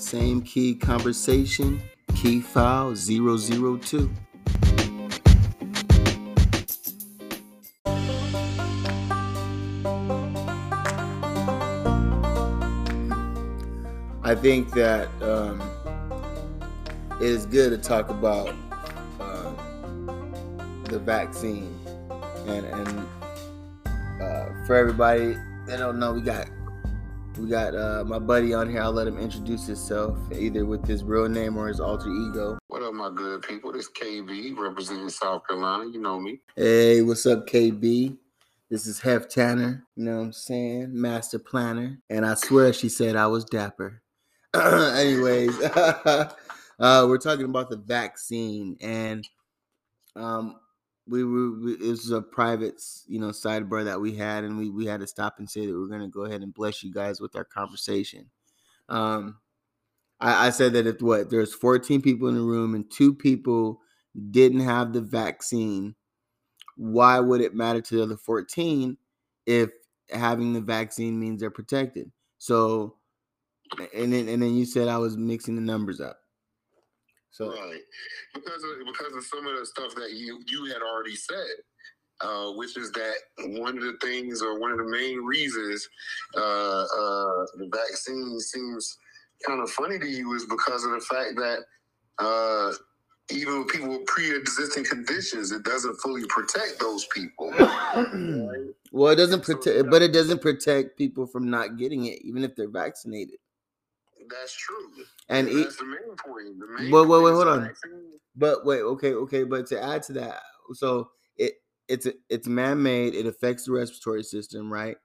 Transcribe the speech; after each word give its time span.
Same 0.00 0.40
key 0.40 0.74
conversation, 0.74 1.78
key 2.14 2.40
file 2.40 2.96
002. 2.96 4.10
I 14.22 14.34
think 14.34 14.70
that 14.72 15.08
um, 15.20 15.60
it 17.20 17.26
is 17.26 17.44
good 17.44 17.70
to 17.70 17.76
talk 17.76 18.08
about 18.08 18.54
uh, 19.20 19.52
the 20.84 20.98
vaccine, 20.98 21.78
and 22.46 22.64
and 22.64 23.06
uh, 24.22 24.66
for 24.66 24.76
everybody 24.76 25.34
that 25.66 25.76
don't 25.76 25.98
know, 25.98 26.14
we 26.14 26.22
got 26.22 26.48
we 27.40 27.48
got 27.48 27.74
uh, 27.74 28.04
my 28.04 28.18
buddy 28.18 28.52
on 28.52 28.68
here. 28.68 28.82
I'll 28.82 28.92
let 28.92 29.06
him 29.06 29.18
introduce 29.18 29.66
himself, 29.66 30.18
either 30.32 30.66
with 30.66 30.86
his 30.86 31.02
real 31.02 31.28
name 31.28 31.56
or 31.56 31.68
his 31.68 31.80
alter 31.80 32.10
ego. 32.10 32.58
What 32.68 32.82
up, 32.82 32.92
my 32.92 33.10
good 33.14 33.42
people? 33.42 33.72
This 33.72 33.88
KB 33.90 34.56
representing 34.58 35.08
South 35.08 35.46
Carolina. 35.48 35.90
You 35.90 36.00
know 36.00 36.20
me. 36.20 36.40
Hey, 36.54 37.00
what's 37.00 37.24
up, 37.24 37.46
KB? 37.46 38.16
This 38.68 38.86
is 38.86 39.00
Hef 39.00 39.28
Tanner. 39.28 39.86
You 39.96 40.04
know 40.04 40.18
what 40.18 40.24
I'm 40.24 40.32
saying? 40.32 40.88
Master 40.92 41.38
planner. 41.38 41.98
And 42.10 42.26
I 42.26 42.34
swear 42.34 42.72
she 42.74 42.90
said 42.90 43.16
I 43.16 43.26
was 43.26 43.44
dapper. 43.46 44.02
Anyways, 44.54 45.58
uh, 45.74 46.26
we're 46.78 47.18
talking 47.18 47.46
about 47.46 47.70
the 47.70 47.78
vaccine, 47.78 48.76
and 48.82 49.26
um, 50.14 50.59
we 51.10 51.24
were 51.24 51.50
we, 51.58 51.72
it 51.74 51.90
was 51.90 52.10
a 52.10 52.22
private, 52.22 52.80
you 53.06 53.18
know, 53.18 53.30
sidebar 53.30 53.84
that 53.84 54.00
we 54.00 54.14
had, 54.14 54.44
and 54.44 54.56
we 54.56 54.70
we 54.70 54.86
had 54.86 55.00
to 55.00 55.06
stop 55.06 55.38
and 55.38 55.50
say 55.50 55.66
that 55.66 55.72
we're 55.72 55.88
gonna 55.88 56.08
go 56.08 56.24
ahead 56.24 56.42
and 56.42 56.54
bless 56.54 56.82
you 56.82 56.92
guys 56.92 57.20
with 57.20 57.36
our 57.36 57.44
conversation. 57.44 58.30
Um, 58.88 59.38
I, 60.20 60.46
I 60.46 60.50
said 60.50 60.72
that 60.74 60.86
if 60.86 61.02
what 61.02 61.30
there's 61.30 61.54
14 61.54 62.00
people 62.00 62.28
in 62.28 62.36
the 62.36 62.42
room 62.42 62.74
and 62.74 62.90
two 62.90 63.14
people 63.14 63.80
didn't 64.30 64.60
have 64.60 64.92
the 64.92 65.00
vaccine, 65.00 65.94
why 66.76 67.18
would 67.18 67.40
it 67.40 67.54
matter 67.54 67.80
to 67.80 67.96
the 67.96 68.02
other 68.02 68.16
14 68.16 68.96
if 69.46 69.70
having 70.12 70.52
the 70.52 70.60
vaccine 70.60 71.18
means 71.18 71.40
they're 71.40 71.50
protected? 71.50 72.10
So 72.38 72.96
and 73.94 74.12
then 74.12 74.28
and 74.28 74.42
then 74.42 74.54
you 74.54 74.64
said 74.64 74.88
I 74.88 74.98
was 74.98 75.16
mixing 75.16 75.56
the 75.56 75.62
numbers 75.62 76.00
up. 76.00 76.19
So 77.32 77.50
right, 77.50 77.80
because 78.34 78.64
of 78.64 78.86
because 78.86 79.14
of 79.14 79.24
some 79.24 79.46
of 79.46 79.58
the 79.58 79.64
stuff 79.64 79.94
that 79.94 80.12
you 80.12 80.42
you 80.46 80.64
had 80.66 80.82
already 80.82 81.14
said, 81.14 81.54
uh, 82.20 82.52
which 82.52 82.76
is 82.76 82.90
that 82.92 83.14
one 83.60 83.78
of 83.78 83.84
the 83.84 83.96
things 84.02 84.42
or 84.42 84.58
one 84.58 84.72
of 84.72 84.78
the 84.78 84.90
main 84.90 85.18
reasons 85.24 85.88
uh, 86.36 86.40
uh, 86.82 87.46
the 87.56 87.70
vaccine 87.72 88.38
seems 88.40 88.98
kind 89.46 89.60
of 89.60 89.70
funny 89.70 89.98
to 89.98 90.08
you 90.08 90.34
is 90.34 90.44
because 90.46 90.84
of 90.84 90.90
the 90.90 91.00
fact 91.00 91.36
that 91.36 91.60
uh, 92.18 92.72
even 93.32 93.60
with 93.60 93.68
people 93.68 93.88
with 93.88 94.06
pre-existing 94.06 94.84
conditions, 94.84 95.52
it 95.52 95.62
doesn't 95.62 95.96
fully 95.96 96.24
protect 96.28 96.78
those 96.80 97.06
people. 97.06 97.50
right? 97.58 98.74
Well, 98.92 99.12
it 99.12 99.16
doesn't 99.16 99.44
protect, 99.44 99.88
but 99.90 100.02
it 100.02 100.12
doesn't 100.12 100.42
protect 100.42 100.98
people 100.98 101.26
from 101.26 101.48
not 101.48 101.76
getting 101.76 102.06
it, 102.06 102.20
even 102.22 102.44
if 102.44 102.56
they're 102.56 102.68
vaccinated. 102.68 103.36
That's 104.30 104.54
true. 104.56 105.04
And 105.28 105.48
that's 105.48 105.76
the 105.76 105.84
main 105.84 106.16
point. 106.16 106.58
The 106.58 106.66
main 106.66 106.90
wait, 106.90 107.06
wait, 107.06 107.22
wait, 107.22 107.32
hold 107.32 107.48
on. 107.48 107.72
But 108.36 108.64
wait, 108.64 108.80
okay, 108.80 109.12
okay. 109.12 109.44
But 109.44 109.66
to 109.68 109.82
add 109.82 110.02
to 110.04 110.12
that, 110.14 110.40
so 110.74 111.10
it 111.36 111.54
it's 111.88 112.06
it's 112.28 112.46
man-made. 112.46 113.14
It 113.14 113.26
affects 113.26 113.64
the 113.64 113.72
respiratory 113.72 114.22
system, 114.22 114.72
right? 114.72 114.96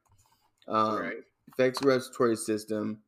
Um, 0.67 1.00
right. 1.00 1.17
Affects 1.54 1.80
the 1.80 1.88
respiratory 1.88 2.36
system, 2.36 3.02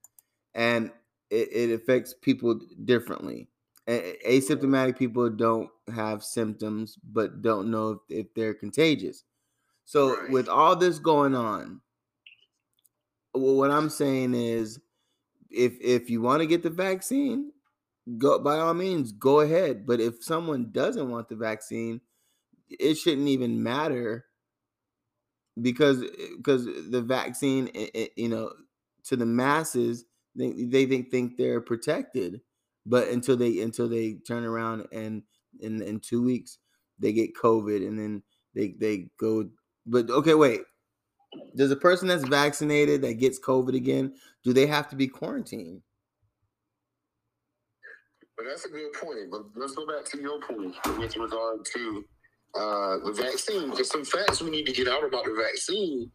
and 0.55 0.91
it, 1.29 1.49
it 1.51 1.73
affects 1.73 2.13
people 2.21 2.59
differently. 2.85 3.49
asymptomatic 3.87 4.97
people 4.97 5.29
don't 5.29 5.69
have 5.93 6.23
symptoms, 6.23 6.97
but 7.03 7.41
don't 7.41 7.69
know 7.69 7.91
if, 8.09 8.25
if 8.25 8.33
they're 8.33 8.53
contagious. 8.53 9.23
So 9.85 10.17
right. 10.17 10.29
with 10.29 10.49
all 10.49 10.75
this 10.75 10.99
going 10.99 11.35
on, 11.35 11.81
what 13.33 13.71
I'm 13.71 13.89
saying 13.89 14.33
is 14.33 14.79
if 15.49 15.79
if 15.81 16.09
you 16.09 16.21
want 16.21 16.41
to 16.41 16.47
get 16.47 16.63
the 16.63 16.69
vaccine, 16.69 17.51
go 18.17 18.39
by 18.39 18.59
all 18.59 18.73
means 18.73 19.11
go 19.11 19.41
ahead. 19.41 19.85
But 19.85 19.99
if 19.99 20.23
someone 20.23 20.71
doesn't 20.71 21.09
want 21.09 21.29
the 21.29 21.35
vaccine, 21.35 22.01
it 22.69 22.95
shouldn't 22.95 23.27
even 23.27 23.61
matter 23.61 24.25
because 25.61 26.03
because 26.37 26.65
the 26.65 27.01
vaccine, 27.01 27.69
you 28.15 28.29
know, 28.29 28.53
to 29.05 29.15
the 29.15 29.25
masses, 29.25 30.05
they 30.35 30.51
they 30.51 30.85
think 30.85 31.11
think 31.11 31.37
they're 31.37 31.61
protected, 31.61 32.41
but 32.85 33.07
until 33.07 33.37
they 33.37 33.59
until 33.61 33.87
they 33.87 34.15
turn 34.27 34.45
around 34.45 34.87
and 34.91 35.23
in 35.59 35.81
in 35.81 35.99
two 35.99 36.23
weeks 36.23 36.59
they 36.99 37.13
get 37.13 37.35
COVID 37.35 37.87
and 37.87 37.99
then 37.99 38.23
they 38.53 38.75
they 38.79 39.09
go. 39.19 39.49
But 39.85 40.09
okay, 40.09 40.33
wait 40.33 40.61
does 41.55 41.71
a 41.71 41.75
person 41.75 42.07
that's 42.07 42.23
vaccinated 42.23 43.01
that 43.01 43.15
gets 43.15 43.39
COVID 43.39 43.75
again, 43.75 44.13
do 44.43 44.53
they 44.53 44.65
have 44.67 44.89
to 44.89 44.95
be 44.95 45.07
quarantined? 45.07 45.81
But 48.37 48.45
that's 48.47 48.65
a 48.65 48.69
good 48.69 48.93
point. 48.93 49.31
But 49.31 49.45
let's 49.55 49.73
go 49.73 49.87
back 49.87 50.05
to 50.11 50.21
your 50.21 50.39
point 50.39 50.75
with 50.99 51.17
regard 51.17 51.65
to 51.65 52.05
uh, 52.55 52.97
the 53.05 53.13
vaccine. 53.13 53.71
There's 53.71 53.89
some 53.89 54.05
facts 54.05 54.41
we 54.41 54.51
need 54.51 54.65
to 54.67 54.73
get 54.73 54.87
out 54.87 55.03
about 55.03 55.25
the 55.25 55.35
vaccine. 55.35 56.11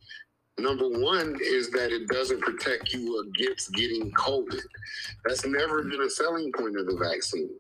Number 0.59 0.89
one 0.89 1.37
is 1.43 1.71
that 1.71 1.91
it 1.93 2.09
doesn't 2.09 2.41
protect 2.41 2.93
you 2.93 3.25
against 3.27 3.73
getting 3.73 4.13
COVID. 4.13 4.61
That's 5.25 5.47
never 5.47 5.83
been 5.83 6.03
a 6.03 6.11
selling 6.11 6.53
point 6.53 6.79
of 6.79 6.87
the 6.87 6.97
vaccine. 6.97 7.51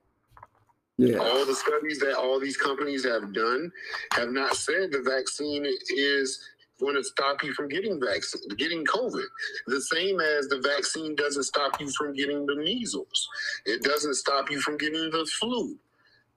Yeah. 0.98 1.16
All 1.16 1.46
the 1.46 1.54
studies 1.54 1.98
that 2.00 2.16
all 2.16 2.38
these 2.38 2.56
companies 2.56 3.04
have 3.04 3.32
done 3.32 3.72
have 4.12 4.28
not 4.28 4.56
said 4.56 4.92
the 4.92 5.00
vaccine 5.00 5.64
is 5.64 6.38
going 6.82 6.96
to 6.96 7.04
stop 7.04 7.42
you 7.42 7.52
from 7.54 7.68
getting 7.68 8.00
vaccine, 8.00 8.42
getting 8.56 8.84
COVID. 8.84 9.24
The 9.66 9.80
same 9.80 10.20
as 10.20 10.48
the 10.48 10.60
vaccine 10.60 11.14
doesn't 11.14 11.44
stop 11.44 11.80
you 11.80 11.90
from 11.92 12.12
getting 12.12 12.44
the 12.44 12.56
measles. 12.56 13.28
It 13.64 13.82
doesn't 13.82 14.14
stop 14.14 14.50
you 14.50 14.60
from 14.60 14.76
getting 14.76 15.10
the 15.10 15.26
flu. 15.38 15.78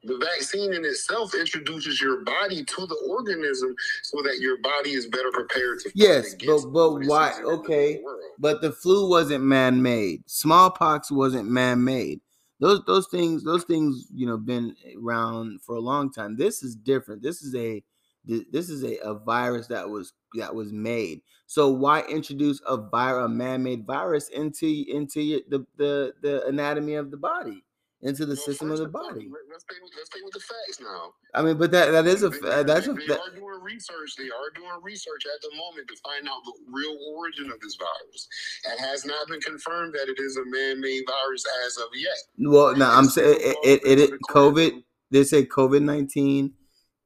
The 0.05 0.17
vaccine 0.17 0.71
in 0.73 0.85
itself 0.85 1.33
introduces 1.33 1.99
your 1.99 2.23
body 2.23 2.63
to 2.63 2.85
the 2.85 3.07
organism 3.09 3.75
so 4.03 4.21
that 4.21 4.37
your 4.39 4.57
body 4.61 4.91
is 4.91 5.07
better 5.07 5.31
prepared 5.33 5.79
to. 5.79 5.91
Yes, 5.95 6.35
but 6.45 6.65
but 6.71 7.05
why? 7.05 7.33
Okay, 7.43 8.01
but 8.37 8.61
the 8.61 8.71
flu 8.71 9.09
wasn't 9.09 9.43
man-made. 9.43 10.21
Smallpox 10.27 11.11
wasn't 11.11 11.49
man-made. 11.49 12.21
Those 12.59 12.83
those 12.85 13.07
things 13.07 13.43
those 13.43 13.63
things 13.63 14.05
you 14.13 14.27
know 14.27 14.37
been 14.37 14.75
around 15.03 15.61
for 15.63 15.75
a 15.75 15.81
long 15.81 16.11
time. 16.11 16.37
This 16.37 16.61
is 16.61 16.75
different. 16.75 17.23
This 17.23 17.41
is 17.41 17.55
a 17.55 17.83
this 18.25 18.69
is 18.69 18.83
a, 18.83 18.97
a 19.03 19.13
virus 19.13 19.67
that 19.67 19.89
was 19.89 20.13
that 20.35 20.53
was 20.53 20.71
made. 20.71 21.21
So 21.47 21.69
why 21.69 22.01
introduce 22.09 22.59
a 22.67 22.77
virus, 22.77 23.25
a 23.25 23.29
man-made 23.29 23.85
virus 23.85 24.29
into 24.29 24.85
into 24.87 25.41
the 25.49 25.65
the 25.77 26.13
the 26.21 26.45
anatomy 26.47 26.95
of 26.95 27.11
the 27.11 27.17
body, 27.17 27.63
into 28.01 28.25
the 28.25 28.33
well, 28.33 28.45
system 28.45 28.71
of 28.71 28.79
the 28.79 28.87
body? 28.87 29.29
Let's 29.51 29.63
stay, 29.63 29.75
with, 29.81 29.91
let's 29.95 30.09
stay 30.09 30.21
with 30.23 30.33
the 30.33 30.39
facts 30.39 30.79
now. 30.81 31.13
I 31.33 31.43
mean, 31.43 31.57
but 31.57 31.71
that 31.71 31.91
that 31.91 32.07
is 32.07 32.23
a 32.23 32.29
they, 32.29 32.49
uh, 32.49 32.63
that's 32.63 32.87
they, 32.87 32.91
a. 32.91 32.95
They 32.95 33.13
are 33.13 33.29
doing 33.35 33.61
research. 33.61 34.15
They 34.17 34.25
are 34.25 34.49
doing 34.55 34.81
research 34.81 35.25
at 35.25 35.41
the 35.41 35.55
moment 35.55 35.87
to 35.89 35.95
find 35.97 36.27
out 36.27 36.43
the 36.45 36.53
real 36.71 36.97
origin 37.15 37.51
of 37.51 37.59
this 37.59 37.75
virus. 37.75 38.27
It 38.73 38.79
has 38.79 39.05
not 39.05 39.27
been 39.27 39.41
confirmed 39.41 39.93
that 39.93 40.09
it 40.09 40.19
is 40.19 40.37
a 40.37 40.45
man-made 40.45 41.03
virus 41.07 41.45
as 41.65 41.77
of 41.77 41.89
yet. 41.93 42.17
Well, 42.49 42.75
no, 42.75 42.89
I'm 42.89 43.05
saying 43.05 43.37
it, 43.39 43.57
it, 43.63 43.99
it, 43.99 43.99
it 43.99 44.19
COVID. 44.29 44.83
They 45.11 45.23
say 45.23 45.45
COVID 45.45 45.83
nineteen 45.83 46.53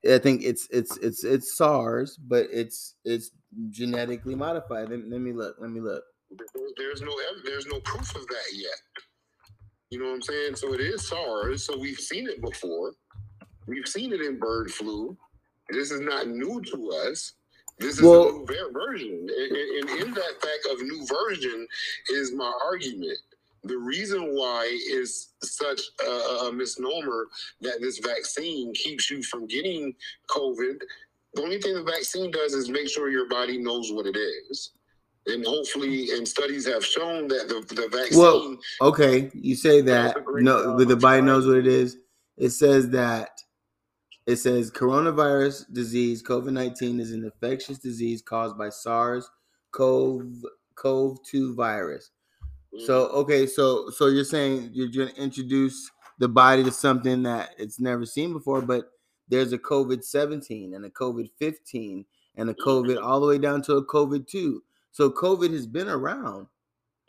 I 0.05 0.17
think 0.17 0.43
it's 0.43 0.67
it's 0.71 0.97
it's 0.97 1.23
it's 1.23 1.57
SARS, 1.57 2.17
but 2.17 2.47
it's 2.51 2.95
it's 3.03 3.31
genetically 3.69 4.35
modified. 4.35 4.89
Let, 4.89 5.07
let 5.09 5.19
me 5.19 5.33
look. 5.33 5.57
Let 5.59 5.71
me 5.71 5.81
look. 5.81 6.03
There's 6.77 7.01
no 7.01 7.11
there's 7.43 7.65
no 7.65 7.79
proof 7.81 8.15
of 8.15 8.25
that 8.27 8.53
yet. 8.53 9.03
You 9.89 9.99
know 9.99 10.05
what 10.05 10.15
I'm 10.15 10.21
saying? 10.21 10.55
So 10.55 10.73
it 10.73 10.79
is 10.79 11.07
SARS. 11.07 11.65
So 11.65 11.77
we've 11.77 11.99
seen 11.99 12.29
it 12.29 12.41
before. 12.41 12.93
We've 13.67 13.87
seen 13.87 14.13
it 14.13 14.21
in 14.21 14.39
bird 14.39 14.71
flu. 14.71 15.17
This 15.69 15.91
is 15.91 16.01
not 16.01 16.27
new 16.27 16.61
to 16.61 16.91
us. 17.07 17.33
This 17.79 17.95
is 17.97 18.01
well, 18.01 18.29
a 18.29 18.31
new 18.31 18.71
version. 18.73 19.27
And, 19.29 19.57
and 19.57 20.01
in 20.01 20.13
that 20.13 20.41
fact 20.41 20.67
of 20.71 20.81
new 20.81 21.05
version 21.07 21.67
is 22.09 22.33
my 22.33 22.51
argument 22.65 23.17
the 23.63 23.77
reason 23.77 24.35
why 24.35 24.65
is 24.89 25.33
such 25.41 25.81
a, 26.05 26.09
a, 26.45 26.51
misnomer 26.53 27.27
that 27.61 27.81
this 27.81 27.99
vaccine 27.99 28.73
keeps 28.73 29.09
you 29.09 29.21
from 29.23 29.47
getting 29.47 29.93
COVID. 30.29 30.79
The 31.33 31.41
only 31.41 31.59
thing 31.61 31.75
the 31.75 31.83
vaccine 31.83 32.31
does 32.31 32.53
is 32.53 32.69
make 32.69 32.89
sure 32.89 33.09
your 33.09 33.27
body 33.27 33.57
knows 33.57 33.91
what 33.91 34.05
it 34.05 34.17
is. 34.17 34.71
And 35.27 35.45
hopefully, 35.45 36.11
and 36.11 36.27
studies 36.27 36.65
have 36.67 36.83
shown 36.83 37.27
that 37.27 37.49
the, 37.49 37.75
the 37.75 37.87
vaccine. 37.89 38.19
Well, 38.19 38.57
okay, 38.81 39.29
you 39.33 39.55
say 39.55 39.81
that. 39.81 40.15
No, 40.27 40.75
but 40.77 40.87
the 40.87 40.95
body 40.95 41.21
knows 41.21 41.45
what 41.45 41.57
it 41.57 41.67
is. 41.67 41.97
It 42.37 42.49
says 42.51 42.89
that 42.91 43.29
it 44.25 44.37
says 44.37 44.71
coronavirus 44.71 45.71
disease, 45.73 46.23
COVID 46.23 46.53
19, 46.53 46.99
is 46.99 47.11
an 47.11 47.25
infectious 47.25 47.77
disease 47.77 48.21
caused 48.21 48.57
by 48.57 48.69
SARS 48.69 49.29
CoV 49.71 51.17
2 51.23 51.55
virus 51.55 52.11
So 52.77 53.07
okay, 53.07 53.47
so 53.47 53.89
so 53.89 54.07
you're 54.07 54.23
saying 54.23 54.69
you're 54.73 54.89
going 54.89 55.09
to 55.09 55.21
introduce 55.21 55.89
the 56.19 56.27
body 56.27 56.63
to 56.63 56.71
something 56.71 57.23
that 57.23 57.51
it's 57.57 57.79
never 57.79 58.05
seen 58.05 58.33
before, 58.33 58.61
but 58.61 58.91
there's 59.27 59.53
a 59.53 59.57
COVID 59.57 60.03
17 60.03 60.73
and 60.73 60.85
a 60.85 60.89
COVID 60.89 61.29
15 61.39 62.05
and 62.35 62.49
a 62.49 62.53
COVID 62.53 62.95
mm-hmm. 62.95 63.05
all 63.05 63.19
the 63.19 63.27
way 63.27 63.37
down 63.37 63.61
to 63.63 63.75
a 63.75 63.85
COVID 63.85 64.27
2. 64.27 64.61
So 64.91 65.09
COVID 65.09 65.51
has 65.51 65.65
been 65.65 65.87
around. 65.87 66.47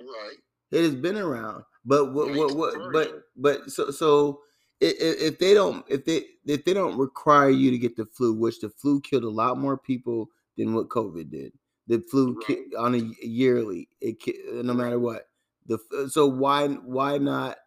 Right. 0.00 0.36
It 0.70 0.82
has 0.82 0.94
been 0.94 1.16
around. 1.16 1.64
But 1.84 2.12
what 2.12 2.34
what 2.34 2.56
what 2.56 2.92
but 2.92 3.22
but 3.36 3.70
so 3.70 3.90
so 3.90 4.40
if, 4.80 4.94
if 4.98 5.38
they 5.38 5.54
don't 5.54 5.84
if 5.88 6.04
they 6.04 6.24
if 6.46 6.64
they 6.64 6.74
don't 6.74 6.98
require 6.98 7.50
you 7.50 7.70
to 7.70 7.78
get 7.78 7.96
the 7.96 8.06
flu, 8.06 8.34
which 8.34 8.60
the 8.60 8.70
flu 8.70 9.00
killed 9.00 9.24
a 9.24 9.30
lot 9.30 9.58
more 9.58 9.76
people 9.78 10.30
than 10.56 10.74
what 10.74 10.88
COVID 10.88 11.30
did. 11.30 11.52
The 11.86 12.04
flu 12.10 12.38
right. 12.48 12.58
on 12.78 12.94
a 12.94 13.26
yearly, 13.26 13.88
it 14.00 14.18
no 14.64 14.74
matter 14.74 14.98
what. 14.98 15.29
The 15.70 15.78
uh, 15.96 16.08
so 16.08 16.26
why 16.26 16.68
why 16.68 17.18
not 17.18 17.58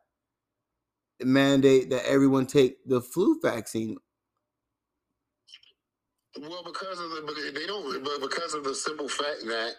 mandate 1.23 1.91
that 1.91 2.05
everyone 2.07 2.47
take 2.47 2.77
the 2.85 3.01
flu 3.01 3.39
vaccine? 3.41 3.97
Well, 6.39 6.63
because 6.65 6.99
of 6.99 7.11
the 7.11 7.51
they 7.55 7.67
don't, 7.67 8.03
but 8.03 8.21
because 8.21 8.55
of 8.55 8.65
the 8.65 8.75
simple 8.75 9.09
fact 9.09 9.41
that 9.45 9.73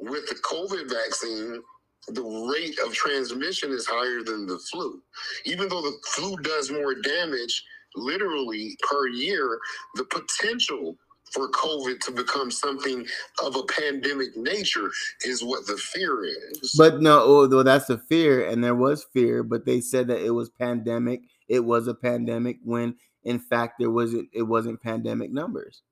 with 0.00 0.28
the 0.28 0.36
COVID 0.36 0.90
vaccine, 0.90 1.62
the 2.08 2.22
rate 2.52 2.78
of 2.86 2.94
transmission 2.94 3.72
is 3.72 3.86
higher 3.86 4.22
than 4.24 4.46
the 4.46 4.58
flu. 4.58 5.02
Even 5.44 5.68
though 5.68 5.82
the 5.82 5.98
flu 6.06 6.36
does 6.38 6.70
more 6.72 6.94
damage 6.94 7.64
literally 7.96 8.76
per 8.90 9.08
year, 9.08 9.58
the 9.96 10.04
potential 10.06 10.96
for 11.32 11.50
COVID 11.50 12.00
to 12.00 12.12
become 12.12 12.50
something 12.50 13.06
of 13.44 13.56
a 13.56 13.62
pandemic 13.64 14.36
nature 14.36 14.90
is 15.24 15.44
what 15.44 15.66
the 15.66 15.76
fear 15.76 16.24
is. 16.24 16.74
But 16.76 17.00
no, 17.00 17.48
well, 17.50 17.64
that's 17.64 17.86
the 17.86 17.98
fear, 17.98 18.48
and 18.48 18.62
there 18.62 18.74
was 18.74 19.06
fear, 19.12 19.42
but 19.42 19.64
they 19.64 19.80
said 19.80 20.08
that 20.08 20.24
it 20.24 20.30
was 20.30 20.50
pandemic. 20.50 21.22
It 21.48 21.60
was 21.60 21.88
a 21.88 21.94
pandemic 21.94 22.58
when, 22.64 22.96
in 23.24 23.38
fact, 23.38 23.74
there 23.78 23.90
wasn't. 23.90 24.28
It 24.32 24.42
wasn't 24.42 24.82
pandemic 24.82 25.32
numbers 25.32 25.82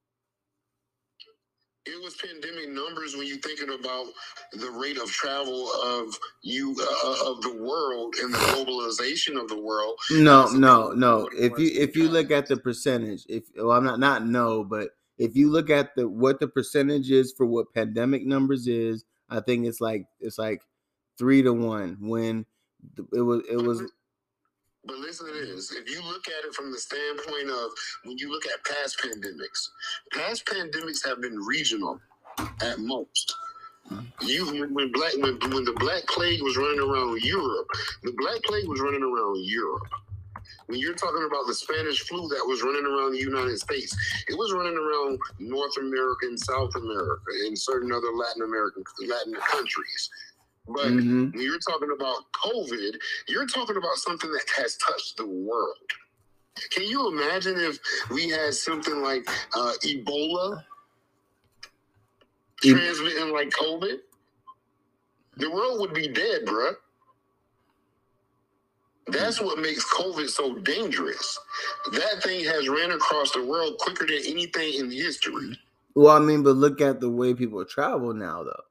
it 1.86 2.02
was 2.02 2.16
pandemic 2.16 2.70
numbers 2.70 3.16
when 3.16 3.26
you're 3.26 3.38
thinking 3.38 3.70
about 3.70 4.06
the 4.52 4.70
rate 4.70 4.98
of 4.98 5.08
travel 5.08 5.70
of 5.84 6.18
you 6.42 6.74
uh, 6.80 7.30
of 7.30 7.40
the 7.42 7.56
world 7.62 8.14
and 8.20 8.34
the 8.34 8.38
globalization 8.38 9.40
of 9.40 9.48
the 9.48 9.58
world. 9.58 9.96
No, 10.10 10.46
no, 10.48 10.90
no. 10.90 11.28
If 11.32 11.58
you 11.58 11.70
if 11.80 11.96
you 11.96 12.08
look 12.08 12.30
at 12.30 12.48
the 12.48 12.56
percentage, 12.56 13.24
if 13.28 13.44
well, 13.56 13.70
I'm 13.70 13.84
not 13.84 14.00
not 14.00 14.26
no, 14.26 14.64
but 14.64 14.90
if 15.18 15.36
you 15.36 15.50
look 15.50 15.70
at 15.70 15.94
the 15.96 16.08
what 16.08 16.40
the 16.40 16.48
percentage 16.48 17.10
is 17.10 17.32
for 17.36 17.46
what 17.46 17.72
pandemic 17.74 18.24
numbers 18.26 18.66
is, 18.66 19.04
I 19.30 19.40
think 19.40 19.66
it's 19.66 19.80
like 19.80 20.06
it's 20.20 20.38
like 20.38 20.62
three 21.18 21.42
to 21.42 21.52
one 21.52 21.96
when 22.00 22.46
it 23.12 23.22
was 23.22 23.42
it 23.50 23.56
was 23.56 23.82
but 24.86 24.98
listen 24.98 25.26
to 25.26 25.32
this. 25.32 25.72
If 25.72 25.90
you 25.90 26.00
look 26.04 26.28
at 26.28 26.44
it 26.44 26.54
from 26.54 26.70
the 26.70 26.78
standpoint 26.78 27.50
of 27.50 27.70
when 28.04 28.18
you 28.18 28.30
look 28.30 28.44
at 28.46 28.64
past 28.64 29.00
pandemics, 29.02 29.68
past 30.12 30.46
pandemics 30.46 31.04
have 31.04 31.20
been 31.20 31.36
regional 31.40 32.00
at 32.62 32.78
most. 32.78 33.34
Mm-hmm. 33.90 34.26
You 34.26 34.68
when 34.72 34.92
black 34.92 35.12
when, 35.18 35.38
when 35.50 35.64
the 35.64 35.76
black 35.78 36.06
plague 36.06 36.42
was 36.42 36.56
running 36.56 36.80
around 36.80 37.20
Europe, 37.22 37.68
the 38.02 38.12
black 38.16 38.42
plague 38.42 38.68
was 38.68 38.80
running 38.80 39.02
around 39.02 39.44
Europe. 39.44 39.88
When 40.66 40.80
you're 40.80 40.94
talking 40.94 41.24
about 41.26 41.46
the 41.46 41.54
Spanish 41.54 42.00
flu 42.08 42.28
that 42.28 42.44
was 42.46 42.62
running 42.62 42.84
around 42.84 43.12
the 43.12 43.20
United 43.20 43.58
States, 43.58 43.96
it 44.28 44.36
was 44.36 44.52
running 44.52 44.76
around 44.76 45.18
North 45.38 45.76
America 45.78 46.26
and 46.26 46.38
South 46.38 46.74
America 46.74 47.30
and 47.46 47.56
certain 47.56 47.92
other 47.92 48.10
Latin 48.12 48.42
American 48.42 48.82
Latin 49.06 49.34
countries. 49.34 50.10
But 50.66 50.86
mm-hmm. 50.86 51.30
when 51.30 51.40
you're 51.40 51.58
talking 51.58 51.94
about 51.94 52.24
COVID, 52.32 52.96
you're 53.28 53.46
talking 53.46 53.76
about 53.76 53.96
something 53.96 54.30
that 54.32 54.46
has 54.56 54.76
touched 54.78 55.16
the 55.16 55.26
world. 55.26 55.76
Can 56.70 56.84
you 56.84 57.08
imagine 57.08 57.56
if 57.58 57.78
we 58.10 58.28
had 58.28 58.54
something 58.54 59.02
like 59.02 59.28
uh, 59.54 59.72
Ebola 59.84 60.62
e- 62.64 62.72
transmitting 62.72 63.32
like 63.32 63.50
COVID? 63.50 63.98
The 65.36 65.50
world 65.50 65.80
would 65.80 65.92
be 65.92 66.08
dead, 66.08 66.46
bruh. 66.46 66.74
That's 69.16 69.40
what 69.40 69.58
makes 69.58 69.84
COVID 69.94 70.28
so 70.28 70.56
dangerous. 70.56 71.38
That 71.92 72.22
thing 72.22 72.44
has 72.44 72.68
ran 72.68 72.90
across 72.90 73.32
the 73.32 73.44
world 73.44 73.78
quicker 73.78 74.06
than 74.06 74.20
anything 74.26 74.74
in 74.74 74.90
history. 74.90 75.58
Well, 75.94 76.14
I 76.14 76.20
mean, 76.20 76.42
but 76.42 76.56
look 76.56 76.80
at 76.80 77.00
the 77.00 77.10
way 77.10 77.34
people 77.34 77.64
travel 77.64 78.12
now, 78.12 78.44
though. 78.44 78.62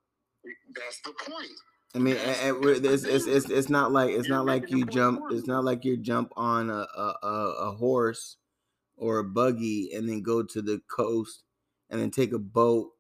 That's 0.75 1.01
the 1.01 1.13
point. 1.13 1.49
I 1.95 1.99
mean, 1.99 2.17
it's, 2.19 3.05
it's, 3.05 3.25
it's 3.25 3.49
it's 3.49 3.69
not 3.69 3.93
like 3.93 4.11
it's 4.11 4.27
not 4.27 4.45
like 4.45 4.69
you 4.69 4.85
jump. 4.85 5.21
It's 5.31 5.47
not 5.47 5.63
like 5.63 5.85
you 5.85 5.95
jump 5.95 6.33
on 6.35 6.69
a, 6.69 6.85
a 6.97 7.55
a 7.69 7.71
horse 7.71 8.35
or 8.97 9.19
a 9.19 9.23
buggy 9.23 9.91
and 9.93 10.07
then 10.07 10.21
go 10.21 10.43
to 10.43 10.61
the 10.61 10.81
coast 10.93 11.43
and 11.89 12.01
then 12.01 12.11
take 12.11 12.33
a 12.33 12.39
boat 12.39 12.91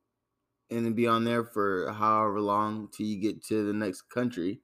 and 0.69 0.85
then 0.85 0.93
be 0.93 1.07
on 1.07 1.25
there 1.25 1.43
for 1.43 1.91
however 1.91 2.39
long 2.39 2.89
till 2.95 3.05
you 3.05 3.19
get 3.19 3.43
to 3.45 3.65
the 3.65 3.73
next 3.73 4.03
country. 4.03 4.61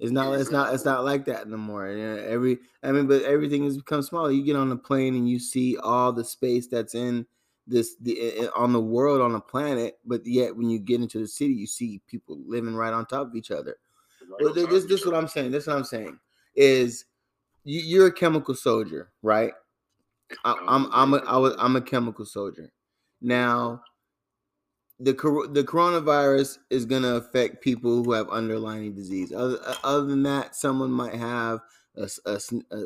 It's 0.00 0.12
not. 0.12 0.38
It's 0.38 0.50
not. 0.50 0.72
It's 0.72 0.84
not 0.84 1.04
like 1.04 1.24
that 1.24 1.48
no 1.48 1.56
more. 1.56 1.86
Every. 1.86 2.58
I 2.82 2.92
mean, 2.92 3.06
but 3.06 3.22
everything 3.22 3.64
has 3.64 3.76
become 3.76 4.02
smaller. 4.02 4.30
You 4.30 4.44
get 4.44 4.56
on 4.56 4.70
a 4.70 4.76
plane 4.76 5.14
and 5.16 5.28
you 5.28 5.38
see 5.40 5.76
all 5.76 6.12
the 6.12 6.24
space 6.24 6.68
that's 6.68 6.94
in 6.94 7.26
this 7.66 7.96
the 8.00 8.48
on 8.56 8.72
the 8.72 8.80
world 8.80 9.20
on 9.20 9.32
the 9.32 9.40
planet, 9.40 9.98
but 10.04 10.24
yet 10.24 10.56
when 10.56 10.70
you 10.70 10.78
get 10.78 11.00
into 11.00 11.18
the 11.18 11.28
city, 11.28 11.52
you 11.52 11.66
see 11.66 12.00
people 12.06 12.38
living 12.46 12.74
right 12.74 12.92
on 12.92 13.06
top 13.06 13.28
of 13.28 13.36
each 13.36 13.50
other. 13.50 13.76
Right 14.22 14.40
well, 14.40 14.54
this 14.54 14.84
this 14.84 15.00
is 15.00 15.06
what 15.06 15.14
I'm 15.14 15.28
saying. 15.28 15.50
This 15.50 15.64
is 15.64 15.68
what 15.68 15.76
I'm 15.76 15.84
saying 15.84 16.18
is 16.54 17.04
you, 17.64 17.80
you're 17.80 18.06
a 18.06 18.12
chemical 18.12 18.54
soldier, 18.54 19.10
right? 19.22 19.52
I, 20.44 20.54
I'm 20.66 20.88
I'm 20.92 21.14
a 21.14 21.18
I 21.18 21.36
was 21.36 21.54
I'm 21.58 21.76
a 21.76 21.80
chemical 21.80 22.24
soldier. 22.24 22.72
Now, 23.20 23.82
the 25.00 25.12
the 25.52 25.64
coronavirus 25.64 26.58
is 26.70 26.84
going 26.84 27.02
to 27.02 27.16
affect 27.16 27.62
people 27.62 28.02
who 28.02 28.12
have 28.12 28.28
underlying 28.30 28.94
disease. 28.94 29.32
Other 29.32 29.58
other 29.84 30.06
than 30.06 30.22
that, 30.24 30.56
someone 30.56 30.90
might 30.90 31.14
have 31.14 31.60
a 31.96 32.08
a 32.26 32.40
a 32.72 32.84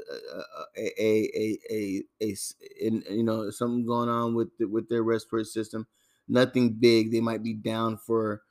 a, 0.77 1.59
a, 1.71 2.03
a, 2.21 2.37
in, 2.81 3.03
you 3.11 3.23
know 3.23 3.51
something 3.51 3.87
going 3.87 4.09
on 4.09 4.35
with 4.35 4.49
the, 4.59 4.67
with 4.67 4.89
their 4.89 5.03
respiratory 5.03 5.45
system. 5.45 5.87
Nothing 6.29 6.75
big. 6.75 7.11
They 7.11 7.21
might 7.21 7.43
be 7.43 7.55
down 7.55 7.97
for 7.97 8.43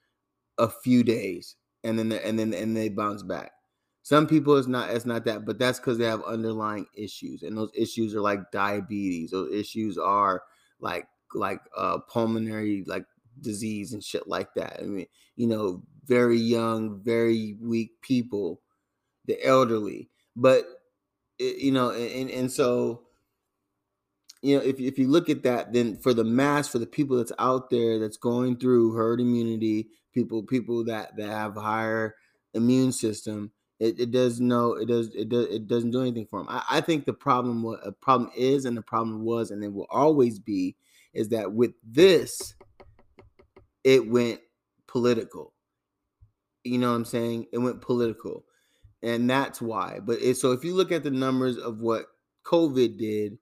a 0.57 0.67
few 0.69 1.03
days, 1.03 1.55
and 1.83 1.99
then 1.99 2.11
and 2.11 2.39
then 2.39 2.53
and 2.53 2.75
they 2.75 2.89
bounce 2.89 3.23
back. 3.23 3.51
Some 4.01 4.25
people 4.27 4.57
it's 4.57 4.67
not 4.67 4.89
it's 4.89 5.05
not 5.05 5.25
that, 5.25 5.45
but 5.45 5.59
that's 5.59 5.79
because 5.79 5.99
they 5.99 6.05
have 6.05 6.23
underlying 6.23 6.87
issues, 6.95 7.43
and 7.43 7.55
those 7.55 7.71
issues 7.75 8.15
are 8.15 8.21
like 8.21 8.51
diabetes. 8.51 9.31
Those 9.31 9.53
issues 9.53 9.99
are 9.99 10.43
like 10.79 11.07
like 11.33 11.61
uh 11.77 11.99
pulmonary 12.09 12.83
like 12.87 13.05
disease 13.39 13.93
and 13.93 14.03
shit 14.03 14.27
like 14.27 14.53
that. 14.55 14.79
I 14.81 14.83
mean, 14.85 15.07
you 15.35 15.47
know, 15.47 15.83
very 16.05 16.37
young, 16.37 17.01
very 17.01 17.55
weak 17.61 18.01
people, 18.01 18.61
the 19.25 19.43
elderly 19.45 20.09
but 20.35 20.65
you 21.39 21.71
know, 21.71 21.91
and 21.91 22.29
and 22.29 22.51
so 22.51 23.03
you 24.41 24.57
know, 24.57 24.63
if 24.63 24.79
if 24.79 24.97
you 24.97 25.07
look 25.07 25.29
at 25.29 25.43
that, 25.43 25.73
then 25.73 25.97
for 25.97 26.13
the 26.13 26.23
mass, 26.23 26.67
for 26.67 26.79
the 26.79 26.85
people 26.85 27.17
that's 27.17 27.31
out 27.39 27.69
there 27.69 27.99
that's 27.99 28.17
going 28.17 28.57
through 28.57 28.93
herd 28.93 29.19
immunity, 29.19 29.87
people 30.13 30.43
people 30.43 30.83
that 30.85 31.15
that 31.17 31.29
have 31.29 31.55
higher 31.55 32.15
immune 32.53 32.91
system, 32.91 33.51
it, 33.79 33.99
it 33.99 34.11
does 34.11 34.39
no, 34.39 34.73
it 34.73 34.87
does 34.87 35.13
it 35.15 35.29
does 35.29 35.47
it 35.47 35.67
doesn't 35.67 35.91
do 35.91 36.01
anything 36.01 36.27
for 36.29 36.39
them. 36.39 36.49
I, 36.49 36.63
I 36.69 36.81
think 36.81 37.05
the 37.05 37.13
problem 37.13 37.63
what 37.63 37.85
a 37.85 37.91
problem 37.91 38.31
is, 38.35 38.65
and 38.65 38.77
the 38.77 38.81
problem 38.81 39.23
was, 39.23 39.51
and 39.51 39.63
it 39.63 39.73
will 39.73 39.87
always 39.89 40.39
be, 40.39 40.75
is 41.13 41.29
that 41.29 41.51
with 41.51 41.73
this, 41.83 42.55
it 43.83 44.07
went 44.07 44.39
political. 44.87 45.53
You 46.63 46.77
know 46.77 46.89
what 46.89 46.97
I'm 46.97 47.05
saying? 47.05 47.47
It 47.51 47.57
went 47.57 47.81
political 47.81 48.45
and 49.03 49.29
that's 49.29 49.61
why. 49.61 49.99
But 50.03 50.21
it, 50.21 50.37
so 50.37 50.51
if 50.51 50.63
you 50.63 50.73
look 50.75 50.91
at 50.91 51.03
the 51.03 51.11
numbers 51.11 51.57
of 51.57 51.79
what 51.79 52.05
COVID 52.45 52.97
did, 52.97 53.37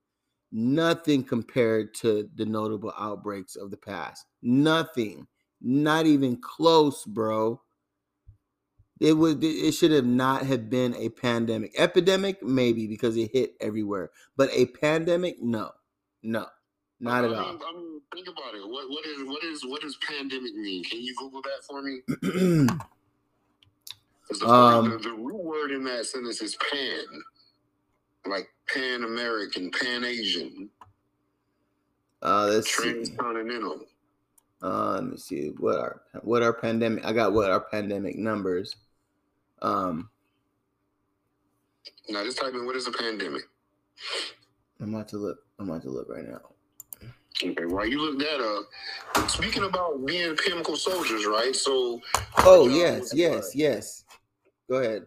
nothing 0.52 1.24
compared 1.24 1.94
to 1.96 2.30
the 2.36 2.46
notable 2.46 2.94
outbreaks 2.98 3.56
of 3.56 3.72
the 3.72 3.78
past. 3.78 4.26
Nothing, 4.42 5.28
not 5.62 6.06
even 6.06 6.38
close, 6.38 7.06
bro. 7.06 7.62
It 9.00 9.14
would. 9.14 9.42
It 9.44 9.72
should 9.74 9.92
have 9.92 10.06
not 10.06 10.46
have 10.46 10.70
been 10.70 10.94
a 10.96 11.10
pandemic. 11.10 11.72
Epidemic, 11.78 12.44
maybe 12.44 12.86
because 12.86 13.16
it 13.16 13.32
hit 13.32 13.54
everywhere, 13.62 14.12
but 14.36 14.50
a 14.52 14.66
pandemic, 14.66 15.42
no, 15.42 15.72
no, 16.22 16.48
not 17.00 17.24
at 17.24 17.34
all. 17.34 17.58
I 17.68 17.74
mean, 17.74 18.02
think 18.14 18.28
about 18.28 18.56
it. 18.56 18.68
What 18.68 18.90
what 18.90 19.06
is 19.06 19.24
what 19.28 19.44
is 19.44 19.66
what 19.66 19.82
does 19.82 19.98
pandemic 20.08 20.54
mean? 20.56 20.84
Can 20.84 21.02
you 21.02 21.16
Google 21.16 21.42
that 21.42 21.64
for 21.68 21.82
me? 21.82 22.68
The, 24.30 24.48
um, 24.48 24.92
the, 24.92 24.98
the, 25.00 25.10
root 25.12 25.44
word 25.44 25.72
in 25.72 25.84
that 25.86 26.06
sentence 26.06 26.40
is 26.40 26.56
pan, 26.72 27.04
like 28.28 28.48
Pan 28.72 29.04
American, 29.04 29.72
Pan 29.72 30.06
Asian. 30.06 30.70
Uh, 32.22 32.50
let's 32.52 32.70
transcontinental. 32.70 33.88
Uh, 34.62 34.92
let 34.96 35.04
me 35.06 35.18
see 35.18 35.48
what 35.58 35.78
are 35.78 36.02
what 36.22 36.44
are 36.44 36.54
pandemic. 36.54 37.04
I 37.06 37.14
got 37.14 37.34
what 37.34 37.50
are 37.50 37.60
pandemic 37.60 38.18
numbers. 38.18 38.76
Um, 39.62 40.10
now, 42.08 42.24
just 42.24 42.40
type 42.40 42.54
in 42.54 42.66
what 42.66 42.76
is 42.76 42.88
a 42.88 42.92
pandemic. 42.92 43.44
I'm 44.80 44.94
about 44.94 45.08
to 45.10 45.18
look. 45.18 45.40
I'm 45.58 45.70
about 45.70 45.82
to 45.84 45.90
look 45.90 46.08
right 46.08 46.28
now. 46.28 46.42
Okay, 47.42 47.66
while 47.66 47.86
you 47.86 48.02
look 48.02 48.20
that 48.20 48.42
up, 48.42 49.30
speaking 49.30 49.64
about 49.64 50.06
being 50.06 50.36
chemical 50.36 50.76
soldiers, 50.76 51.26
right? 51.26 51.56
So, 51.56 52.02
oh 52.40 52.68
yes, 52.68 53.14
yes, 53.14 53.36
what? 53.36 53.56
yes. 53.56 54.04
Go 54.70 54.78
ahead. 54.78 55.04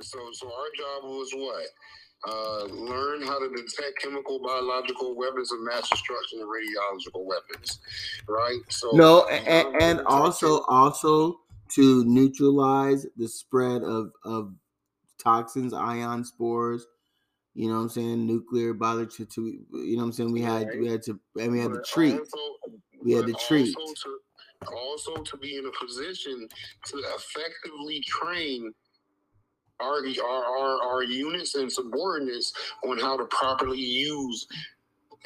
So, 0.00 0.18
so 0.32 0.46
our 0.46 0.66
job 0.76 1.04
was 1.04 1.30
what? 1.34 1.66
Uh, 2.26 2.64
learn 2.64 3.22
how 3.22 3.38
to 3.38 3.48
detect 3.50 4.00
chemical, 4.02 4.40
biological 4.40 5.14
weapons 5.14 5.52
of 5.52 5.60
mass 5.60 5.88
destruction 5.88 6.40
and 6.40 6.48
radiological 6.48 7.24
weapons, 7.24 7.78
right? 8.28 8.58
So 8.70 8.90
no, 8.92 9.26
and, 9.28 9.76
and 9.80 10.00
also 10.06 10.62
also 10.68 11.40
to 11.74 12.04
neutralize 12.06 13.06
the 13.16 13.28
spread 13.28 13.82
of 13.82 14.10
of 14.24 14.54
toxins, 15.22 15.74
ion 15.74 16.24
spores. 16.24 16.86
You 17.58 17.66
know 17.66 17.74
what 17.74 17.80
I'm 17.80 17.88
saying? 17.88 18.24
Nuclear, 18.24 18.72
biological. 18.72 19.26
To, 19.26 19.46
you 19.46 19.96
know 19.96 20.02
what 20.02 20.04
I'm 20.04 20.12
saying? 20.12 20.32
We 20.32 20.40
had 20.40 20.68
right. 20.68 20.78
we 20.78 20.86
had 20.86 21.02
to 21.02 21.18
and 21.40 21.50
we 21.50 21.58
had 21.58 21.72
to 21.72 21.82
treat. 21.82 22.16
Also, 22.16 22.38
we 23.02 23.14
had 23.14 23.26
to 23.26 23.32
treat. 23.32 23.76
Also 23.76 24.10
to, 24.62 24.74
also 24.76 25.14
to 25.24 25.36
be 25.38 25.56
in 25.56 25.66
a 25.66 25.84
position 25.84 26.46
to 26.86 26.96
effectively 27.16 28.00
train 28.06 28.72
our, 29.80 30.02
our, 30.24 30.44
our, 30.44 30.82
our 30.84 31.02
units 31.02 31.56
and 31.56 31.70
subordinates 31.70 32.52
on 32.84 32.96
how 32.96 33.16
to 33.16 33.24
properly 33.24 33.80
use 33.80 34.46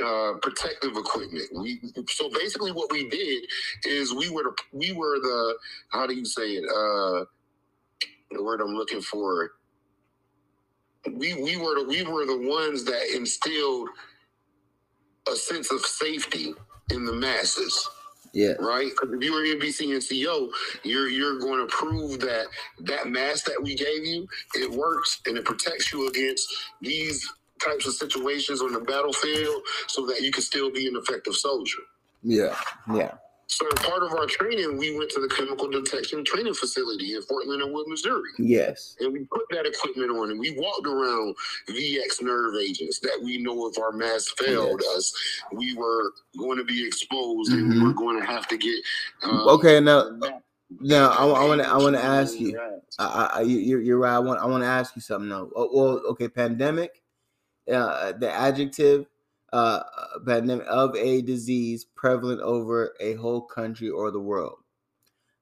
uh, 0.02 0.32
protective 0.40 0.96
equipment. 0.96 1.44
We 1.54 1.82
so 2.08 2.30
basically 2.30 2.72
what 2.72 2.90
we 2.90 3.10
did 3.10 3.44
is 3.84 4.14
we 4.14 4.30
were 4.30 4.44
the 4.44 4.54
we 4.72 4.92
were 4.92 5.18
the 5.18 5.58
how 5.90 6.06
do 6.06 6.14
you 6.14 6.24
say 6.24 6.52
it? 6.52 6.64
Uh, 6.64 7.26
the 8.30 8.42
word 8.42 8.62
I'm 8.62 8.74
looking 8.74 9.02
for. 9.02 9.50
We 11.10 11.34
we 11.34 11.56
were 11.56 11.80
the 11.80 11.86
we 11.88 12.02
were 12.04 12.26
the 12.26 12.48
ones 12.48 12.84
that 12.84 13.14
instilled 13.14 13.88
a 15.30 15.36
sense 15.36 15.72
of 15.72 15.80
safety 15.80 16.54
in 16.90 17.04
the 17.04 17.12
masses. 17.12 17.88
Yeah. 18.34 18.52
Right. 18.60 18.90
Because 18.90 19.14
if 19.14 19.22
you 19.24 19.32
were 19.32 19.40
NBC 19.42 19.88
NCO, 19.88 20.50
you're 20.84 21.08
you're 21.08 21.38
going 21.38 21.66
to 21.66 21.74
prove 21.74 22.20
that 22.20 22.46
that 22.80 23.08
mask 23.08 23.46
that 23.46 23.62
we 23.62 23.74
gave 23.74 24.04
you 24.04 24.26
it 24.54 24.70
works 24.70 25.20
and 25.26 25.36
it 25.38 25.44
protects 25.44 25.92
you 25.92 26.08
against 26.08 26.48
these 26.80 27.28
types 27.62 27.86
of 27.86 27.94
situations 27.94 28.62
on 28.62 28.72
the 28.72 28.80
battlefield, 28.80 29.62
so 29.88 30.06
that 30.06 30.22
you 30.22 30.32
can 30.32 30.42
still 30.42 30.70
be 30.70 30.88
an 30.88 30.96
effective 30.96 31.34
soldier. 31.34 31.78
Yeah. 32.22 32.56
Yeah. 32.92 33.12
So 33.52 33.68
part 33.86 34.02
of 34.02 34.14
our 34.14 34.24
training, 34.24 34.78
we 34.78 34.96
went 34.96 35.10
to 35.10 35.20
the 35.20 35.28
chemical 35.28 35.68
detection 35.68 36.24
training 36.24 36.54
facility 36.54 37.16
in 37.16 37.20
Fort 37.20 37.46
Leonard 37.46 37.70
Wood, 37.70 37.86
Missouri. 37.86 38.30
Yes. 38.38 38.96
And 38.98 39.12
we 39.12 39.24
put 39.24 39.42
that 39.50 39.66
equipment 39.66 40.10
on 40.10 40.30
and 40.30 40.40
we 40.40 40.52
walked 40.56 40.86
around 40.86 41.36
VX 41.68 42.22
nerve 42.22 42.54
agents 42.56 42.98
that 43.00 43.20
we 43.22 43.36
know 43.36 43.68
if 43.68 43.78
our 43.78 43.92
mask 43.92 44.38
failed 44.38 44.80
yes. 44.82 44.96
us, 44.96 45.14
we 45.52 45.74
were 45.74 46.12
going 46.38 46.56
to 46.56 46.64
be 46.64 46.86
exposed 46.86 47.52
mm-hmm. 47.52 47.60
and 47.60 47.68
we 47.68 47.74
mm-hmm. 47.76 47.88
were 47.88 47.92
going 47.92 48.18
to 48.18 48.24
have 48.24 48.48
to 48.48 48.56
get. 48.56 48.74
Um, 49.22 49.48
okay, 49.48 49.80
now. 49.80 50.18
Now 50.80 51.10
I, 51.10 51.26
I 51.26 51.44
want 51.44 51.60
to 51.60 51.68
I 51.68 51.76
want 51.76 51.96
to 51.96 52.02
ask 52.02 52.40
you. 52.40 52.58
I, 52.98 53.30
I, 53.34 53.40
you 53.42 53.78
you're 53.78 53.98
right. 53.98 54.14
I 54.14 54.18
want 54.18 54.40
I 54.40 54.46
want 54.46 54.62
to 54.62 54.68
ask 54.68 54.96
you 54.96 55.02
something 55.02 55.28
though. 55.28 55.50
Oh, 55.54 55.68
well, 55.70 56.02
okay, 56.12 56.28
pandemic. 56.28 57.02
Uh, 57.70 58.12
the 58.12 58.32
adjective 58.32 59.04
uh, 59.52 59.82
pandemic 60.26 60.66
of 60.68 60.96
a 60.96 61.22
disease 61.22 61.84
prevalent 61.84 62.40
over 62.40 62.94
a 63.00 63.14
whole 63.14 63.42
country 63.42 63.88
or 63.88 64.10
the 64.10 64.20
world. 64.20 64.58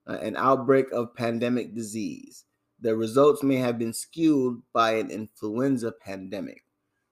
Uh, 0.06 0.18
an 0.22 0.36
outbreak 0.36 0.86
of 0.92 1.14
pandemic 1.14 1.74
disease. 1.74 2.44
The 2.80 2.96
results 2.96 3.42
may 3.42 3.56
have 3.56 3.78
been 3.78 3.92
skewed 3.92 4.62
by 4.72 4.92
an 4.92 5.10
influenza 5.10 5.92
pandemic. 5.92 6.64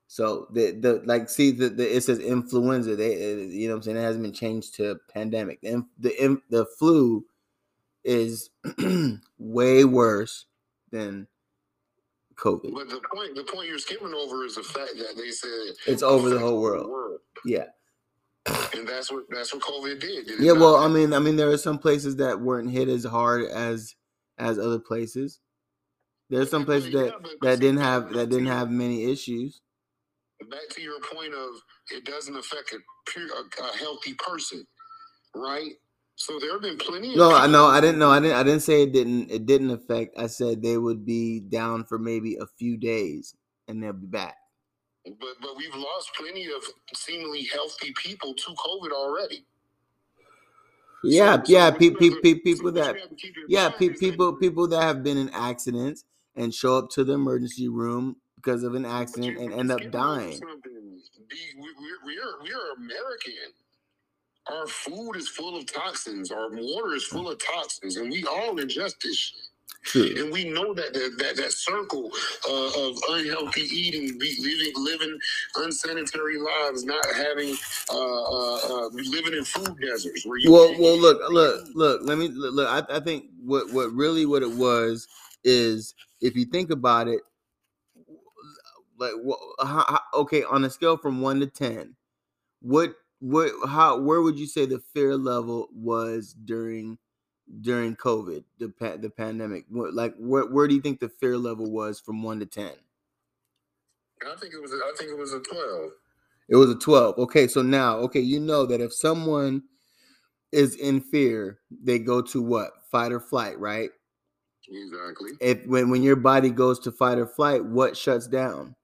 So 0.07 0.47
the 0.51 0.71
the 0.71 1.03
like 1.05 1.29
see 1.29 1.51
the, 1.51 1.69
the 1.69 1.95
it 1.95 2.01
says 2.01 2.17
influenza. 2.17 2.95
They 2.95 3.13
you 3.13 3.67
know 3.67 3.75
I'm 3.75 3.83
saying 3.83 3.97
it 3.97 4.01
hasn't 4.01 4.23
been 4.23 4.33
changed 4.33 4.73
to 4.75 4.99
pandemic. 5.13 5.61
The 5.61 5.85
the 5.99 6.41
the 6.49 6.65
flu 6.65 7.25
is 8.03 8.49
way 9.37 9.85
worse 9.85 10.45
than 10.89 11.27
COVID. 12.39 12.73
But 12.73 12.89
the 12.89 13.01
point, 13.13 13.35
the 13.35 13.43
point 13.43 13.67
you're 13.67 13.79
skipping 13.79 14.13
over 14.13 14.45
is 14.45 14.55
the 14.55 14.63
fact 14.63 14.91
that 14.97 15.15
they 15.15 15.31
said 15.31 15.75
it's 15.87 16.03
over 16.03 16.29
the 16.29 16.39
whole 16.39 16.61
world. 16.61 16.89
world. 16.89 17.19
Yeah. 17.45 17.65
And 18.75 18.87
that's 18.87 19.11
what 19.11 19.25
that's 19.29 19.53
what 19.53 19.61
COVID 19.61 19.99
did. 19.99 20.27
did 20.27 20.39
yeah, 20.39 20.53
well, 20.53 20.77
I 20.77 20.87
mean, 20.87 21.13
I 21.13 21.19
mean, 21.19 21.35
there 21.35 21.51
are 21.51 21.57
some 21.57 21.77
places 21.77 22.15
that 22.17 22.39
weren't 22.39 22.71
hit 22.71 22.87
as 22.87 23.03
hard 23.03 23.45
as 23.49 23.95
as 24.37 24.57
other 24.57 24.79
places. 24.79 25.39
There's 26.29 26.49
some 26.49 26.65
places 26.65 26.93
that 26.93 27.07
yeah, 27.07 27.29
that 27.41 27.59
didn't 27.59 27.81
have 27.81 28.13
that 28.13 28.29
didn't 28.29 28.47
have 28.47 28.71
many 28.71 29.11
issues. 29.11 29.61
Back 30.49 30.69
to 30.71 30.81
your 30.81 30.99
point 31.01 31.33
of 31.33 31.49
it 31.91 32.05
doesn't 32.05 32.35
affect 32.35 32.73
a 32.73 32.79
pure 33.11 33.27
a, 33.27 33.63
a 33.63 33.77
healthy 33.77 34.13
person, 34.13 34.65
right? 35.35 35.73
So 36.19 36.37
there 36.37 36.51
have 36.51 36.61
been 36.61 36.77
plenty. 36.77 37.15
No, 37.15 37.33
I 37.33 37.47
know. 37.47 37.65
I 37.65 37.79
didn't 37.79 37.97
know. 37.97 38.11
I 38.11 38.19
didn't. 38.19 38.35
I 38.35 38.43
didn't 38.43 38.59
say 38.61 38.83
it 38.83 38.91
didn't. 38.91 39.31
It 39.31 39.45
didn't 39.45 39.71
affect. 39.71 40.19
I 40.19 40.27
said 40.27 40.61
they 40.61 40.77
would 40.77 41.05
be 41.05 41.39
down 41.39 41.85
for 41.85 41.97
maybe 41.97 42.35
a 42.35 42.45
few 42.45 42.75
days 42.75 43.35
and 43.69 43.81
they'll 43.81 43.93
be 43.93 44.05
back. 44.05 44.35
But 45.05 45.35
but 45.41 45.55
we've 45.55 45.73
lost 45.73 46.11
plenty 46.17 46.45
of 46.47 46.61
seemingly 46.93 47.43
healthy 47.45 47.93
people 48.03 48.33
to 48.33 48.51
COVID 48.51 48.91
already. 48.91 49.45
Yeah, 51.05 51.41
so, 51.41 51.43
yeah, 51.47 51.71
so 51.71 51.77
pe- 51.77 51.91
pe- 51.91 52.21
pe- 52.21 52.39
people 52.39 52.73
that 52.73 52.97
yeah, 53.47 53.69
pe- 53.69 53.89
people 53.89 54.33
people 54.35 54.67
that 54.67 54.81
have 54.81 55.01
been 55.01 55.17
in 55.17 55.29
accidents 55.29 56.03
and 56.35 56.53
show 56.53 56.77
up 56.77 56.89
to 56.91 57.05
the 57.05 57.13
emergency 57.13 57.69
room 57.69 58.17
because 58.35 58.63
of 58.63 58.75
an 58.75 58.85
accident 58.85 59.37
and 59.37 59.53
end 59.53 59.71
up 59.71 59.79
dying. 59.89 60.41
We, 60.41 61.37
we're, 61.57 62.03
we're, 62.03 62.43
we're 62.43 62.73
American 62.75 63.33
our 64.47 64.67
food 64.67 65.13
is 65.13 65.27
full 65.27 65.57
of 65.57 65.65
toxins, 65.71 66.31
our 66.31 66.49
water 66.49 66.93
is 66.95 67.05
full 67.05 67.29
of 67.29 67.39
toxins, 67.39 67.97
and 67.97 68.11
we 68.11 68.23
all 68.25 68.55
ingest 68.55 68.99
this. 69.03 69.33
True. 69.83 70.13
And 70.17 70.31
we 70.31 70.43
know 70.43 70.73
that 70.73 70.93
that, 70.93 71.15
that, 71.19 71.37
that 71.37 71.53
circle 71.53 72.11
uh, 72.49 72.89
of 72.89 72.97
unhealthy 73.11 73.61
eating, 73.61 74.19
living 74.19 74.73
living 74.75 75.17
unsanitary 75.55 76.37
lives, 76.37 76.83
not 76.83 77.05
having 77.15 77.55
uh, 77.89 77.95
uh, 77.95 78.55
uh, 78.55 78.89
living 78.89 79.33
in 79.33 79.45
food 79.45 79.79
deserts. 79.79 80.25
Where 80.25 80.37
you 80.37 80.51
well, 80.51 80.75
well, 80.77 80.97
look, 80.97 81.21
look, 81.29 81.67
look. 81.75 82.01
Let 82.03 82.17
me 82.17 82.27
look. 82.27 82.67
I, 82.67 82.97
I 82.97 82.99
think 82.99 83.27
what 83.41 83.71
what 83.71 83.93
really 83.93 84.25
what 84.25 84.43
it 84.43 84.51
was 84.51 85.07
is 85.45 85.93
if 86.19 86.35
you 86.35 86.45
think 86.45 86.71
about 86.71 87.07
it, 87.07 87.21
like 88.97 89.13
okay, 90.13 90.43
on 90.43 90.65
a 90.65 90.69
scale 90.69 90.97
from 90.97 91.21
one 91.21 91.39
to 91.39 91.47
ten, 91.47 91.95
what 92.61 92.95
what 93.19 93.51
how 93.67 93.99
where 93.99 94.21
would 94.21 94.39
you 94.39 94.47
say 94.47 94.65
the 94.65 94.81
fear 94.93 95.17
level 95.17 95.67
was 95.73 96.33
during 96.45 96.97
during 97.61 97.95
COVID, 97.95 98.43
the 98.59 98.69
pa- 98.69 98.97
the 98.97 99.09
pandemic? 99.09 99.65
What, 99.69 99.93
like 99.93 100.15
where 100.17 100.45
where 100.45 100.67
do 100.67 100.75
you 100.75 100.81
think 100.81 100.99
the 100.99 101.09
fear 101.09 101.37
level 101.37 101.69
was 101.69 101.99
from 101.99 102.23
one 102.23 102.39
to 102.39 102.45
ten? 102.45 102.73
I 104.25 104.35
think 104.35 104.53
it 104.53 104.61
was. 104.61 104.71
I 104.71 104.93
think 104.97 105.11
it 105.11 105.17
was 105.17 105.33
a 105.33 105.39
twelve. 105.39 105.91
It 106.49 106.55
was 106.55 106.69
a 106.69 106.75
twelve. 106.75 107.17
Okay, 107.17 107.47
so 107.47 107.61
now, 107.61 107.97
okay, 107.97 108.19
you 108.19 108.39
know 108.39 108.65
that 108.65 108.81
if 108.81 108.93
someone 108.93 109.63
is 110.51 110.75
in 110.75 111.01
fear, 111.01 111.59
they 111.83 111.99
go 111.99 112.21
to 112.21 112.41
what 112.41 112.71
fight 112.91 113.11
or 113.11 113.19
flight, 113.19 113.59
right? 113.59 113.89
Exactly. 114.71 115.31
If 115.41 115.65
when 115.65 115.89
when 115.89 116.03
your 116.03 116.15
body 116.15 116.49
goes 116.49 116.79
to 116.81 116.91
fight 116.91 117.17
or 117.17 117.27
flight, 117.27 117.65
what 117.65 117.97
shuts 117.97 118.27
down? 118.27 118.75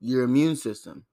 Your 0.00 0.24
immune 0.24 0.56
system 0.56 1.04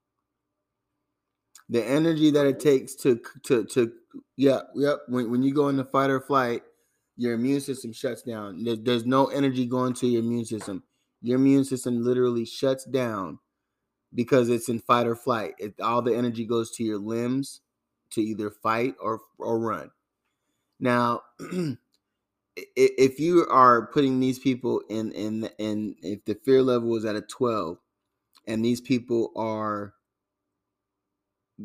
the 1.72 1.84
energy 1.84 2.30
that 2.30 2.46
it 2.46 2.60
takes 2.60 2.94
to 2.96 3.20
to 3.46 3.66
to 3.66 3.92
yeah 4.38 4.60
yep 4.76 5.00
when, 5.08 5.32
when 5.32 5.42
you 5.42 5.56
go 5.56 5.70
into 5.70 5.84
fight 5.84 6.12
or 6.12 6.22
flight 6.22 6.62
your 7.22 7.34
immune 7.34 7.62
system 7.62 7.94
shuts 7.94 8.24
down. 8.24 8.64
There's, 8.64 8.80
there's 8.82 9.06
no 9.06 9.28
energy 9.28 9.68
going 9.68 9.94
to 9.96 10.08
your 10.08 10.24
immune 10.24 10.46
system. 10.46 10.84
Your 11.22 11.38
immune 11.38 11.66
system 11.66 12.04
literally 12.04 12.46
shuts 12.46 12.84
down 12.86 13.38
because 14.14 14.50
it's 14.50 14.70
in 14.70 14.80
fight 14.80 15.06
or 15.06 15.16
flight. 15.16 15.54
It, 15.60 15.76
all 15.80 16.02
the 16.02 16.16
energy 16.16 16.46
goes 16.46 16.72
to 16.72 16.84
your 16.84 16.98
limbs 16.98 17.62
to 18.14 18.22
either 18.22 18.50
fight 18.50 18.96
or 19.00 19.20
or 19.38 19.60
run. 19.60 19.92
Now 20.80 21.22
if 22.56 23.20
you 23.20 23.46
are 23.50 23.86
putting 23.88 24.20
these 24.20 24.40
people 24.40 24.82
in 24.90 25.12
in 25.12 25.48
in 25.60 25.96
if 26.02 26.26
the 26.26 26.36
fear 26.44 26.64
level 26.64 26.96
is 26.96 27.06
at 27.06 27.16
a 27.16 27.22
12 27.22 27.78
and 28.48 28.66
these 28.66 28.82
people 28.82 29.32
are 29.36 29.94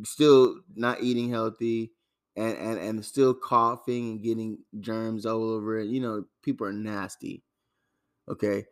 still 0.04 0.60
not 0.74 1.02
eating 1.02 1.30
healthy 1.30 1.92
and, 2.36 2.56
and, 2.56 2.78
and 2.78 3.04
still 3.04 3.34
coughing 3.34 4.10
and 4.10 4.22
getting 4.22 4.58
germs 4.80 5.26
all 5.26 5.50
over 5.50 5.78
it. 5.78 5.88
You 5.88 6.00
know, 6.00 6.24
people 6.42 6.66
are 6.66 6.72
nasty. 6.72 7.42
Okay. 8.28 8.64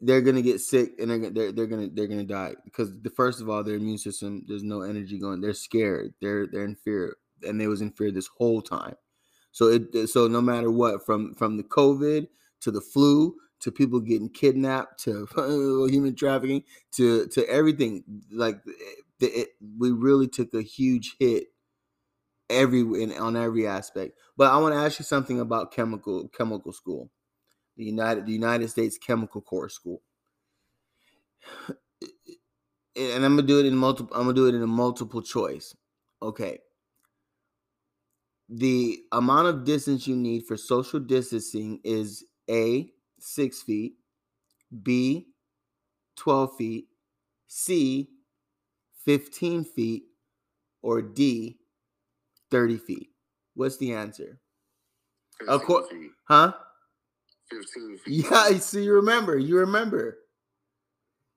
They're 0.00 0.20
gonna 0.20 0.42
get 0.42 0.60
sick 0.60 0.92
and 1.00 1.10
they're, 1.10 1.30
they're 1.30 1.52
they're 1.52 1.66
gonna 1.66 1.88
they're 1.92 2.06
gonna 2.06 2.22
die 2.22 2.54
because 2.64 2.92
the 3.02 3.10
first 3.10 3.40
of 3.40 3.50
all 3.50 3.64
their 3.64 3.74
immune 3.74 3.98
system 3.98 4.44
there's 4.46 4.62
no 4.62 4.82
energy 4.82 5.18
going 5.18 5.40
they're 5.40 5.52
scared 5.52 6.14
they're 6.20 6.46
they're 6.46 6.62
in 6.62 6.76
fear 6.76 7.16
and 7.42 7.60
they 7.60 7.66
was 7.66 7.80
in 7.80 7.90
fear 7.90 8.12
this 8.12 8.28
whole 8.38 8.62
time 8.62 8.94
so 9.50 9.66
it 9.66 10.08
so 10.08 10.28
no 10.28 10.40
matter 10.40 10.70
what 10.70 11.04
from 11.04 11.34
from 11.34 11.56
the 11.56 11.64
COVID 11.64 12.28
to 12.60 12.70
the 12.70 12.80
flu 12.80 13.34
to 13.60 13.72
people 13.72 13.98
getting 13.98 14.28
kidnapped 14.28 15.02
to 15.02 15.26
human 15.90 16.14
trafficking 16.14 16.62
to 16.92 17.26
to 17.26 17.44
everything 17.48 18.04
like 18.30 18.60
eh, 18.68 19.00
it, 19.20 19.26
it, 19.26 19.48
we 19.78 19.90
really 19.90 20.28
took 20.28 20.54
a 20.54 20.62
huge 20.62 21.16
hit 21.18 21.48
every 22.50 22.80
in, 22.80 23.12
on 23.12 23.36
every 23.36 23.66
aspect. 23.66 24.18
But 24.36 24.52
i 24.52 24.56
want 24.58 24.74
to 24.74 24.80
ask 24.80 24.98
you 24.98 25.04
something 25.04 25.40
about 25.40 25.72
chemical 25.72 26.28
chemical 26.28 26.72
school. 26.72 27.10
The 27.76 27.84
united 27.84 28.26
the 28.26 28.32
united 28.32 28.68
states 28.68 28.98
chemical 28.98 29.40
corps 29.40 29.68
school. 29.68 30.02
And 32.96 33.24
i'm 33.24 33.36
gonna 33.36 33.46
do 33.46 33.60
it 33.60 33.66
in 33.66 33.76
multiple 33.76 34.16
i'm 34.16 34.24
gonna 34.24 34.34
do 34.34 34.48
it 34.48 34.54
in 34.56 34.62
a 34.62 34.66
multiple 34.66 35.22
choice. 35.22 35.76
Okay. 36.20 36.58
The 38.48 39.04
amount 39.12 39.46
of 39.46 39.64
distance 39.64 40.08
you 40.08 40.16
need 40.16 40.46
for 40.46 40.56
social 40.56 40.98
distancing 40.98 41.80
is 41.84 42.24
a 42.50 42.90
six 43.20 43.62
feet, 43.62 43.96
B, 44.82 45.28
12 46.16 46.56
feet, 46.56 46.88
C, 47.46 48.10
15 49.08 49.64
feet, 49.64 50.02
or 50.82 51.00
D, 51.00 51.56
30 52.50 52.76
feet? 52.76 53.08
What's 53.54 53.78
the 53.78 53.94
answer? 53.94 54.38
Of 55.48 55.62
course, 55.62 55.86
huh? 56.24 56.52
15 57.50 57.98
feet. 58.04 58.26
Yeah, 58.30 58.58
so 58.58 58.78
you 58.78 58.92
remember, 58.92 59.38
you 59.38 59.56
remember. 59.56 60.18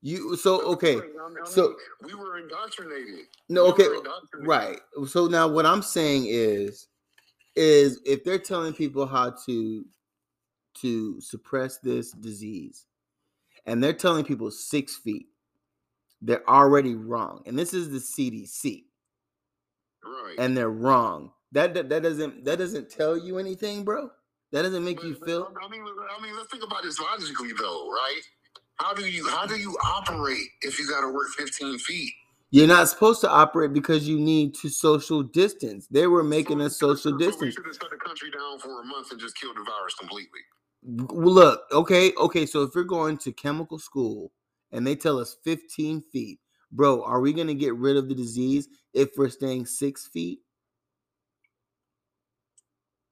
You 0.01 0.35
so 0.35 0.61
okay. 0.73 0.99
So 1.45 1.75
we 2.03 2.13
were 2.13 2.39
indoctrinated. 2.39 3.27
No, 3.47 3.67
okay, 3.67 3.87
right. 4.41 4.79
So 5.07 5.27
now 5.27 5.47
what 5.47 5.65
I'm 5.65 5.81
saying 5.81 6.25
is, 6.27 6.89
is 7.55 8.01
if 8.05 8.25
they're 8.25 8.37
telling 8.37 8.73
people 8.73 9.05
how 9.05 9.33
to 9.45 9.85
to 10.81 11.21
suppress 11.21 11.77
this 11.77 12.11
disease 12.11 12.85
and 13.65 13.81
they're 13.81 13.93
telling 13.93 14.25
people 14.25 14.51
six 14.51 14.97
feet, 14.97 15.27
they're 16.21 16.47
already 16.49 16.95
wrong. 16.95 17.43
And 17.45 17.57
this 17.57 17.73
is 17.73 17.89
the 17.89 17.97
CDC. 17.99 18.83
Right. 20.03 20.35
And 20.37 20.55
they're 20.55 20.69
wrong. 20.69 21.31
That, 21.51 21.73
that 21.73 21.89
that 21.89 22.03
doesn't 22.03 22.45
that 22.45 22.59
doesn't 22.59 22.89
tell 22.89 23.17
you 23.17 23.37
anything, 23.37 23.83
bro. 23.83 24.09
That 24.51 24.63
doesn't 24.63 24.83
make 24.83 24.97
but, 24.97 25.05
you 25.05 25.15
feel. 25.15 25.51
I 25.61 25.69
mean, 25.69 25.81
I 25.81 26.21
mean, 26.21 26.35
let's 26.35 26.49
think 26.51 26.63
about 26.63 26.83
this 26.83 26.99
logically, 26.99 27.51
though, 27.59 27.89
right? 27.89 28.21
How 28.75 28.93
do 28.93 29.05
you 29.05 29.27
how 29.29 29.45
do 29.45 29.57
you 29.57 29.77
operate 29.85 30.47
if 30.61 30.79
you 30.79 30.87
got 30.87 31.01
to 31.01 31.09
work 31.13 31.27
15 31.37 31.77
feet? 31.79 32.13
You're 32.51 32.67
not 32.67 32.89
supposed 32.89 33.21
to 33.21 33.29
operate 33.29 33.71
because 33.71 34.07
you 34.07 34.19
need 34.19 34.55
to 34.55 34.69
social 34.69 35.23
distance. 35.23 35.87
They 35.87 36.07
were 36.07 36.23
making 36.23 36.59
so, 36.59 36.65
a 36.65 36.69
social 36.69 37.11
so 37.11 37.17
distance. 37.17 37.41
We 37.41 37.51
should 37.51 37.65
have 37.65 37.75
shut 37.75 37.89
the 37.89 37.97
country 37.97 38.29
down 38.29 38.59
for 38.59 38.81
a 38.81 38.85
month 38.85 39.11
and 39.11 39.19
just 39.19 39.37
killed 39.37 39.55
the 39.55 39.63
virus 39.63 39.93
completely. 39.95 40.39
Look, 40.83 41.61
okay, 41.71 42.11
okay. 42.17 42.45
So 42.45 42.63
if 42.63 42.71
you're 42.75 42.83
going 42.83 43.17
to 43.19 43.31
chemical 43.31 43.79
school 43.79 44.33
and 44.71 44.85
they 44.85 44.95
tell 44.95 45.19
us 45.19 45.37
15 45.43 46.01
feet, 46.11 46.39
bro, 46.71 47.03
are 47.03 47.21
we 47.21 47.33
gonna 47.33 47.53
get 47.53 47.75
rid 47.75 47.97
of 47.97 48.09
the 48.09 48.15
disease 48.15 48.67
if 48.93 49.09
we're 49.17 49.29
staying 49.29 49.65
six 49.65 50.07
feet? 50.07 50.39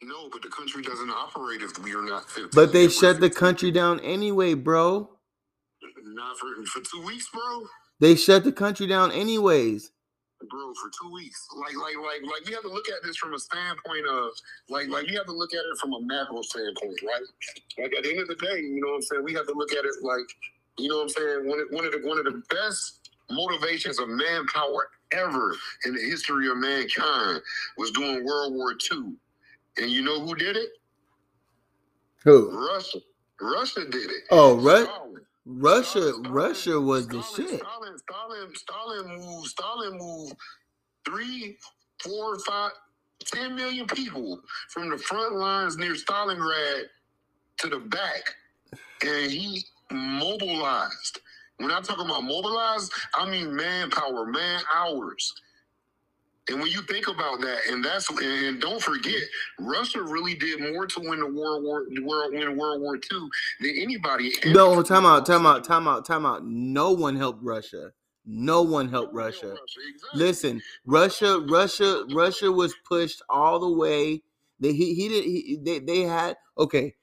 No, 0.02 0.30
but 0.30 0.42
the 0.42 0.50
country 0.50 0.82
doesn't 0.82 1.10
operate 1.10 1.62
if 1.62 1.78
we 1.80 1.94
are 1.94 2.02
not 2.02 2.30
15. 2.30 2.52
But 2.54 2.72
they 2.72 2.88
shut 2.88 3.20
the 3.20 3.30
country 3.30 3.70
down 3.70 4.00
anyway, 4.00 4.54
bro. 4.54 5.10
Not 6.04 6.38
for 6.38 6.48
for 6.66 6.82
two 6.82 7.06
weeks, 7.06 7.28
bro. 7.34 7.66
They 8.00 8.16
shut 8.16 8.44
the 8.44 8.52
country 8.52 8.88
down 8.88 9.12
anyways 9.12 9.92
bro, 10.48 10.74
for 10.76 10.90
two 11.02 11.12
weeks. 11.12 11.48
Like, 11.58 11.76
like, 11.76 11.98
like, 12.00 12.22
like, 12.24 12.44
we 12.48 12.54
have 12.54 12.64
to 12.64 12.72
look 12.72 12.88
at 12.88 13.04
this 13.04 13.18
from 13.18 13.34
a 13.34 13.40
standpoint 13.40 14.08
of, 14.08 14.32
like, 14.70 14.88
like, 14.88 15.08
we 15.08 15.16
have 15.16 15.26
to 15.26 15.36
look 15.36 15.54
at 15.54 15.60
it 15.60 15.78
from 15.80 15.94
a 15.94 16.02
macro 16.02 16.42
standpoint, 16.42 17.00
right? 17.04 17.28
Like, 17.78 17.94
at 17.98 18.04
the 18.04 18.12
end 18.12 18.22
of 18.22 18.28
the 18.28 18.40
day, 18.40 18.62
you 18.62 18.80
know 18.80 18.96
what 18.96 18.96
I'm 18.96 19.02
saying? 19.02 19.24
We 19.24 19.34
have 19.34 19.48
to 19.48 19.54
look 19.54 19.74
at 19.74 19.84
it 19.84 19.96
like, 20.02 20.30
you 20.80 20.90
know 20.90 20.98
what 20.98 21.04
I'm 21.04 21.10
saying? 21.10 21.48
One, 21.48 21.60
one 21.72 21.86
of 21.86 21.92
the 21.92 22.08
one 22.08 22.18
of 22.18 22.26
the 22.26 22.42
best 22.50 23.10
motivations 23.30 24.00
of 24.00 24.10
manpower 24.10 24.90
ever 25.12 25.56
in 25.86 25.94
the 25.94 26.02
history 26.02 26.50
of 26.50 26.58
mankind 26.58 27.42
was 27.78 27.92
during 27.92 28.26
World 28.26 28.54
War 28.54 28.74
II. 28.92 29.14
And 29.78 29.92
you 29.92 30.02
know 30.02 30.20
who 30.20 30.36
did 30.36 30.58
it? 30.58 30.70
Who? 32.24 32.52
Russia. 32.52 33.00
Russia 33.42 33.86
did 33.86 34.10
it. 34.10 34.24
Oh, 34.32 34.58
right. 34.58 34.88
Russia, 35.46 36.12
Stalin, 36.12 36.32
Russia 36.32 36.80
was 36.80 37.06
Stalin, 37.06 37.22
the 37.22 37.28
shit. 37.28 37.60
Stalin, 37.60 37.98
Stalin, 37.98 38.56
Stalin 38.56 39.18
moved, 39.18 39.48
Stalin 39.48 39.98
moved 39.98 40.36
three, 41.06 41.58
four, 42.04 42.38
five, 42.40 42.72
ten 43.26 43.56
million 43.56 43.88
people 43.88 44.42
from 44.70 44.90
the 44.90 44.98
front 44.98 45.36
lines 45.36 45.78
near 45.78 45.94
Stalingrad 45.94 46.84
to 47.58 47.68
the 47.68 47.80
back, 47.80 48.22
and 49.02 49.32
he 49.32 49.66
mobilized. 49.92 51.20
When 51.58 51.72
I 51.72 51.82
talk 51.82 52.00
about 52.00 52.24
mobilized, 52.24 52.92
I 53.14 53.30
mean 53.30 53.56
manpower, 53.56 54.26
man 54.26 54.62
hours. 54.74 55.34
And 56.50 56.60
when 56.60 56.72
you 56.72 56.82
think 56.82 57.08
about 57.08 57.42
that, 57.42 57.60
and 57.70 57.84
that's 57.86 58.10
and 58.10 58.60
don't 58.60 58.82
forget, 58.82 59.22
Russia 59.60 60.02
really 60.02 60.34
did 60.34 60.60
more 60.60 60.88
to 60.88 61.00
win 61.00 61.20
the 61.20 61.28
World 61.28 61.64
War 61.64 61.86
World 62.02 62.34
win 62.34 62.58
World 62.58 62.82
War 62.82 62.96
II 62.96 63.30
than 63.62 63.76
anybody. 63.78 64.32
No, 64.46 64.82
time 64.82 65.06
out, 65.06 65.26
time 65.28 65.46
out, 65.46 65.64
time 65.64 65.88
out, 65.88 66.06
time 66.06 66.26
out. 66.26 66.46
No 66.46 66.92
one 66.92 67.16
helped 67.16 67.44
Russia. 67.44 67.92
No 68.26 68.64
one 68.64 68.90
helped 68.90 69.14
Russia. 69.14 69.56
Listen, 70.14 70.62
Russia, 70.86 71.40
Russia, 71.50 72.04
Russia 72.12 72.52
was 72.52 72.74
pushed 72.88 73.22
all 73.30 73.60
the 73.60 73.70
way. 73.70 74.24
They 74.60 74.74
he, 74.74 74.96
he 74.96 75.08
did 75.08 75.24
he, 75.24 75.60
they 75.62 75.80
they 75.80 76.02
had 76.02 76.36
okay. 76.58 76.96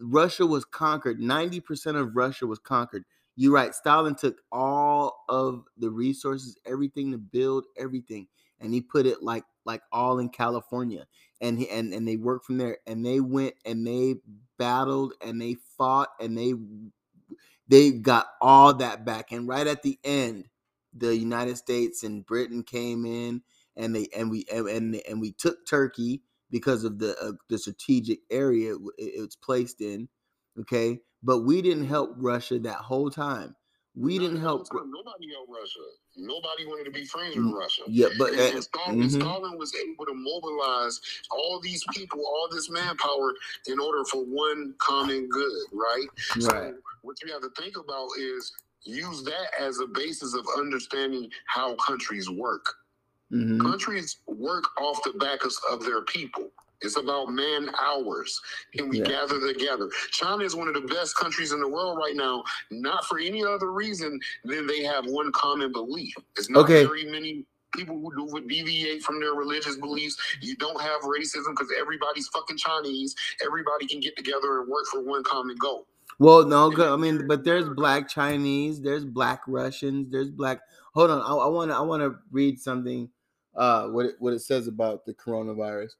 Russia 0.00 0.46
was 0.46 0.64
conquered. 0.64 1.20
Ninety 1.20 1.60
percent 1.60 1.96
of 1.96 2.16
Russia 2.16 2.46
was 2.46 2.58
conquered. 2.58 3.04
You're 3.36 3.52
right. 3.52 3.74
Stalin 3.74 4.16
took 4.16 4.38
all 4.50 5.24
of 5.28 5.64
the 5.76 5.90
resources, 5.90 6.56
everything 6.66 7.12
to 7.12 7.18
build 7.18 7.66
everything 7.76 8.26
and 8.60 8.72
he 8.72 8.80
put 8.80 9.06
it 9.06 9.22
like 9.22 9.44
like 9.64 9.82
all 9.92 10.18
in 10.18 10.28
California. 10.28 11.06
And 11.40 11.58
he 11.58 11.68
and, 11.68 11.92
and 11.92 12.06
they 12.06 12.16
worked 12.16 12.46
from 12.46 12.58
there 12.58 12.78
and 12.86 13.04
they 13.04 13.20
went 13.20 13.54
and 13.64 13.86
they 13.86 14.16
battled 14.58 15.14
and 15.24 15.40
they 15.40 15.56
fought 15.76 16.08
and 16.20 16.36
they 16.36 16.54
they 17.68 17.92
got 17.92 18.28
all 18.40 18.74
that 18.74 19.04
back. 19.04 19.32
And 19.32 19.46
right 19.46 19.66
at 19.66 19.82
the 19.82 19.98
end, 20.04 20.48
the 20.94 21.16
United 21.16 21.56
States 21.58 22.02
and 22.02 22.24
Britain 22.24 22.62
came 22.62 23.04
in 23.04 23.42
and 23.76 23.94
they 23.94 24.08
and 24.16 24.30
we 24.30 24.44
and 24.52 24.68
and, 24.68 25.02
and 25.08 25.20
we 25.20 25.32
took 25.32 25.66
Turkey 25.66 26.22
because 26.50 26.84
of 26.84 26.98
the 26.98 27.16
uh, 27.22 27.32
the 27.48 27.58
strategic 27.58 28.20
area 28.30 28.74
it, 28.74 28.80
it's 28.98 29.36
placed 29.36 29.80
in. 29.80 30.08
Okay, 30.60 31.00
but 31.22 31.40
we 31.40 31.62
didn't 31.62 31.86
help 31.86 32.14
Russia 32.16 32.58
that 32.60 32.78
whole 32.78 33.10
time. 33.10 33.54
We 33.94 34.18
didn't 34.18 34.40
help. 34.40 34.66
Nobody 34.72 35.32
helped 35.32 35.50
Russia. 35.50 35.80
Nobody 36.16 36.66
wanted 36.66 36.84
to 36.84 36.90
be 36.90 37.04
friends 37.04 37.36
with 37.36 37.52
Russia. 37.52 37.82
Yeah, 37.88 38.08
but 38.16 38.30
and, 38.30 38.54
and 38.54 38.62
Stalin, 38.62 38.98
mm-hmm. 39.00 39.20
Stalin, 39.20 39.58
was 39.58 39.74
able 39.74 40.06
to 40.06 40.14
mobilize 40.14 41.00
all 41.30 41.60
these 41.60 41.84
people, 41.92 42.20
all 42.20 42.48
this 42.50 42.70
manpower, 42.70 43.34
in 43.66 43.80
order 43.80 44.04
for 44.04 44.24
one 44.24 44.74
common 44.78 45.28
good, 45.28 45.66
right? 45.72 46.06
Right. 46.36 46.42
So 46.42 46.74
what 47.02 47.16
you 47.22 47.32
have 47.32 47.42
to 47.42 47.50
think 47.60 47.76
about 47.76 48.08
is 48.18 48.52
use 48.84 49.24
that 49.24 49.48
as 49.60 49.80
a 49.80 49.86
basis 49.86 50.34
of 50.34 50.46
understanding 50.56 51.28
how 51.46 51.74
countries 51.76 52.30
work. 52.30 52.66
Mm-hmm. 53.32 53.60
Countries 53.60 54.18
work 54.26 54.64
off 54.80 55.02
the 55.04 55.12
backs 55.18 55.60
of, 55.70 55.84
their 55.84 56.02
people. 56.02 56.48
It's 56.80 56.96
about 56.96 57.30
man 57.30 57.70
hours. 57.78 58.40
and 58.78 58.88
we 58.88 59.00
yeah. 59.00 59.06
gather 59.06 59.40
together? 59.40 59.90
China 60.12 60.44
is 60.44 60.54
one 60.54 60.68
of 60.68 60.74
the 60.74 60.80
best 60.82 61.16
countries 61.16 61.52
in 61.52 61.60
the 61.60 61.68
world 61.68 61.98
right 61.98 62.16
now, 62.16 62.44
not 62.70 63.04
for 63.04 63.18
any 63.18 63.44
other 63.44 63.72
reason 63.72 64.18
than 64.44 64.66
they 64.66 64.82
have 64.84 65.04
one 65.06 65.32
common 65.32 65.72
belief. 65.72 66.14
It's 66.36 66.48
not 66.48 66.64
okay. 66.64 66.84
very 66.84 67.04
many 67.04 67.44
people 67.74 67.98
who 67.98 68.14
do 68.16 68.32
would 68.32 68.48
deviate 68.48 69.02
from 69.02 69.20
their 69.20 69.34
religious 69.34 69.76
beliefs. 69.76 70.16
You 70.40 70.56
don't 70.56 70.80
have 70.80 71.02
racism 71.02 71.50
because 71.50 71.72
everybody's 71.78 72.28
fucking 72.28 72.56
Chinese. 72.56 73.14
Everybody 73.44 73.86
can 73.86 74.00
get 74.00 74.16
together 74.16 74.60
and 74.60 74.68
work 74.68 74.86
for 74.90 75.02
one 75.02 75.22
common 75.24 75.56
goal. 75.56 75.86
Well, 76.18 76.44
no, 76.44 76.72
I 76.92 76.96
mean, 76.96 77.28
but 77.28 77.44
there's 77.44 77.68
black 77.68 78.08
Chinese, 78.08 78.80
there's 78.80 79.04
black 79.04 79.42
Russians, 79.46 80.10
there's 80.10 80.30
black. 80.30 80.60
Hold 80.94 81.10
on, 81.10 81.20
I 81.20 81.46
want 81.46 81.70
to 81.70 81.76
I 81.76 81.80
want 81.80 82.02
to 82.02 82.16
read 82.32 82.60
something. 82.60 83.08
Uh, 83.58 83.88
what 83.88 84.06
it, 84.06 84.14
what 84.20 84.32
it 84.32 84.40
says 84.40 84.68
about 84.68 85.04
the 85.04 85.12
coronavirus 85.12 85.90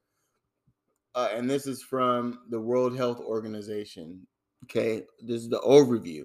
uh, 1.15 1.29
and 1.33 1.49
this 1.49 1.65
is 1.65 1.81
from 1.81 2.39
the 2.49 2.59
World 2.59 2.95
Health 2.95 3.19
Organization. 3.19 4.25
Okay, 4.65 5.03
this 5.21 5.41
is 5.41 5.49
the 5.49 5.59
overview. 5.59 6.23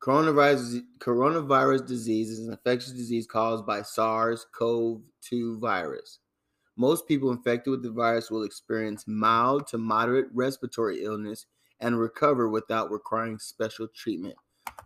Coronavirus, 0.00 0.82
coronavirus 0.98 1.86
disease 1.86 2.30
is 2.30 2.46
an 2.46 2.52
infectious 2.52 2.92
disease 2.92 3.26
caused 3.26 3.66
by 3.66 3.82
SARS-CoV-2 3.82 5.58
virus. 5.58 6.20
Most 6.76 7.08
people 7.08 7.32
infected 7.32 7.72
with 7.72 7.82
the 7.82 7.90
virus 7.90 8.30
will 8.30 8.44
experience 8.44 9.04
mild 9.08 9.66
to 9.68 9.78
moderate 9.78 10.26
respiratory 10.32 11.02
illness 11.02 11.46
and 11.80 11.98
recover 11.98 12.48
without 12.48 12.92
requiring 12.92 13.38
special 13.38 13.88
treatment. 13.88 14.36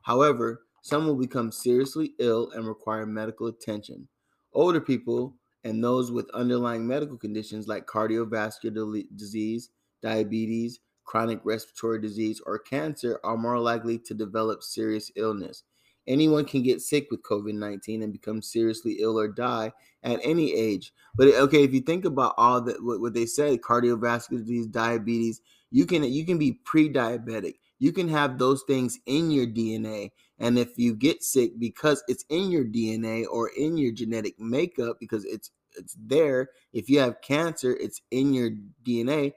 However, 0.02 0.62
some 0.80 1.06
will 1.06 1.16
become 1.16 1.52
seriously 1.52 2.14
ill 2.18 2.50
and 2.52 2.66
require 2.66 3.04
medical 3.04 3.48
attention. 3.48 4.08
Older 4.54 4.80
people 4.80 5.36
and 5.64 5.82
those 5.82 6.10
with 6.10 6.30
underlying 6.34 6.86
medical 6.86 7.16
conditions 7.16 7.68
like 7.68 7.86
cardiovascular 7.86 9.04
disease, 9.16 9.70
diabetes, 10.02 10.80
chronic 11.04 11.40
respiratory 11.44 12.00
disease, 12.00 12.40
or 12.46 12.58
cancer 12.58 13.20
are 13.24 13.36
more 13.36 13.58
likely 13.58 13.98
to 13.98 14.14
develop 14.14 14.62
serious 14.62 15.10
illness. 15.16 15.62
Anyone 16.06 16.44
can 16.44 16.62
get 16.62 16.80
sick 16.80 17.06
with 17.10 17.22
COVID 17.22 17.54
19 17.54 18.02
and 18.02 18.12
become 18.12 18.42
seriously 18.42 18.98
ill 19.00 19.18
or 19.18 19.28
die 19.28 19.72
at 20.02 20.18
any 20.24 20.52
age. 20.52 20.92
But 21.14 21.28
okay, 21.28 21.62
if 21.62 21.72
you 21.72 21.80
think 21.80 22.04
about 22.04 22.34
all 22.36 22.60
that, 22.62 22.82
what, 22.82 23.00
what 23.00 23.14
they 23.14 23.26
said, 23.26 23.60
cardiovascular 23.60 24.40
disease, 24.40 24.66
diabetes, 24.66 25.40
you 25.70 25.86
can 25.86 26.02
you 26.04 26.26
can 26.26 26.38
be 26.38 26.52
pre-diabetic. 26.64 27.54
You 27.78 27.92
can 27.92 28.08
have 28.08 28.38
those 28.38 28.62
things 28.66 28.98
in 29.06 29.30
your 29.30 29.46
DNA. 29.46 30.10
And 30.42 30.58
if 30.58 30.76
you 30.76 30.94
get 30.94 31.22
sick 31.22 31.52
because 31.58 32.02
it's 32.08 32.24
in 32.28 32.50
your 32.50 32.64
DNA 32.64 33.24
or 33.30 33.48
in 33.56 33.76
your 33.78 33.92
genetic 33.92 34.40
makeup, 34.40 34.96
because 35.00 35.24
it's 35.24 35.50
it's 35.78 35.96
there, 35.98 36.50
if 36.72 36.90
you 36.90 36.98
have 36.98 37.22
cancer, 37.22 37.74
it's 37.80 38.02
in 38.10 38.34
your 38.34 38.50
DNA, 38.84 39.32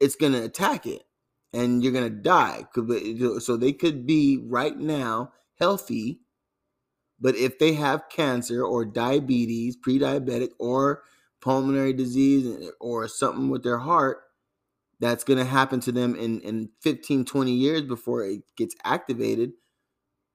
it's 0.00 0.16
gonna 0.16 0.42
attack 0.42 0.84
it 0.84 1.04
and 1.52 1.82
you're 1.82 1.92
gonna 1.92 2.10
die. 2.10 2.66
So 3.38 3.56
they 3.56 3.72
could 3.72 4.04
be 4.04 4.44
right 4.44 4.76
now 4.76 5.32
healthy, 5.60 6.22
but 7.20 7.36
if 7.36 7.58
they 7.60 7.74
have 7.74 8.08
cancer 8.10 8.62
or 8.64 8.84
diabetes, 8.84 9.76
pre-diabetic, 9.76 10.50
or 10.58 11.04
pulmonary 11.40 11.92
disease 11.92 12.70
or 12.80 13.06
something 13.06 13.48
with 13.48 13.62
their 13.62 13.78
heart, 13.78 14.24
that's 15.00 15.22
to 15.38 15.44
happen 15.44 15.78
to 15.80 15.92
them 15.92 16.16
in, 16.16 16.40
in 16.40 16.70
15, 16.82 17.24
20 17.24 17.52
years 17.52 17.82
before 17.82 18.24
it 18.24 18.42
gets 18.56 18.74
activated. 18.84 19.52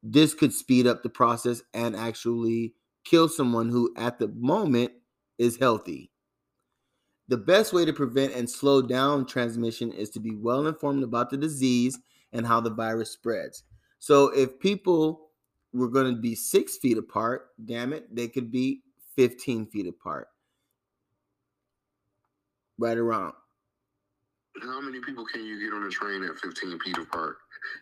This 0.04 0.34
could 0.34 0.54
speed 0.54 0.86
up 0.86 1.02
the 1.02 1.10
process 1.10 1.64
and 1.74 1.96
actually 1.96 2.74
kill 3.06 3.30
someone 3.30 3.70
who, 3.70 3.94
at 3.98 4.20
the 4.20 4.28
moment, 4.28 4.92
is 5.38 5.58
healthy. 5.58 6.12
The 7.30 7.38
best 7.38 7.72
way 7.72 7.86
to 7.86 7.94
prevent 7.94 8.34
and 8.34 8.50
slow 8.50 8.82
down 8.82 9.26
transmission 9.26 9.94
is 9.94 10.10
to 10.12 10.20
be 10.20 10.36
well 10.36 10.68
informed 10.68 11.04
about 11.04 11.30
the 11.30 11.38
disease 11.38 11.98
and 12.34 12.46
how 12.46 12.60
the 12.60 12.70
virus 12.70 13.12
spreads. 13.12 13.64
So 14.00 14.28
if 14.36 14.60
people 14.60 15.30
were 15.72 15.88
going 15.88 16.14
to 16.14 16.20
be 16.20 16.36
six 16.36 16.78
feet 16.78 16.98
apart, 16.98 17.48
damn 17.64 17.94
it, 17.94 18.14
they 18.14 18.28
could 18.28 18.52
be 18.52 18.82
15 19.16 19.68
feet 19.68 19.88
apart. 19.88 20.28
Right 22.78 22.98
around. 22.98 23.34
How 24.62 24.82
many 24.82 25.00
people 25.00 25.26
can 25.26 25.46
you 25.46 25.60
get 25.60 25.74
on 25.74 25.84
a 25.84 25.90
train 25.90 26.24
at 26.24 26.38
15 26.38 26.80
feet 26.80 26.98
apart? 26.98 27.38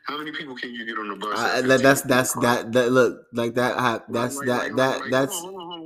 How 0.06 0.18
many 0.18 0.32
people 0.32 0.56
can 0.56 0.74
you 0.74 0.86
get 0.86 0.98
on 0.98 1.10
the 1.10 1.16
bus? 1.16 1.38
Uh, 1.38 1.78
that's 1.78 2.02
that's 2.02 2.34
that 2.34 2.72
that 2.72 2.92
look 2.92 3.26
like 3.34 3.56
that. 3.56 3.78
Have, 3.80 4.04
that's 4.10 4.38
like, 4.38 4.48
that 4.48 4.64
like, 4.64 4.76
that 4.76 5.02
like, 5.02 5.12
that's 5.12 5.44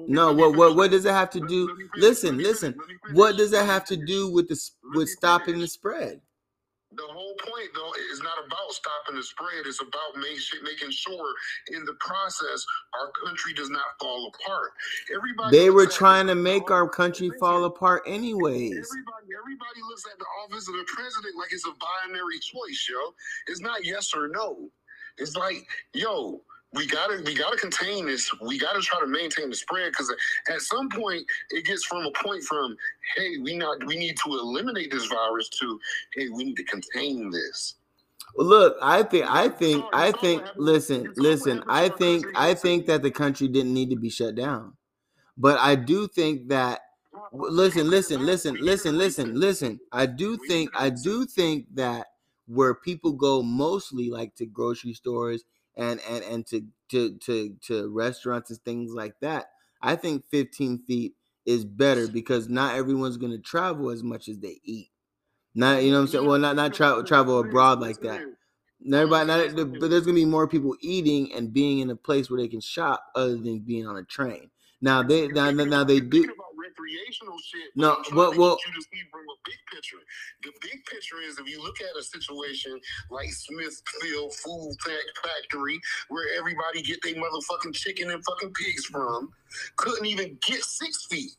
no. 0.08 0.34
What 0.34 0.56
what 0.56 0.76
what 0.76 0.92
does 0.92 1.06
it 1.06 1.12
have 1.12 1.30
to 1.32 1.40
do? 1.40 1.76
Listen, 1.96 2.38
listen. 2.38 2.76
What 3.12 3.38
does 3.38 3.52
that 3.52 3.66
have 3.66 3.86
to 3.86 3.98
do 3.98 4.32
with 4.32 4.48
the 4.48 4.60
with 4.94 5.10
stopping 5.10 5.60
the 5.60 5.68
spread? 5.68 6.22
The 6.98 7.08
whole 7.08 7.36
point 7.40 7.70
though 7.74 7.94
is 8.12 8.22
not 8.22 8.38
about 8.46 8.72
stopping 8.72 9.16
the 9.16 9.24
spread. 9.24 9.66
It's 9.66 9.82
about 9.82 10.16
making 10.18 10.92
sure 10.92 11.34
in 11.72 11.86
the 11.86 11.96
process 12.00 12.66
our 13.00 13.12
country 13.24 13.54
does 13.54 13.70
not 13.70 13.86
fall 14.00 14.32
apart. 14.34 14.72
Everybody 15.14 15.58
they 15.58 15.70
were 15.70 15.86
trying 15.86 16.28
to 16.28 16.36
make 16.36 16.72
our 16.72 16.88
country 16.88 17.32
fall 17.40 17.66
apart 17.66 18.04
anyways. 18.06 18.72
Everybody 18.72 19.28
everybody 19.38 19.82
looks 19.88 20.06
at 20.12 20.20
the 20.20 20.26
office 20.44 20.68
of 20.68 20.76
the 20.76 20.86
president 20.88 21.36
like 21.38 21.52
it's 21.52 21.66
a 21.66 21.74
binary 21.80 22.40
choice 22.40 22.88
yo. 22.90 23.14
It's 23.48 23.62
not 23.62 23.86
yes 23.86 24.14
or 24.14 24.28
no. 24.28 24.70
It's 25.18 25.36
like 25.36 25.66
yo 25.94 26.42
we 26.76 26.88
gotta 26.88 27.22
we 27.26 27.34
gotta 27.34 27.58
contain 27.58 28.06
this. 28.06 28.30
We 28.42 28.60
gotta 28.60 28.82
try 28.82 29.00
to 29.00 29.08
maintain 29.08 29.50
the 29.50 29.56
spread 29.56 29.92
because 29.92 30.14
at 30.50 30.62
some 30.62 30.90
point 30.90 31.26
it 31.52 31.66
gets 31.66 31.86
from 31.86 32.06
a 32.06 32.12
point 32.12 32.44
from 32.44 32.76
hey 33.16 33.38
we 33.38 33.56
not 33.56 33.86
we 33.86 33.96
need 33.96 34.18
to 34.24 34.32
eliminate 34.32 34.92
this 34.92 35.06
virus 35.06 35.50
to 35.62 35.80
hey 36.14 36.30
we 36.30 36.44
need 36.44 36.58
to 36.58 36.64
contain 36.64 37.30
this. 37.30 37.76
Well, 38.36 38.48
look, 38.48 38.78
I 38.82 39.04
think 39.04 39.26
I 39.30 39.50
think 39.50 39.86
I 39.94 40.12
think 40.12 40.44
listen 40.58 41.14
listen 41.16 41.64
I 41.68 41.90
think 41.90 42.26
I 42.36 42.54
think 42.54 42.86
that 42.88 43.02
the 43.02 43.12
country 43.12 43.48
didn't 43.48 43.74
need 43.74 43.90
to 43.92 43.96
be 43.96 44.10
shut 44.10 44.36
down, 44.36 44.74
but 45.38 45.60
I 45.60 45.76
do 45.76 46.08
think 46.08 46.50
that 46.50 46.82
listen 47.32 47.90
listen 47.90 48.26
listen 48.26 48.56
listen 48.60 48.98
listen 48.98 49.36
listen 49.40 49.80
I 49.92 50.06
do 50.06 50.38
think 50.48 50.70
I 50.76 50.90
do 50.90 51.26
think 51.26 51.68
that 51.76 52.08
where 52.48 52.76
people 52.76 53.14
go 53.14 53.42
mostly 53.42 54.10
like 54.10 54.36
to 54.36 54.46
grocery 54.46 54.94
stores 54.94 55.44
and 55.78 56.00
and 56.10 56.24
and 56.24 56.46
to 56.48 56.66
to 56.90 57.18
to 57.18 57.56
to 57.62 57.90
restaurants 57.90 58.50
and 58.50 58.60
things 58.64 58.92
like 58.92 59.20
that. 59.22 59.48
I 59.82 59.96
think 59.96 60.26
15 60.32 60.80
feet 60.80 61.14
is 61.46 61.64
better 61.66 62.08
because 62.08 62.50
not 62.50 62.76
everyone's 62.76 63.18
going 63.18 63.32
to 63.32 63.40
travel 63.40 63.90
as 63.92 64.04
much 64.04 64.28
as 64.28 64.40
they 64.40 64.60
eat. 64.64 64.90
Not 65.54 65.84
you 65.84 65.92
know 65.92 65.98
what 65.98 66.02
I'm 66.02 66.08
saying. 66.08 66.26
Well, 66.26 66.40
not 66.40 66.56
not 66.56 66.74
travel 66.74 67.04
travel 67.04 67.40
abroad 67.40 67.80
like 67.80 68.02
that. 68.02 68.22
Everybody, 68.86 69.28
not, 69.28 69.80
but 69.80 69.90
there's 69.90 70.06
gonna 70.06 70.16
be 70.16 70.26
more 70.26 70.48
people 70.48 70.76
eating 70.82 71.34
and 71.34 71.52
being 71.54 71.80
in 71.80 71.90
a 71.90 71.96
place 71.96 72.30
where 72.30 72.40
they 72.40 72.48
can 72.48 72.60
shop 72.60 73.04
other 73.16 73.38
than 73.38 73.60
being 73.60 73.88
on 73.88 73.98
a 73.98 74.04
train. 74.04 74.52
Now 74.82 75.02
they 75.02 75.28
now, 75.30 75.50
now 75.52 75.84
they 75.84 76.02
do 76.02 76.30
recreational 76.66 77.38
shit. 77.40 77.72
No, 77.76 77.98
what? 78.12 78.38
Well, 78.38 78.58
you 78.66 78.74
just 78.74 78.88
need 78.94 79.06
bring 79.12 79.26
a 79.26 79.40
big 79.46 79.58
picture. 79.72 79.98
The 80.44 80.52
big 80.62 80.86
picture 80.86 81.18
is 81.28 81.38
if 81.40 81.48
you 81.48 81.62
look 81.62 81.80
at 81.82 82.00
a 82.00 82.04
situation 82.04 82.80
like 83.10 83.30
Smithfield 83.32 84.34
Food 84.34 84.76
Factory, 85.24 85.80
where 86.10 86.26
everybody 86.38 86.82
get 86.82 87.02
their 87.04 87.16
motherfucking 87.16 87.74
chicken 87.74 88.12
and 88.12 88.24
fucking 88.26 88.54
pigs 88.54 88.86
from, 88.86 89.32
couldn't 89.78 90.06
even 90.06 90.38
get 90.46 90.64
six 90.64 91.06
feet. 91.06 91.32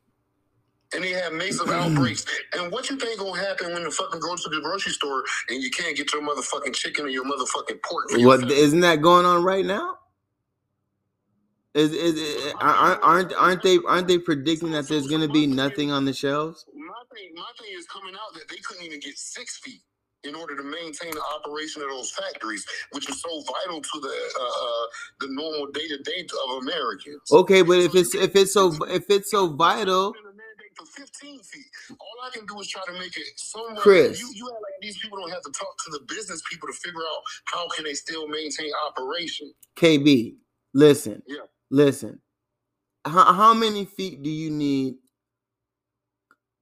And 0.94 1.02
they 1.02 1.10
have 1.10 1.32
massive 1.32 1.68
outbreaks. 1.68 2.24
And 2.56 2.70
what 2.70 2.88
you 2.88 2.96
think 2.96 3.18
gonna 3.18 3.38
happen 3.40 3.72
when 3.72 3.82
the 3.82 3.90
fucking 3.90 4.20
go 4.20 4.36
to 4.36 4.48
the 4.48 4.60
grocery 4.60 4.92
store 4.92 5.24
and 5.48 5.60
you 5.60 5.68
can't 5.70 5.96
get 5.96 6.12
your 6.12 6.22
motherfucking 6.22 6.74
chicken 6.74 7.04
or 7.04 7.08
your 7.08 7.24
motherfucking 7.24 7.82
pork? 7.82 8.04
What 8.12 8.50
isn't 8.50 8.80
that 8.80 9.02
going 9.02 9.26
on 9.26 9.42
right 9.42 9.64
now? 9.64 9.98
Is, 11.76 11.92
is, 11.92 12.14
is 12.14 12.54
aren't 12.58 13.02
aren't 13.02 13.32
aren't 13.34 13.62
they 13.62 13.78
aren't 13.86 14.08
they 14.08 14.16
predicting 14.16 14.70
that 14.70 14.88
there's 14.88 15.06
going 15.06 15.20
to 15.20 15.28
be 15.28 15.46
nothing 15.46 15.92
on 15.92 16.06
the 16.06 16.12
shelves? 16.14 16.64
My 16.74 16.80
thing, 17.14 17.32
my 17.34 17.50
thing 17.60 17.68
is 17.78 17.84
coming 17.86 18.14
out 18.14 18.32
that 18.32 18.48
they 18.48 18.56
couldn't 18.64 18.86
even 18.86 18.98
get 18.98 19.18
six 19.18 19.58
feet 19.58 19.82
in 20.24 20.34
order 20.34 20.56
to 20.56 20.62
maintain 20.62 21.10
the 21.10 21.22
operation 21.36 21.82
of 21.82 21.88
those 21.90 22.10
factories, 22.12 22.64
which 22.92 23.10
is 23.10 23.20
so 23.20 23.42
vital 23.42 23.82
to 23.82 24.00
the 24.00 24.08
uh, 24.08 24.42
uh 24.42 24.86
the 25.20 25.28
normal 25.28 25.66
day 25.66 25.86
to 25.86 25.98
day 25.98 26.26
of 26.48 26.62
Americans. 26.62 27.20
Okay, 27.30 27.60
but 27.60 27.78
if 27.78 27.94
it's 27.94 28.14
if 28.14 28.34
it's 28.34 28.54
so 28.54 28.72
if 28.86 29.04
it's 29.10 29.30
so 29.30 29.54
vital. 29.54 30.14
15 30.94 31.40
feet. 31.40 31.64
All 31.90 32.16
I 32.24 32.30
can 32.30 32.46
do 32.46 32.60
is 32.60 32.68
try 32.68 32.82
to 32.86 32.92
make 32.92 33.16
it 33.16 33.24
somewhere. 33.36 33.76
Chris, 33.76 34.20
you, 34.20 34.30
you 34.34 34.46
act 34.48 34.62
like 34.62 34.74
these 34.82 34.98
people 34.98 35.18
don't 35.18 35.30
have 35.30 35.42
to 35.42 35.50
talk 35.50 35.74
to 35.84 35.90
the 35.90 36.00
business 36.06 36.42
people 36.50 36.68
to 36.68 36.74
figure 36.74 37.00
out 37.00 37.22
how 37.46 37.66
can 37.68 37.84
they 37.84 37.94
still 37.94 38.28
maintain 38.28 38.70
operation. 38.86 39.52
KB, 39.78 40.36
listen. 40.74 41.22
Yeah 41.26 41.38
Listen, 41.70 42.20
how, 43.04 43.32
how 43.32 43.54
many 43.54 43.84
feet 43.84 44.22
do 44.22 44.30
you 44.30 44.50
need, 44.50 44.96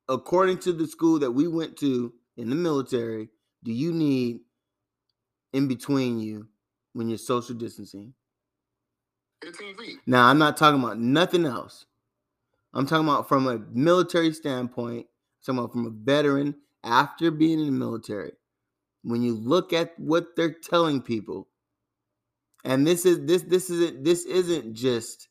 according 0.08 0.58
to 0.58 0.72
the 0.72 0.86
school 0.86 1.18
that 1.18 1.30
we 1.30 1.48
went 1.48 1.76
to 1.78 2.12
in 2.36 2.50
the 2.50 2.56
military, 2.56 3.28
do 3.62 3.72
you 3.72 3.92
need 3.92 4.40
in 5.52 5.68
between 5.68 6.18
you 6.18 6.48
when 6.92 7.08
you're 7.08 7.18
social 7.18 7.54
distancing? 7.54 8.14
15 9.42 9.76
feet. 9.76 9.98
Now, 10.06 10.26
I'm 10.26 10.38
not 10.38 10.56
talking 10.56 10.82
about 10.82 10.98
nothing 10.98 11.44
else. 11.44 11.86
I'm 12.72 12.86
talking 12.86 13.06
about 13.06 13.28
from 13.28 13.46
a 13.46 13.58
military 13.72 14.32
standpoint, 14.32 15.06
I'm 15.06 15.54
talking 15.54 15.58
about 15.58 15.72
from 15.72 15.86
a 15.86 15.90
veteran 15.90 16.56
after 16.82 17.30
being 17.30 17.60
in 17.60 17.66
the 17.66 17.72
military. 17.72 18.32
When 19.02 19.22
you 19.22 19.34
look 19.34 19.72
at 19.72 19.98
what 19.98 20.34
they're 20.34 20.54
telling 20.54 21.02
people, 21.02 21.48
and 22.64 22.86
this 22.86 23.04
is 23.04 23.24
this 23.26 23.42
this 23.42 23.70
isn't 23.70 24.04
this 24.04 24.24
isn't 24.24 24.74
just 24.74 25.28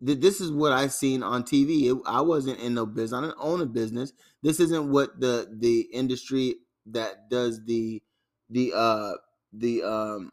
this 0.00 0.40
is 0.40 0.50
what 0.50 0.72
I've 0.72 0.92
seen 0.92 1.22
on 1.22 1.42
TV. 1.42 1.90
It, 1.90 2.02
I 2.06 2.22
wasn't 2.22 2.58
in 2.60 2.74
no 2.74 2.86
business. 2.86 3.18
I 3.18 3.20
didn't 3.20 3.36
own 3.38 3.60
a 3.60 3.66
business. 3.66 4.12
This 4.42 4.58
isn't 4.60 4.90
what 4.90 5.20
the 5.20 5.48
the 5.58 5.80
industry 5.92 6.56
that 6.86 7.28
does 7.28 7.64
the 7.64 8.02
the 8.48 8.72
uh 8.74 9.12
the 9.52 9.82
um 9.82 10.30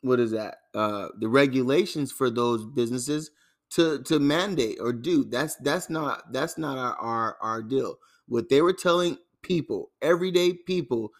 what 0.00 0.20
is 0.20 0.30
that 0.30 0.58
uh 0.74 1.08
the 1.18 1.28
regulations 1.28 2.10
for 2.10 2.30
those 2.30 2.64
businesses 2.64 3.30
to 3.70 4.02
to 4.04 4.18
mandate 4.18 4.78
or 4.80 4.92
do. 4.92 5.24
That's 5.24 5.56
that's 5.56 5.90
not 5.90 6.32
that's 6.32 6.56
not 6.56 6.78
our 6.78 6.94
our, 6.94 7.36
our 7.40 7.62
deal. 7.62 7.98
What 8.28 8.48
they 8.48 8.62
were 8.62 8.72
telling 8.72 9.18
people, 9.42 9.90
everyday 10.00 10.54
people 10.54 11.12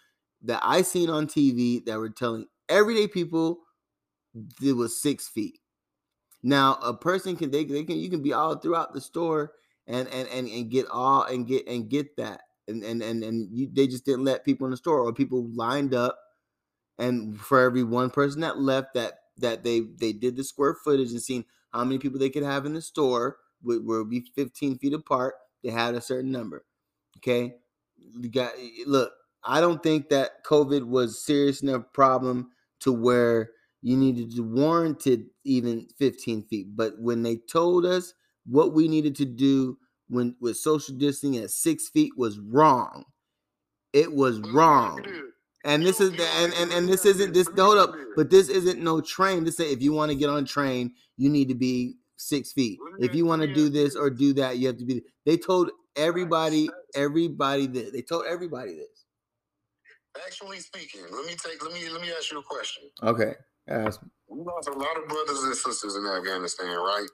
that 0.42 0.60
I 0.62 0.82
seen 0.82 1.10
on 1.10 1.26
TV 1.26 1.84
that 1.84 1.98
were 1.98 2.10
telling 2.10 2.46
everyday 2.68 3.06
people 3.06 3.60
it 4.62 4.72
was 4.72 5.00
six 5.00 5.28
feet. 5.28 5.58
Now 6.42 6.78
a 6.82 6.94
person 6.94 7.36
can 7.36 7.50
they, 7.50 7.64
they 7.64 7.84
can 7.84 7.98
you 7.98 8.10
can 8.10 8.22
be 8.22 8.32
all 8.32 8.56
throughout 8.56 8.92
the 8.92 9.00
store 9.00 9.52
and 9.86 10.08
and 10.08 10.28
and, 10.28 10.48
and 10.48 10.70
get 10.70 10.86
all 10.88 11.22
and 11.22 11.46
get 11.46 11.66
and 11.66 11.88
get 11.88 12.16
that 12.16 12.42
and 12.68 12.82
and 12.82 13.02
and, 13.02 13.22
and 13.22 13.48
you, 13.56 13.68
they 13.72 13.86
just 13.86 14.04
didn't 14.04 14.24
let 14.24 14.44
people 14.44 14.66
in 14.66 14.70
the 14.70 14.76
store 14.76 15.00
or 15.00 15.12
people 15.12 15.48
lined 15.54 15.94
up 15.94 16.18
and 16.98 17.38
for 17.38 17.60
every 17.60 17.82
one 17.82 18.10
person 18.10 18.40
that 18.40 18.58
left 18.58 18.94
that 18.94 19.20
that 19.38 19.64
they 19.64 19.80
they 19.80 20.12
did 20.12 20.36
the 20.36 20.44
square 20.44 20.74
footage 20.74 21.10
and 21.10 21.22
seen 21.22 21.44
how 21.72 21.84
many 21.84 21.98
people 21.98 22.18
they 22.18 22.30
could 22.30 22.42
have 22.42 22.64
in 22.64 22.74
the 22.74 22.82
store 22.82 23.38
would, 23.62 23.84
would 23.84 24.08
be 24.08 24.20
15 24.34 24.78
feet 24.78 24.92
apart 24.92 25.34
they 25.62 25.70
had 25.70 25.94
a 25.94 26.00
certain 26.00 26.30
number 26.30 26.64
okay 27.16 27.56
you 28.18 28.28
got 28.28 28.52
look 28.86 29.12
I 29.48 29.60
don't 29.60 29.82
think 29.82 30.08
that 30.08 30.44
COVID 30.44 30.84
was 30.84 31.24
serious 31.24 31.62
enough 31.62 31.84
problem 31.92 32.50
to 32.80 32.92
where 32.92 33.50
you 33.86 33.96
needed 33.96 34.34
to 34.34 34.42
warranted 34.42 35.26
even 35.44 35.86
15 35.96 36.42
feet. 36.48 36.66
But 36.74 36.98
when 36.98 37.22
they 37.22 37.36
told 37.36 37.86
us 37.86 38.14
what 38.44 38.72
we 38.72 38.88
needed 38.88 39.14
to 39.14 39.24
do 39.24 39.78
when 40.08 40.34
with 40.40 40.56
social 40.56 40.96
distancing 40.96 41.40
at 41.40 41.52
six 41.52 41.88
feet 41.88 42.10
was 42.16 42.40
wrong, 42.40 43.04
it 43.92 44.12
was 44.12 44.40
wrong. 44.40 45.04
And 45.64 45.86
this 45.86 46.00
is 46.00 46.10
the, 46.10 46.26
and, 46.34 46.52
and 46.54 46.72
and 46.72 46.88
this 46.88 47.04
isn't 47.06 47.32
this 47.32 47.48
hold 47.56 47.78
up, 47.78 47.94
but 48.16 48.28
this 48.28 48.48
isn't 48.48 48.82
no 48.82 49.00
train. 49.00 49.44
To 49.44 49.52
say 49.52 49.70
if 49.70 49.80
you 49.80 49.92
want 49.92 50.10
to 50.10 50.16
get 50.16 50.30
on 50.30 50.42
a 50.42 50.46
train, 50.46 50.92
you 51.16 51.28
need 51.28 51.48
to 51.48 51.54
be 51.54 51.94
six 52.16 52.52
feet. 52.52 52.80
If 52.98 53.14
you 53.14 53.24
want 53.24 53.42
to 53.42 53.54
do 53.54 53.68
this 53.68 53.94
or 53.94 54.10
do 54.10 54.32
that, 54.32 54.58
you 54.58 54.66
have 54.66 54.78
to 54.78 54.84
be. 54.84 55.02
They 55.24 55.36
told 55.36 55.70
everybody, 55.94 56.68
everybody 56.96 57.68
this. 57.68 57.92
They 57.92 58.02
told 58.02 58.24
everybody 58.28 58.74
this. 58.74 59.04
Actually 60.26 60.58
speaking, 60.58 61.02
let 61.12 61.24
me 61.24 61.36
take 61.36 61.62
let 61.62 61.72
me 61.72 61.88
let 61.88 62.02
me 62.02 62.10
ask 62.10 62.32
you 62.32 62.40
a 62.40 62.42
question. 62.42 62.82
Okay. 63.04 63.34
Ask 63.68 64.00
We 64.28 64.42
lost 64.42 64.68
a 64.68 64.72
lot 64.72 64.96
of 64.96 65.08
brothers 65.08 65.42
and 65.42 65.54
sisters 65.56 65.96
in 65.96 66.06
Afghanistan, 66.06 66.68
right? 66.68 67.08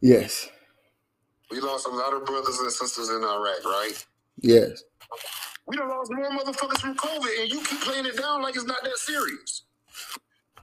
Yes. 0.00 0.48
We 1.50 1.60
lost 1.60 1.86
a 1.86 1.90
lot 1.90 2.12
of 2.12 2.24
brothers 2.26 2.58
and 2.58 2.70
sisters 2.70 3.08
in 3.08 3.24
Iraq, 3.24 3.64
right? 3.64 4.04
Yes. 4.40 4.82
We 5.66 5.76
done 5.76 5.88
lost 5.88 6.10
more 6.12 6.30
motherfuckers 6.30 6.80
from 6.80 6.96
COVID, 6.96 7.42
and 7.42 7.50
you 7.52 7.62
keep 7.62 7.80
playing 7.80 8.06
it 8.06 8.16
down 8.16 8.42
like 8.42 8.56
it's 8.56 8.64
not 8.64 8.82
that 8.82 8.96
serious. 8.96 9.64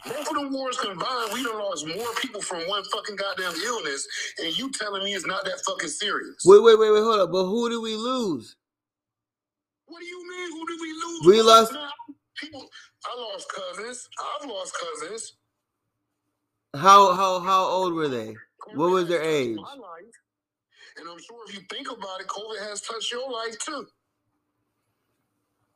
Both 0.06 0.30
of 0.30 0.36
the 0.36 0.50
wars 0.50 0.78
combined, 0.78 1.32
we 1.34 1.44
done 1.44 1.58
lost 1.58 1.88
more 1.88 2.13
people 2.22 2.41
from 2.41 2.60
one 2.68 2.84
fucking 2.86 3.15
goddamn 3.15 3.54
illness, 3.65 4.08
and 4.39 4.58
you 4.58 4.72
telling 4.72 5.04
me 5.04 5.13
it's 5.13 5.26
not 5.26 5.44
that 5.46 5.62
fucking 5.65 5.89
serious. 5.89 6.38
Wait, 6.46 6.62
wait, 6.62 6.78
wait, 6.80 6.91
wait, 6.91 7.02
hold 7.02 7.20
up. 7.20 7.32
But 7.32 7.46
who 7.46 7.70
did 7.70 7.80
we 7.80 7.96
lose? 7.96 8.56
What 9.88 10.00
do 10.00 10.06
you 10.06 10.20
mean? 10.30 10.52
Who 10.52 10.68
did 10.68 10.80
we 10.82 10.91
lose? 10.94 11.22
We 11.26 11.41
lost 11.41 11.74
people. 12.36 12.68
I 13.06 13.22
lost 13.22 13.48
cousins. 13.52 14.10
I've 14.20 14.50
lost 14.50 14.74
cousins. 14.74 15.34
How 16.76 17.13
how 17.13 17.39
how 17.39 17.63
old 17.63 17.94
were 17.94 18.08
they? 18.08 18.36
What 18.74 18.91
was 18.91 19.08
their 19.08 19.22
age? 19.22 19.58
And 20.98 21.10
I'm 21.10 21.20
sure 21.20 21.38
if 21.48 21.56
you 21.56 21.62
think 21.70 21.91
about 21.91 22.22
it, 22.22 22.28
COVID 22.28 22.70
has 22.70 22.82
touched 22.82 23.12
your 23.12 23.30
life 23.30 23.58
too. 23.60 23.86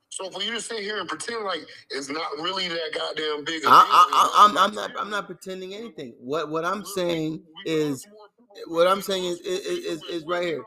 So 0.09 0.29
for 0.31 0.41
you 0.41 0.51
to 0.51 0.61
sit 0.61 0.79
here 0.79 0.99
and 0.99 1.07
pretend 1.07 1.45
like 1.45 1.61
it's 1.91 2.09
not 2.09 2.31
really 2.37 2.67
that 2.67 2.91
goddamn 2.93 3.45
big, 3.45 3.63
I, 3.65 3.69
I, 3.69 4.45
am 4.45 4.51
I'm, 4.51 4.57
I'm 4.57 4.75
not 4.75 4.91
I'm 4.99 5.09
not 5.09 5.27
pretending 5.27 5.73
anything. 5.75 6.15
What 6.19 6.49
what 6.49 6.65
I'm 6.65 6.83
saying 6.83 7.43
is 7.65 8.05
what 8.67 8.87
I'm 8.87 9.01
saying 9.01 9.25
is 9.25 9.39
is, 9.41 9.65
is, 9.65 10.03
is 10.03 10.25
right 10.25 10.43
here. 10.43 10.63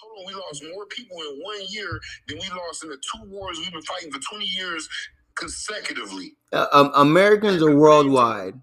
Hold 0.00 0.18
on, 0.18 0.26
we 0.26 0.34
lost 0.34 0.64
more 0.74 0.86
people 0.86 1.16
in 1.18 1.40
one 1.42 1.60
year 1.68 2.00
than 2.28 2.38
we 2.38 2.48
lost 2.50 2.82
in 2.82 2.90
the 2.90 2.96
two 2.96 3.30
wars 3.30 3.58
we've 3.58 3.72
been 3.72 3.82
fighting 3.82 4.10
for 4.10 4.18
20 4.18 4.44
years 4.44 4.88
consecutively. 5.36 6.34
Uh, 6.52 6.66
um, 6.72 6.92
Americans 6.94 7.62
are 7.62 7.76
worldwide. 7.76 8.54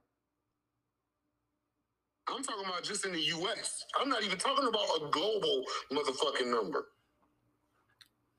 I'm 2.29 2.43
talking 2.43 2.65
about 2.65 2.83
just 2.83 3.05
in 3.05 3.11
the 3.11 3.21
U.S. 3.21 3.85
I'm 3.99 4.09
not 4.09 4.23
even 4.23 4.37
talking 4.37 4.67
about 4.67 4.85
a 4.97 5.09
global 5.11 5.63
motherfucking 5.91 6.51
number. 6.51 6.85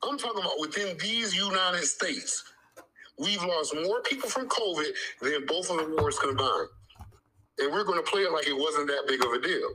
I'm 0.02 0.16
talking 0.18 0.40
about 0.40 0.60
within 0.60 0.96
these 0.98 1.34
United 1.36 1.84
States. 1.84 2.44
We've 3.18 3.42
lost 3.42 3.74
more 3.74 4.00
people 4.02 4.30
from 4.30 4.48
COVID 4.48 4.90
than 5.20 5.46
both 5.46 5.70
of 5.70 5.78
the 5.78 5.96
wars 5.96 6.18
combined. 6.18 6.68
And 7.58 7.72
we're 7.72 7.84
going 7.84 8.02
to 8.02 8.10
play 8.10 8.22
it 8.22 8.32
like 8.32 8.46
it 8.46 8.56
wasn't 8.56 8.86
that 8.88 9.04
big 9.08 9.24
of 9.24 9.32
a 9.32 9.40
deal. 9.40 9.68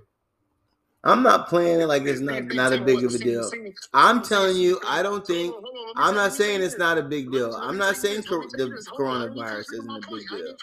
I'm 1.05 1.21
not 1.21 1.47
playing 1.47 1.81
it 1.81 1.85
like 1.85 2.03
it's 2.03 2.19
not 2.19 2.45
not 2.45 2.73
a 2.73 2.81
big 2.81 3.03
of 3.03 3.13
a 3.13 3.17
deal. 3.19 3.49
I'm 3.93 4.23
telling 4.23 4.57
you, 4.57 4.79
I 4.85 5.03
don't 5.03 5.25
think. 5.25 5.53
I'm 5.95 6.15
not 6.15 6.33
saying 6.33 6.63
it's 6.63 6.79
not 6.79 6.97
a 6.97 7.03
big 7.03 7.31
deal. 7.31 7.53
I'm 7.55 7.77
not 7.77 7.95
saying 7.95 8.21
the 8.21 8.83
coronavirus 8.97 9.73
isn't 9.73 9.89
a 9.89 9.99
big 10.11 10.27
deal. 10.27 10.55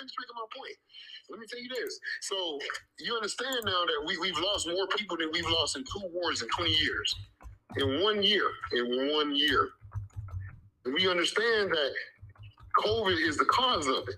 Let 1.31 1.41
me 1.41 1.47
tell 1.49 1.61
you 1.61 1.69
this. 1.69 1.99
So 2.21 2.59
you 2.99 3.15
understand 3.15 3.57
now 3.65 3.85
that 3.87 4.05
we, 4.07 4.19
we've 4.19 4.39
lost 4.39 4.67
more 4.67 4.87
people 4.97 5.17
than 5.17 5.31
we've 5.33 5.49
lost 5.49 5.77
in 5.77 5.85
two 5.85 6.07
wars 6.13 6.43
in 6.43 6.49
20 6.49 6.71
years. 6.71 7.17
In 7.77 8.03
one 8.03 8.23
year. 8.23 8.51
In 8.73 9.11
one 9.13 9.35
year. 9.35 9.71
We 10.85 11.09
understand 11.09 11.71
that 11.71 11.93
COVID 12.81 13.17
is 13.17 13.37
the 13.37 13.47
cause 13.47 13.87
of 13.87 14.09
it. 14.09 14.17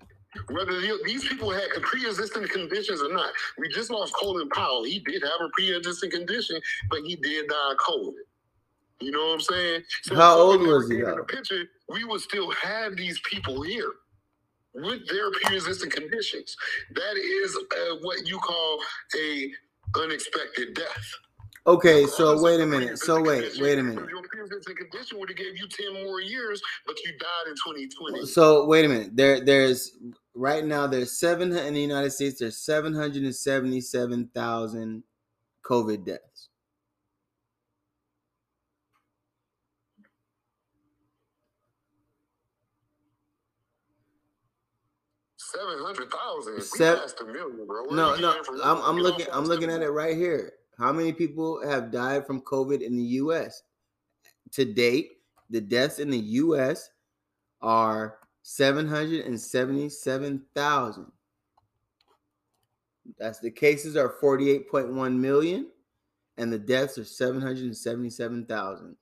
Whether 0.50 0.80
these 1.04 1.26
people 1.28 1.50
had 1.50 1.68
pre-existing 1.82 2.48
conditions 2.48 3.02
or 3.02 3.12
not, 3.12 3.30
we 3.58 3.68
just 3.68 3.90
lost 3.90 4.14
Colin 4.14 4.48
Powell. 4.50 4.84
He 4.84 4.98
did 5.00 5.22
have 5.22 5.40
a 5.46 5.48
pre-existing 5.50 6.10
condition, 6.10 6.60
but 6.90 7.00
he 7.04 7.16
did 7.16 7.48
die 7.48 7.72
of 7.72 7.78
COVID. 7.78 8.14
You 9.00 9.10
know 9.10 9.26
what 9.26 9.34
I'm 9.34 9.40
saying? 9.40 9.82
So 10.02 10.14
How 10.14 10.38
old 10.38 10.60
was 10.62 10.88
he? 10.90 11.00
In 11.00 11.04
the 11.04 11.24
picture, 11.24 11.64
we 11.88 12.04
would 12.04 12.20
still 12.20 12.50
have 12.52 12.96
these 12.96 13.20
people 13.24 13.62
here 13.62 13.92
with 14.74 15.06
their 15.08 15.30
pre-existing 15.30 15.90
conditions. 15.90 16.56
That 16.94 17.16
is 17.16 17.56
uh, 17.56 17.96
what 18.02 18.26
you 18.26 18.38
call 18.38 18.78
a 19.18 19.50
unexpected 20.00 20.74
death. 20.74 21.14
Okay, 21.66 22.06
so 22.06 22.42
wait 22.42 22.60
a 22.60 22.66
minute. 22.66 22.98
So 22.98 23.22
wait, 23.22 23.52
wait 23.58 23.78
a 23.78 23.82
minute. 23.82 24.08
Your 24.10 24.22
pre-existing 24.22 24.76
condition 24.76 25.18
would 25.18 25.30
have 25.30 25.38
gave 25.38 25.56
you 25.56 25.66
ten 25.68 26.04
more 26.04 26.20
years, 26.20 26.60
but 26.86 26.96
you 27.04 27.12
died 27.12 27.48
in 27.48 27.54
2020. 27.54 28.26
So 28.26 28.66
wait 28.66 28.84
a 28.84 28.88
minute. 28.88 29.16
There, 29.16 29.42
there's 29.42 29.96
right 30.34 30.64
now 30.64 30.86
there's 30.86 31.18
seven 31.18 31.56
in 31.56 31.74
the 31.74 31.80
United 31.80 32.10
States. 32.10 32.40
There's 32.40 32.58
seven 32.58 32.94
hundred 32.94 33.22
and 33.22 33.34
seventy-seven 33.34 34.30
thousand 34.34 35.04
COVID 35.64 36.04
deaths. 36.04 36.48
Seven 45.36 45.78
hundred 45.78 46.10
thousand. 46.10 46.62
Seven, 46.62 47.08
a 47.20 47.24
million, 47.32 47.66
bro. 47.66 47.84
Where 47.84 47.96
no, 47.96 48.16
no. 48.16 48.42
I'm, 48.62 48.78
I'm 48.82 48.96
looking. 48.96 49.26
I'm 49.32 49.44
looking 49.44 49.70
at 49.70 49.82
it 49.82 49.90
right 49.90 50.16
here. 50.16 50.52
How 50.78 50.92
many 50.92 51.12
people 51.12 51.64
have 51.64 51.92
died 51.92 52.26
from 52.26 52.40
COVID 52.40 52.82
in 52.82 52.96
the 52.96 53.04
U.S. 53.22 53.62
to 54.52 54.64
date? 54.64 55.12
The 55.50 55.60
deaths 55.60 56.00
in 56.00 56.10
the 56.10 56.18
U.S. 56.18 56.90
are 57.62 58.18
seven 58.46 58.86
hundred 58.86 59.24
and 59.24 59.40
seventy-seven 59.40 60.42
thousand. 60.54 61.10
That's 63.18 63.40
the 63.40 63.50
cases 63.50 63.96
are 63.96 64.10
forty-eight 64.20 64.70
point 64.70 64.92
one 64.92 65.18
million, 65.20 65.68
and 66.36 66.52
the 66.52 66.58
deaths 66.58 66.98
are 66.98 67.04
seven 67.04 67.40
hundred 67.40 67.64
and 67.64 67.76
seventy-seven 67.76 68.46
thousand. 68.46 68.94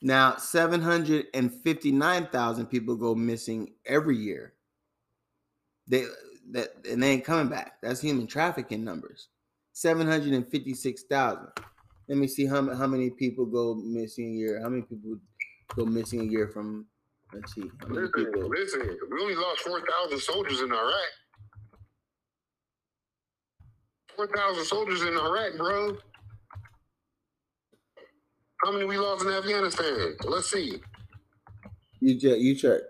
Now, 0.00 0.36
759,000 0.36 2.66
people 2.66 2.94
go 2.94 3.16
missing 3.16 3.72
every 3.84 4.16
year. 4.16 4.52
They 5.88 6.04
that 6.52 6.68
and 6.88 7.02
they 7.02 7.10
ain't 7.10 7.24
coming 7.24 7.48
back. 7.48 7.80
That's 7.82 8.00
human 8.00 8.28
trafficking 8.28 8.84
numbers. 8.84 9.26
756,000. 9.72 11.48
Let 12.08 12.16
me 12.16 12.28
see 12.28 12.46
how, 12.46 12.72
how 12.74 12.86
many 12.86 13.10
people 13.10 13.44
go 13.44 13.74
missing 13.74 14.26
a 14.26 14.34
year. 14.34 14.60
How 14.62 14.68
many 14.68 14.82
people 14.82 15.18
go 15.74 15.84
missing 15.84 16.20
a 16.20 16.24
year 16.24 16.46
from 16.48 16.86
let's 17.34 17.54
see. 17.54 17.70
Listen, 17.88 18.32
listen, 18.50 18.98
we 19.12 19.22
only 19.22 19.34
lost 19.36 19.60
4,000 19.60 20.18
soldiers 20.20 20.60
in 20.60 20.72
Iraq. 20.72 21.12
4,000 24.16 24.64
soldiers 24.64 25.02
in 25.02 25.14
Iraq, 25.16 25.56
bro. 25.58 25.96
How 28.64 28.72
many 28.72 28.84
we 28.86 28.98
lost 28.98 29.24
in 29.24 29.32
Afghanistan? 29.32 30.16
Let's 30.24 30.50
see. 30.50 30.80
You 32.00 32.18
check. 32.18 32.38
You 32.40 32.54
check. 32.56 32.80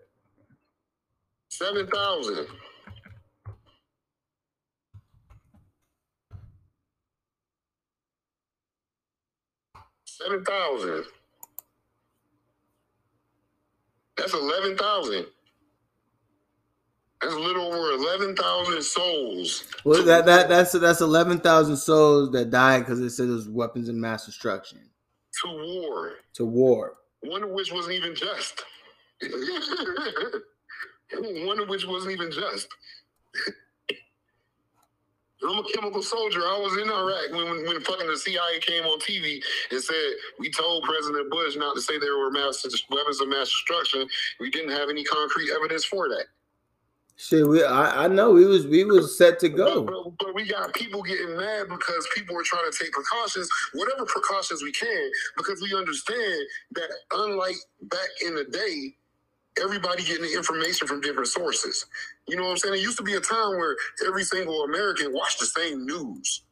Seven 1.50 1.86
thousand. 1.88 2.46
Seven 10.06 10.44
thousand. 10.44 11.04
That's 14.18 14.34
eleven 14.34 14.76
thousand. 14.76 15.26
That's 17.22 17.34
a 17.34 17.38
little 17.38 17.72
over 17.72 17.92
eleven 17.92 18.36
thousand 18.36 18.82
souls. 18.82 19.64
Well, 19.84 20.04
that 20.04 20.26
that 20.26 20.48
that's 20.48 20.72
that's 20.72 21.00
eleven 21.00 21.38
thousand 21.38 21.76
souls 21.76 22.32
that 22.32 22.50
died 22.50 22.80
because 22.80 23.00
it 23.00 23.10
said 23.10 23.28
it 23.28 23.32
was 23.32 23.48
weapons 23.48 23.88
of 23.88 23.94
mass 23.94 24.26
destruction 24.26 24.80
to 25.42 25.48
war. 25.48 26.12
To 26.34 26.44
war. 26.44 26.94
One 27.22 27.42
of 27.42 27.50
which 27.50 27.72
wasn't 27.72 27.94
even 27.94 28.14
just. 28.14 28.62
One 31.12 31.58
of 31.60 31.68
which 31.68 31.86
wasn't 31.86 32.12
even 32.12 32.30
just. 32.30 32.68
I'm 35.46 35.58
a 35.58 35.62
chemical 35.72 36.02
soldier. 36.02 36.40
I 36.40 36.58
was 36.58 36.76
in 36.82 36.90
Iraq 36.90 37.30
when, 37.30 37.50
when, 37.50 37.66
when 37.66 37.80
fucking 37.80 38.06
the 38.06 38.16
CIA 38.16 38.58
came 38.60 38.84
on 38.84 38.98
TV 39.00 39.40
and 39.70 39.80
said 39.80 40.12
we 40.38 40.50
told 40.50 40.82
President 40.84 41.30
Bush 41.30 41.56
not 41.56 41.76
to 41.76 41.80
say 41.80 41.98
there 41.98 42.18
were 42.18 42.30
mass 42.30 42.66
weapons 42.90 43.20
of 43.20 43.28
mass 43.28 43.46
destruction. 43.46 44.08
We 44.40 44.50
didn't 44.50 44.72
have 44.72 44.88
any 44.90 45.04
concrete 45.04 45.50
evidence 45.54 45.84
for 45.84 46.08
that. 46.08 46.24
Shit, 47.16 47.48
we 47.48 47.64
I, 47.64 48.04
I 48.04 48.08
know 48.08 48.30
we 48.30 48.46
was 48.46 48.66
we 48.66 48.84
was 48.84 49.18
set 49.18 49.40
to 49.40 49.48
go. 49.48 49.82
But, 49.82 49.92
but, 49.92 50.12
but, 50.18 50.34
we 50.36 50.46
got 50.46 50.72
people 50.72 51.02
getting 51.02 51.36
mad 51.36 51.66
because 51.68 52.06
people 52.14 52.36
are 52.38 52.44
trying 52.44 52.70
to 52.70 52.78
take 52.78 52.92
precautions, 52.92 53.48
whatever 53.74 54.04
precautions 54.06 54.62
we 54.62 54.70
can, 54.70 55.10
because 55.36 55.60
we 55.60 55.76
understand 55.76 56.46
that 56.76 56.88
unlike 57.12 57.56
back 57.82 58.08
in 58.24 58.36
the 58.36 58.44
day, 58.44 58.94
everybody 59.62 60.04
getting 60.04 60.24
the 60.24 60.34
information 60.36 60.88
from 60.88 61.00
different 61.00 61.28
sources. 61.28 61.86
You 62.28 62.36
know 62.36 62.44
what 62.44 62.52
I'm 62.52 62.58
saying? 62.58 62.74
It 62.76 62.80
used 62.82 62.98
to 62.98 63.04
be 63.04 63.14
a 63.14 63.20
time 63.20 63.58
where 63.58 63.76
every 64.06 64.24
single 64.24 64.64
American 64.64 65.12
watched 65.12 65.40
the 65.40 65.46
same 65.46 65.86
news 65.86 66.42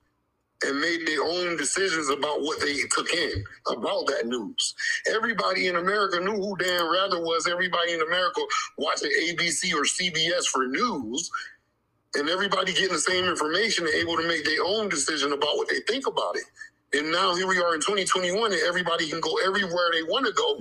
and 0.65 0.81
made 0.81 1.07
their 1.07 1.23
own 1.25 1.57
decisions 1.57 2.11
about 2.11 2.43
what 2.43 2.61
they 2.61 2.77
took 2.91 3.13
in 3.15 3.45
about 3.71 4.07
that 4.09 4.27
news. 4.27 4.75
Everybody 5.15 5.69
in 5.69 5.77
America 5.77 6.21
knew 6.21 6.35
who 6.37 6.57
Dan 6.57 6.91
Rather 6.91 7.21
was. 7.21 7.49
Everybody 7.49 7.95
in 7.95 8.03
America 8.03 8.43
watching 8.79 9.11
ABC 9.11 9.73
or 9.75 9.85
CBS 9.85 10.47
for 10.53 10.67
news. 10.67 11.31
And 12.15 12.29
everybody 12.29 12.75
getting 12.75 12.93
the 12.93 13.01
same 13.01 13.25
information 13.27 13.87
and 13.87 13.95
able 13.95 14.17
to 14.19 14.29
make 14.29 14.45
their 14.45 14.65
own 14.67 14.91
decision 14.91 15.33
about 15.33 15.57
what 15.57 15.69
they 15.71 15.81
think 15.89 16.07
about 16.07 16.37
it. 16.37 16.45
And 16.99 17.13
now 17.13 17.35
here 17.37 17.49
we 17.49 17.59
are 17.59 17.75
in 17.75 17.81
2021, 17.81 18.53
and 18.53 18.63
everybody 18.69 19.09
can 19.09 19.21
go 19.21 19.35
everywhere 19.47 19.91
they 19.93 20.05
want 20.05 20.27
to 20.27 20.33
go. 20.35 20.59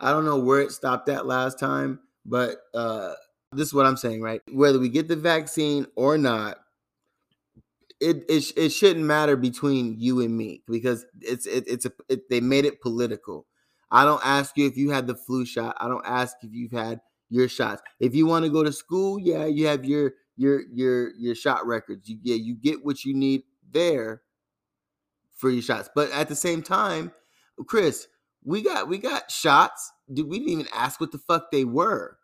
I 0.00 0.10
don't 0.10 0.24
know 0.24 0.38
where 0.38 0.60
it 0.60 0.72
stopped 0.72 1.08
at 1.08 1.26
last 1.26 1.58
time, 1.58 2.00
but 2.24 2.56
uh, 2.74 3.14
this 3.52 3.68
is 3.68 3.74
what 3.74 3.86
I'm 3.86 3.96
saying, 3.96 4.22
right? 4.22 4.42
Whether 4.52 4.78
we 4.78 4.88
get 4.88 5.08
the 5.08 5.16
vaccine 5.16 5.86
or 5.96 6.18
not, 6.18 6.58
it 8.00 8.24
it, 8.28 8.44
it 8.56 8.68
shouldn't 8.70 9.06
matter 9.06 9.36
between 9.36 9.98
you 9.98 10.20
and 10.20 10.36
me 10.36 10.62
because 10.66 11.06
it's 11.20 11.46
it, 11.46 11.64
it's 11.66 11.86
a 11.86 11.92
it, 12.08 12.28
they 12.28 12.40
made 12.40 12.64
it 12.64 12.80
political. 12.80 13.46
I 13.90 14.04
don't 14.04 14.24
ask 14.24 14.56
you 14.56 14.66
if 14.66 14.76
you 14.76 14.90
had 14.90 15.06
the 15.06 15.14
flu 15.14 15.46
shot. 15.46 15.76
I 15.80 15.88
don't 15.88 16.04
ask 16.06 16.36
if 16.42 16.50
you've 16.52 16.72
had 16.72 17.00
your 17.30 17.48
shots. 17.48 17.82
If 18.00 18.14
you 18.14 18.26
want 18.26 18.44
to 18.44 18.50
go 18.50 18.62
to 18.62 18.72
school, 18.72 19.18
yeah, 19.18 19.46
you 19.46 19.66
have 19.66 19.84
your 19.84 20.12
your 20.36 20.62
your 20.72 21.14
your 21.14 21.34
shot 21.34 21.66
records. 21.66 22.08
You 22.08 22.18
yeah, 22.22 22.36
you 22.36 22.54
get 22.54 22.84
what 22.84 23.04
you 23.04 23.14
need 23.14 23.44
there 23.70 24.22
for 25.34 25.50
your 25.50 25.62
shots. 25.62 25.88
But 25.94 26.10
at 26.12 26.28
the 26.28 26.36
same 26.36 26.62
time, 26.62 27.12
Chris, 27.66 28.08
we 28.46 28.62
got 28.62 28.88
we 28.88 28.98
got 28.98 29.30
shots. 29.30 29.92
Dude, 30.12 30.28
we 30.28 30.38
didn't 30.38 30.52
even 30.52 30.68
ask 30.72 31.00
what 31.00 31.12
the 31.12 31.18
fuck 31.18 31.50
they 31.50 31.64
were. 31.64 32.16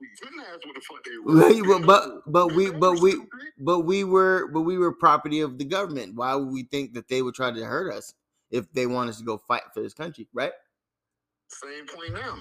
We 0.00 0.08
couldn't 0.20 0.40
ask 0.40 0.60
what 0.66 0.74
the 0.74 0.82
fuck 0.82 1.02
they 1.04 1.62
were. 1.62 1.80
but 1.80 2.20
but 2.26 2.54
we 2.54 2.70
but 2.70 3.00
we 3.00 3.16
but 3.58 3.80
we 3.80 4.04
were 4.04 4.48
but 4.52 4.60
we 4.60 4.78
were 4.78 4.92
property 4.92 5.40
of 5.40 5.58
the 5.58 5.64
government. 5.64 6.14
Why 6.14 6.34
would 6.34 6.52
we 6.52 6.64
think 6.64 6.92
that 6.94 7.08
they 7.08 7.22
would 7.22 7.34
try 7.34 7.50
to 7.50 7.64
hurt 7.64 7.92
us 7.92 8.14
if 8.50 8.70
they 8.72 8.86
want 8.86 9.08
us 9.10 9.18
to 9.18 9.24
go 9.24 9.38
fight 9.38 9.62
for 9.72 9.82
this 9.82 9.94
country, 9.94 10.28
right? 10.34 10.52
Same 11.48 11.86
point 11.86 12.12
now. 12.12 12.38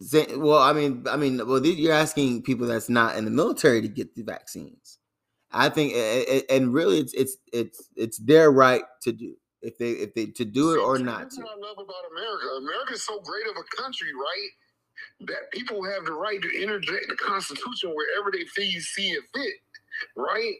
Same, 0.00 0.40
well, 0.40 0.58
I 0.58 0.72
mean, 0.72 1.04
I 1.08 1.16
mean, 1.16 1.46
well, 1.46 1.64
you're 1.64 1.92
asking 1.92 2.42
people 2.42 2.66
that's 2.66 2.88
not 2.88 3.16
in 3.16 3.24
the 3.24 3.30
military 3.30 3.80
to 3.80 3.88
get 3.88 4.16
the 4.16 4.22
vaccines. 4.22 4.98
I 5.52 5.68
think, 5.68 5.92
and 6.50 6.72
really, 6.72 6.98
it's 6.98 7.12
it's 7.14 7.36
it's 7.52 7.88
it's 7.94 8.18
their 8.18 8.50
right 8.50 8.82
to 9.02 9.12
do 9.12 9.36
if 9.62 9.78
they 9.78 9.92
if 9.92 10.14
they 10.14 10.26
to 10.26 10.44
do 10.44 10.74
it 10.74 10.78
or 10.78 10.98
not 10.98 11.30
to. 11.32 11.42
What 11.42 11.58
I 11.58 11.68
love 11.68 11.78
about 11.78 12.04
America. 12.12 12.46
America 12.58 12.94
is 12.94 13.04
so 13.04 13.20
great 13.20 13.46
of 13.46 13.56
a 13.56 13.82
country, 13.82 14.08
right? 14.14 14.50
That 15.28 15.50
people 15.52 15.84
have 15.84 16.04
the 16.04 16.12
right 16.12 16.40
to 16.42 16.62
interject 16.62 17.06
the 17.08 17.16
Constitution 17.16 17.94
wherever 17.94 18.30
they 18.32 18.44
feel 18.46 18.66
you 18.66 18.80
see 18.80 19.10
it 19.10 19.24
fit, 19.34 19.54
right? 20.16 20.54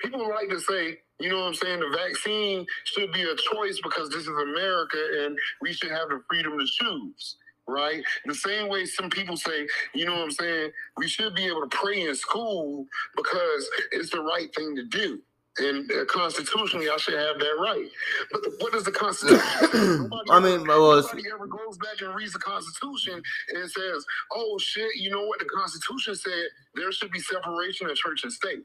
People 0.00 0.28
like 0.28 0.48
to 0.50 0.60
say, 0.60 0.98
you 1.20 1.30
know 1.30 1.40
what 1.40 1.48
I'm 1.48 1.54
saying, 1.54 1.80
the 1.80 1.96
vaccine 1.96 2.66
should 2.84 3.12
be 3.12 3.22
a 3.22 3.36
choice 3.36 3.80
because 3.82 4.10
this 4.10 4.22
is 4.22 4.28
America 4.28 4.98
and 5.24 5.38
we 5.60 5.72
should 5.72 5.90
have 5.90 6.08
the 6.08 6.22
freedom 6.28 6.58
to 6.58 6.66
choose 6.66 7.36
right? 7.68 8.02
The 8.26 8.34
same 8.34 8.68
way 8.68 8.84
some 8.86 9.10
people 9.10 9.36
say, 9.36 9.66
you 9.94 10.04
know 10.04 10.14
what 10.14 10.24
I'm 10.24 10.30
saying, 10.32 10.72
we 10.96 11.08
should 11.08 11.34
be 11.34 11.46
able 11.46 11.62
to 11.62 11.76
pray 11.76 12.02
in 12.02 12.14
school 12.14 12.86
because 13.16 13.68
it's 13.92 14.10
the 14.10 14.20
right 14.20 14.54
thing 14.54 14.76
to 14.76 14.84
do. 14.84 15.20
And 15.58 15.90
constitutionally, 16.08 16.88
I 16.88 16.96
should 16.96 17.14
have 17.14 17.38
that 17.38 17.56
right. 17.60 17.88
But 18.30 18.40
what 18.58 18.72
does 18.72 18.84
the 18.84 18.92
Constitution? 18.92 19.40
I 20.30 20.40
mean, 20.40 20.66
well, 20.66 20.96
nobody 20.96 21.24
ever 21.32 21.46
goes 21.46 21.76
back 21.76 22.00
and 22.00 22.14
reads 22.14 22.32
the 22.32 22.38
Constitution 22.38 23.22
and 23.54 23.70
says, 23.70 24.04
"Oh 24.32 24.58
shit, 24.58 24.96
you 24.96 25.10
know 25.10 25.26
what? 25.26 25.40
The 25.40 25.44
Constitution 25.44 26.14
said 26.14 26.44
there 26.74 26.90
should 26.92 27.10
be 27.10 27.20
separation 27.20 27.90
of 27.90 27.96
church 27.96 28.24
and 28.24 28.32
state." 28.32 28.64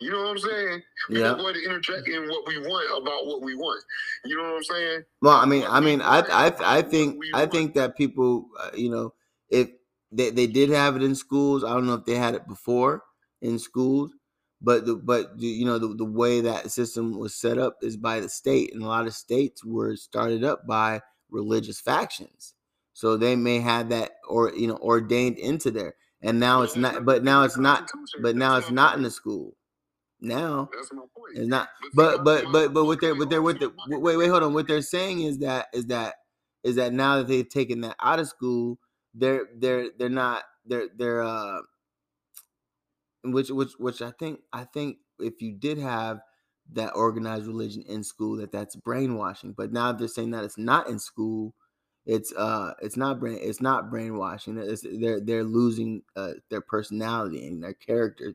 You 0.00 0.12
know 0.12 0.18
what 0.18 0.30
I'm 0.30 0.38
saying? 0.38 0.82
Yeah. 1.10 1.34
going 1.34 1.54
to 1.54 1.64
interject 1.64 2.06
in 2.06 2.28
what 2.28 2.46
we 2.46 2.58
want 2.58 3.02
about 3.02 3.26
what 3.26 3.42
we 3.42 3.56
want. 3.56 3.82
You 4.24 4.36
know 4.36 4.44
what 4.44 4.56
I'm 4.58 4.62
saying? 4.62 5.02
Well, 5.20 5.36
I 5.36 5.44
mean, 5.44 5.64
I 5.68 5.80
mean, 5.80 6.00
I, 6.00 6.20
I, 6.20 6.78
I 6.78 6.82
think, 6.82 7.20
I 7.34 7.46
think 7.46 7.74
that 7.74 7.96
people, 7.96 8.46
uh, 8.60 8.70
you 8.74 8.90
know, 8.90 9.12
if 9.50 9.70
they, 10.12 10.30
they 10.30 10.46
did 10.46 10.70
have 10.70 10.94
it 10.94 11.02
in 11.02 11.16
schools, 11.16 11.64
I 11.64 11.70
don't 11.70 11.86
know 11.86 11.94
if 11.94 12.04
they 12.04 12.14
had 12.14 12.36
it 12.36 12.46
before 12.46 13.02
in 13.42 13.58
schools, 13.58 14.12
but 14.60 14.86
the 14.86 14.96
but 14.96 15.38
the, 15.38 15.46
you 15.46 15.64
know 15.64 15.78
the, 15.78 15.94
the 15.94 16.04
way 16.04 16.40
that 16.40 16.70
system 16.70 17.18
was 17.18 17.34
set 17.34 17.58
up 17.58 17.76
is 17.82 17.96
by 17.96 18.20
the 18.20 18.28
state 18.28 18.74
and 18.74 18.82
a 18.82 18.86
lot 18.86 19.06
of 19.06 19.14
states 19.14 19.64
were 19.64 19.96
started 19.96 20.44
up 20.44 20.66
by 20.66 21.00
religious 21.30 21.80
factions. 21.80 22.54
So 22.92 23.16
they 23.16 23.36
may 23.36 23.60
have 23.60 23.90
that 23.90 24.12
or 24.28 24.52
you 24.54 24.66
know 24.66 24.78
ordained 24.78 25.38
into 25.38 25.70
there 25.70 25.94
and 26.22 26.40
now 26.40 26.62
it's 26.62 26.76
not 26.76 27.04
but 27.04 27.22
now 27.22 27.44
it's 27.44 27.56
not 27.56 27.88
but 28.20 28.34
now 28.36 28.56
it's 28.56 28.70
not 28.70 28.96
in 28.96 29.02
the 29.02 29.10
school. 29.10 29.56
Now 30.20 30.68
it's 31.32 31.46
not 31.46 31.68
but 31.94 32.24
but 32.24 32.46
but 32.50 32.74
but 32.74 32.84
what 32.84 33.00
they're 33.00 33.14
what 33.14 33.30
they're 33.30 33.42
what 33.42 33.60
the 33.60 33.72
wait 33.88 34.16
wait 34.16 34.28
hold 34.28 34.42
on. 34.42 34.54
What 34.54 34.66
they're 34.66 34.82
saying 34.82 35.20
is 35.20 35.38
that 35.38 35.68
is 35.72 35.86
that 35.86 36.16
is 36.64 36.74
that 36.74 36.92
now 36.92 37.18
that 37.18 37.28
they've 37.28 37.48
taken 37.48 37.82
that 37.82 37.94
out 38.00 38.18
of 38.18 38.26
school 38.26 38.78
they're 39.14 39.46
they're 39.56 39.90
they're 39.96 40.08
not 40.08 40.42
they're 40.66 40.88
they're 40.96 41.22
uh 41.22 41.60
which 43.24 43.50
which 43.50 43.72
which 43.78 44.02
I 44.02 44.10
think 44.10 44.40
I 44.52 44.64
think 44.64 44.98
if 45.18 45.40
you 45.42 45.52
did 45.52 45.78
have 45.78 46.20
that 46.72 46.94
organized 46.94 47.46
religion 47.46 47.82
in 47.88 48.04
school 48.04 48.36
that 48.36 48.52
that's 48.52 48.76
brainwashing 48.76 49.52
but 49.52 49.72
now 49.72 49.92
they're 49.92 50.06
saying 50.06 50.30
that 50.32 50.44
it's 50.44 50.58
not 50.58 50.88
in 50.88 50.98
school 50.98 51.54
it's 52.04 52.32
uh 52.34 52.72
it's 52.82 52.96
not 52.96 53.18
brain 53.20 53.38
it's 53.40 53.60
not 53.60 53.90
brainwashing 53.90 54.58
it's, 54.58 54.84
they're 55.00 55.20
they're 55.20 55.44
losing 55.44 56.02
uh, 56.16 56.32
their 56.50 56.60
personality 56.60 57.46
and 57.46 57.62
their 57.62 57.74
character 57.74 58.34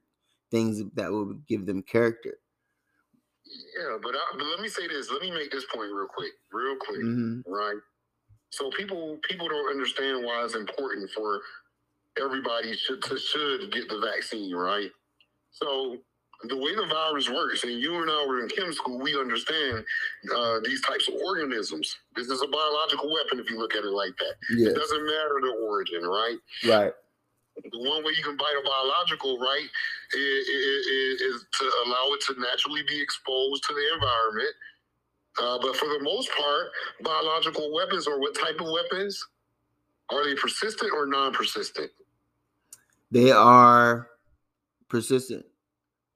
things 0.49 0.81
that 0.95 1.11
will 1.11 1.33
give 1.47 1.65
them 1.65 1.81
character 1.83 2.37
yeah 3.45 3.97
but, 4.01 4.15
I, 4.15 4.37
but 4.37 4.45
let 4.45 4.59
me 4.59 4.67
say 4.67 4.87
this 4.87 5.11
let 5.11 5.21
me 5.21 5.31
make 5.31 5.51
this 5.51 5.65
point 5.73 5.91
real 5.93 6.07
quick 6.07 6.31
real 6.51 6.75
quick 6.77 7.01
mm-hmm. 7.01 7.51
right 7.51 7.77
so 8.49 8.69
people 8.71 9.19
people 9.27 9.47
don't 9.47 9.69
understand 9.69 10.23
why 10.23 10.43
it's 10.43 10.55
important 10.55 11.09
for 11.11 11.41
everybody 12.21 12.75
should 12.75 13.03
should 13.03 13.71
get 13.71 13.89
the 13.89 13.99
vaccine, 13.99 14.53
right? 14.55 14.89
So 15.51 15.97
the 16.45 16.57
way 16.57 16.75
the 16.75 16.85
virus 16.87 17.29
works, 17.29 17.63
and 17.63 17.79
you 17.79 18.01
and 18.01 18.09
I 18.09 18.25
were 18.27 18.41
in 18.41 18.49
chem 18.49 18.73
school, 18.73 18.99
we 18.99 19.17
understand 19.17 19.83
uh, 20.35 20.59
these 20.63 20.81
types 20.81 21.07
of 21.07 21.15
organisms. 21.25 21.95
This 22.15 22.27
is 22.27 22.41
a 22.41 22.47
biological 22.47 23.11
weapon 23.13 23.39
if 23.39 23.49
you 23.49 23.57
look 23.57 23.75
at 23.75 23.83
it 23.83 23.91
like 23.91 24.15
that. 24.17 24.35
Yes. 24.57 24.71
It 24.71 24.75
doesn't 24.75 25.05
matter 25.05 25.39
the 25.41 25.55
origin, 25.67 26.03
right? 26.03 26.37
Right. 26.65 26.93
The 27.55 27.79
one 27.79 28.03
way 28.03 28.11
you 28.17 28.23
can 28.23 28.35
bite 28.35 28.55
a 28.59 28.67
biological, 28.67 29.37
right, 29.37 29.67
is, 30.15 30.47
is, 30.47 31.21
is 31.21 31.45
to 31.59 31.71
allow 31.85 32.13
it 32.13 32.21
to 32.27 32.41
naturally 32.41 32.81
be 32.89 32.99
exposed 33.01 33.63
to 33.65 33.73
the 33.73 33.93
environment. 33.93 34.55
Uh, 35.41 35.59
but 35.61 35.75
for 35.75 35.85
the 35.85 35.99
most 36.01 36.29
part, 36.31 36.71
biological 37.03 37.71
weapons 37.73 38.07
or 38.07 38.19
what 38.19 38.35
type 38.35 38.59
of 38.59 38.67
weapons 38.71 39.23
are 40.11 40.25
they 40.25 40.35
persistent 40.35 40.91
or 40.93 41.05
non-persistent? 41.05 41.91
They 43.13 43.29
are 43.29 44.07
persistent. 44.89 45.45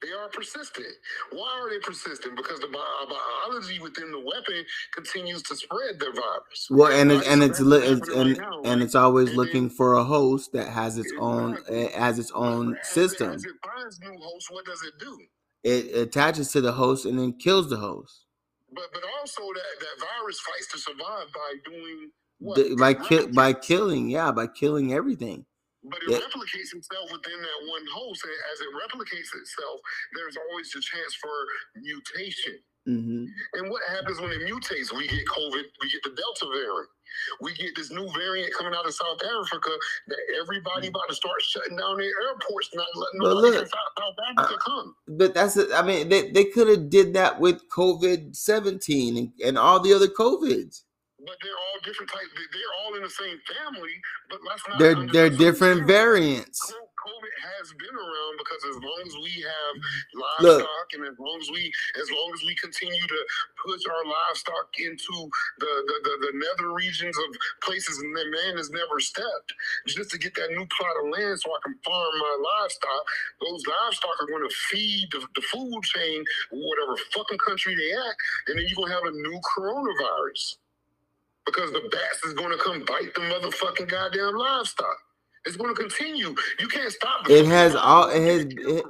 They 0.02 0.12
are 0.12 0.30
persistent. 0.30 0.88
Why 1.32 1.60
are 1.62 1.70
they 1.70 1.78
persistent? 1.80 2.36
Because 2.36 2.60
the 2.60 2.68
biology 2.68 3.80
within 3.80 4.12
the 4.12 4.20
weapon 4.20 4.66
continues 4.96 5.44
to 5.44 5.56
spread 5.56 6.00
the 6.00 6.12
virus. 6.12 6.68
Well, 6.72 6.92
and 6.92 7.12
it, 7.12 7.28
and 7.28 7.44
it's, 7.44 7.60
li- 7.60 7.86
it's 7.86 8.10
and, 8.10 8.38
right 8.40 8.62
and 8.66 8.82
it's 8.82 8.96
always 8.96 9.30
and 9.30 9.38
looking 9.38 9.68
then, 9.68 9.78
for 9.78 9.94
a 9.94 10.04
host 10.04 10.54
that 10.54 10.70
has 10.70 10.98
its 10.98 11.14
own 11.20 11.58
it 11.70 11.94
eh, 11.94 12.00
has 12.00 12.18
its 12.18 12.32
own 12.32 12.76
as 12.76 12.88
system. 12.88 13.32
It, 13.32 13.36
as 13.36 13.46
it 13.46 13.56
finds 13.64 14.00
new 14.00 14.18
hosts, 14.20 14.50
what 14.50 14.66
does 14.66 14.82
it 14.84 14.94
do? 15.00 15.20
It 15.64 15.96
attaches 15.96 16.52
to 16.54 16.62
the 16.62 16.72
host 16.72 17.06
and 17.06 17.20
then 17.20 17.34
kills 17.34 17.70
the 17.70 17.78
host. 17.78 18.26
But 18.74 18.86
but 18.92 19.04
also 19.20 19.42
that 19.42 19.80
that 19.80 20.08
virus 20.20 20.40
fights 20.40 20.68
to 20.72 20.80
survive 20.80 21.28
by 21.34 21.54
doing 21.64 22.12
what? 22.40 22.56
The, 22.56 22.76
by 22.76 22.96
ki- 22.96 23.28
by 23.28 23.54
killing, 23.54 24.10
yeah, 24.10 24.32
by 24.32 24.48
killing 24.48 24.94
everything. 24.94 25.46
But 25.84 26.00
it 26.04 26.10
replicates 26.10 26.74
itself 26.74 27.12
within 27.12 27.40
that 27.40 27.60
one 27.70 27.86
host. 27.94 28.24
And 28.24 28.34
as 28.52 28.60
it 28.62 28.72
replicates 28.74 29.30
itself, 29.34 29.80
there's 30.16 30.38
always 30.50 30.74
a 30.76 30.82
chance 30.82 31.14
for 31.22 31.36
mutation. 31.76 32.60
Mm-hmm. 32.88 33.26
And 33.54 33.70
what 33.70 33.82
happens 33.90 34.20
when 34.20 34.32
it 34.32 34.42
mutates? 34.42 34.96
We 34.96 35.08
get 35.08 35.26
COVID, 35.28 35.64
we 35.82 35.92
get 35.92 36.04
the 36.04 36.16
Delta 36.16 36.48
variant. 36.48 36.90
We 37.42 37.54
get 37.54 37.76
this 37.76 37.92
new 37.92 38.10
variant 38.14 38.54
coming 38.54 38.74
out 38.74 38.86
of 38.86 38.94
South 38.94 39.20
Africa 39.24 39.70
that 40.08 40.18
everybody 40.42 40.88
about 40.88 41.10
to 41.10 41.16
start 41.16 41.42
shutting 41.42 41.78
down 41.78 41.98
their 41.98 42.12
airports, 42.28 42.70
not 42.74 42.88
letting 42.96 43.20
nobody 43.20 43.58
look, 43.58 43.68
South, 43.68 43.94
South 44.00 44.16
Africa 44.32 44.56
uh, 44.56 44.58
come. 44.60 44.96
But 45.08 45.34
that's, 45.34 45.58
I 45.74 45.82
mean, 45.82 46.10
they, 46.10 46.32
they 46.32 46.46
could 46.46 46.68
have 46.70 46.90
did 46.90 47.14
that 47.14 47.40
with 47.40 47.62
COVID 47.70 48.36
17 48.36 49.18
and, 49.18 49.32
and 49.44 49.58
all 49.58 49.80
the 49.80 49.94
other 49.94 50.08
COVIDs 50.08 50.84
but 51.28 51.38
they're 51.44 51.60
all 51.60 51.80
different 51.84 52.10
types. 52.10 52.32
They're 52.34 52.76
all 52.82 52.96
in 52.96 53.04
the 53.04 53.12
same 53.12 53.38
family, 53.46 53.96
but 54.32 54.40
let's 54.48 54.64
not. 54.68 54.80
They're 54.80 55.08
they're 55.12 55.36
different 55.38 55.86
variants. 55.86 56.60
COVID 56.98 57.36
has 57.60 57.72
been 57.78 57.96
around 57.96 58.36
because 58.40 58.58
because 58.58 58.76
as 58.76 58.84
long 58.84 59.02
as 59.06 59.16
we 59.24 59.34
have 59.44 59.76
livestock 60.14 60.70
Look. 60.70 60.94
and 60.94 61.04
as 61.08 61.18
long 61.20 61.40
as 61.42 61.50
we 61.52 61.72
as 62.02 62.10
long 62.12 62.32
as 62.34 62.42
we 62.46 62.56
continue 62.56 63.08
to 63.08 63.20
push 63.66 63.82
our 63.88 64.04
livestock 64.06 64.68
into 64.80 65.30
the 65.60 65.72
the, 65.88 65.98
the, 66.04 66.14
the 66.28 66.34
nether 66.34 66.74
regions 66.74 67.18
of 67.18 67.30
places 67.62 67.98
that 67.98 68.28
man 68.32 68.58
has 68.58 68.70
never 68.70 69.00
stepped 69.00 69.54
just 69.88 70.12
to 70.12 70.18
get 70.18 70.36
that 70.36 70.50
new 70.52 70.66
plot 70.78 70.96
of 71.04 71.10
land 71.12 71.40
so 71.40 71.52
I 71.52 71.60
can 71.64 71.76
farm 71.86 72.14
my 72.20 72.36
livestock, 72.62 73.04
those 73.42 73.64
livestock 73.68 74.16
are 74.22 74.28
going 74.28 74.48
to 74.48 74.56
feed 74.70 75.08
the, 75.12 75.22
the 75.36 75.42
food 75.42 75.82
chain, 75.84 76.24
whatever 76.52 76.98
fucking 77.14 77.40
country 77.46 77.76
they 77.76 77.92
at, 77.94 78.16
and 78.48 78.60
then 78.60 78.66
you're 78.68 78.78
gonna 78.78 78.94
have 78.94 79.06
a 79.06 79.12
new 79.12 79.40
coronavirus 79.56 80.58
because 81.48 81.72
the 81.72 81.90
bats 81.90 82.24
is 82.26 82.34
going 82.34 82.52
to 82.52 82.64
come 82.64 82.84
bite 82.86 83.14
the 83.16 83.22
motherfucking 83.22 83.90
goddamn 83.90 84.36
livestock. 84.36 84.98
It's 85.46 85.56
going 85.56 85.74
to 85.74 85.82
continue. 85.82 86.36
You 86.60 86.68
can't 86.68 86.92
stop. 86.92 87.30
It 87.30 87.46
has 87.46 87.74
all. 87.74 88.10
It 88.10 88.22
has. 88.22 88.42
It, 88.42 88.86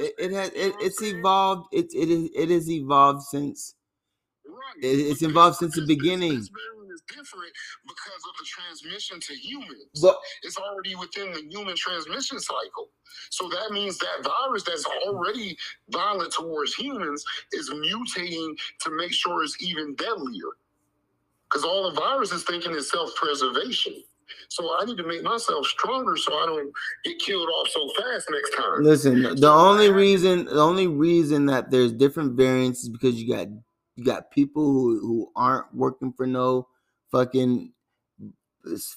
it, 0.00 0.14
it, 0.18 0.32
has. 0.32 0.48
It, 0.48 0.74
it's 0.80 1.02
evolved. 1.02 1.68
It 1.70 1.86
it 1.94 2.08
is. 2.08 2.30
It 2.34 2.48
has 2.48 2.70
evolved 2.70 3.22
since. 3.22 3.74
Right. 4.46 4.82
It, 4.82 5.10
it's 5.10 5.22
evolved 5.22 5.56
since 5.56 5.76
the 5.76 5.86
beginning. 5.86 6.32
Is 6.32 6.50
different 7.08 7.52
because 7.82 8.22
of 8.28 8.34
the 8.38 8.46
transmission 8.46 9.20
to 9.20 9.34
humans. 9.34 10.00
But, 10.00 10.16
it's 10.42 10.56
already 10.56 10.94
within 10.94 11.32
the 11.32 11.42
human 11.50 11.74
transmission 11.76 12.38
cycle. 12.38 12.90
So 13.30 13.48
that 13.48 13.72
means 13.72 13.98
that 13.98 14.24
virus 14.24 14.62
that's 14.62 14.84
already 15.06 15.56
violent 15.90 16.32
towards 16.32 16.74
humans 16.74 17.24
is 17.52 17.70
mutating 17.70 18.56
to 18.80 18.90
make 18.96 19.12
sure 19.12 19.42
it's 19.42 19.56
even 19.62 19.94
deadlier 19.94 20.56
because 21.52 21.64
all 21.64 21.90
the 21.90 22.00
virus 22.00 22.32
is 22.32 22.44
thinking 22.44 22.72
is 22.72 22.90
self 22.90 23.14
preservation. 23.14 23.94
So 24.48 24.76
I 24.78 24.84
need 24.84 24.96
to 24.96 25.06
make 25.06 25.22
myself 25.22 25.66
stronger 25.66 26.16
so 26.16 26.32
I 26.34 26.46
don't 26.46 26.72
get 27.04 27.18
killed 27.18 27.48
off 27.48 27.68
so 27.68 27.90
fast 28.00 28.28
next 28.30 28.56
time. 28.56 28.82
Listen, 28.82 29.22
the 29.22 29.50
only 29.50 29.90
reason 29.90 30.46
the 30.46 30.60
only 30.60 30.86
reason 30.86 31.46
that 31.46 31.70
there's 31.70 31.92
different 31.92 32.34
variants 32.34 32.82
is 32.82 32.88
because 32.88 33.14
you 33.14 33.34
got 33.34 33.48
you 33.96 34.04
got 34.04 34.30
people 34.30 34.62
who 34.62 35.00
who 35.00 35.32
aren't 35.36 35.74
working 35.74 36.12
for 36.12 36.26
no 36.26 36.68
fucking 37.10 37.72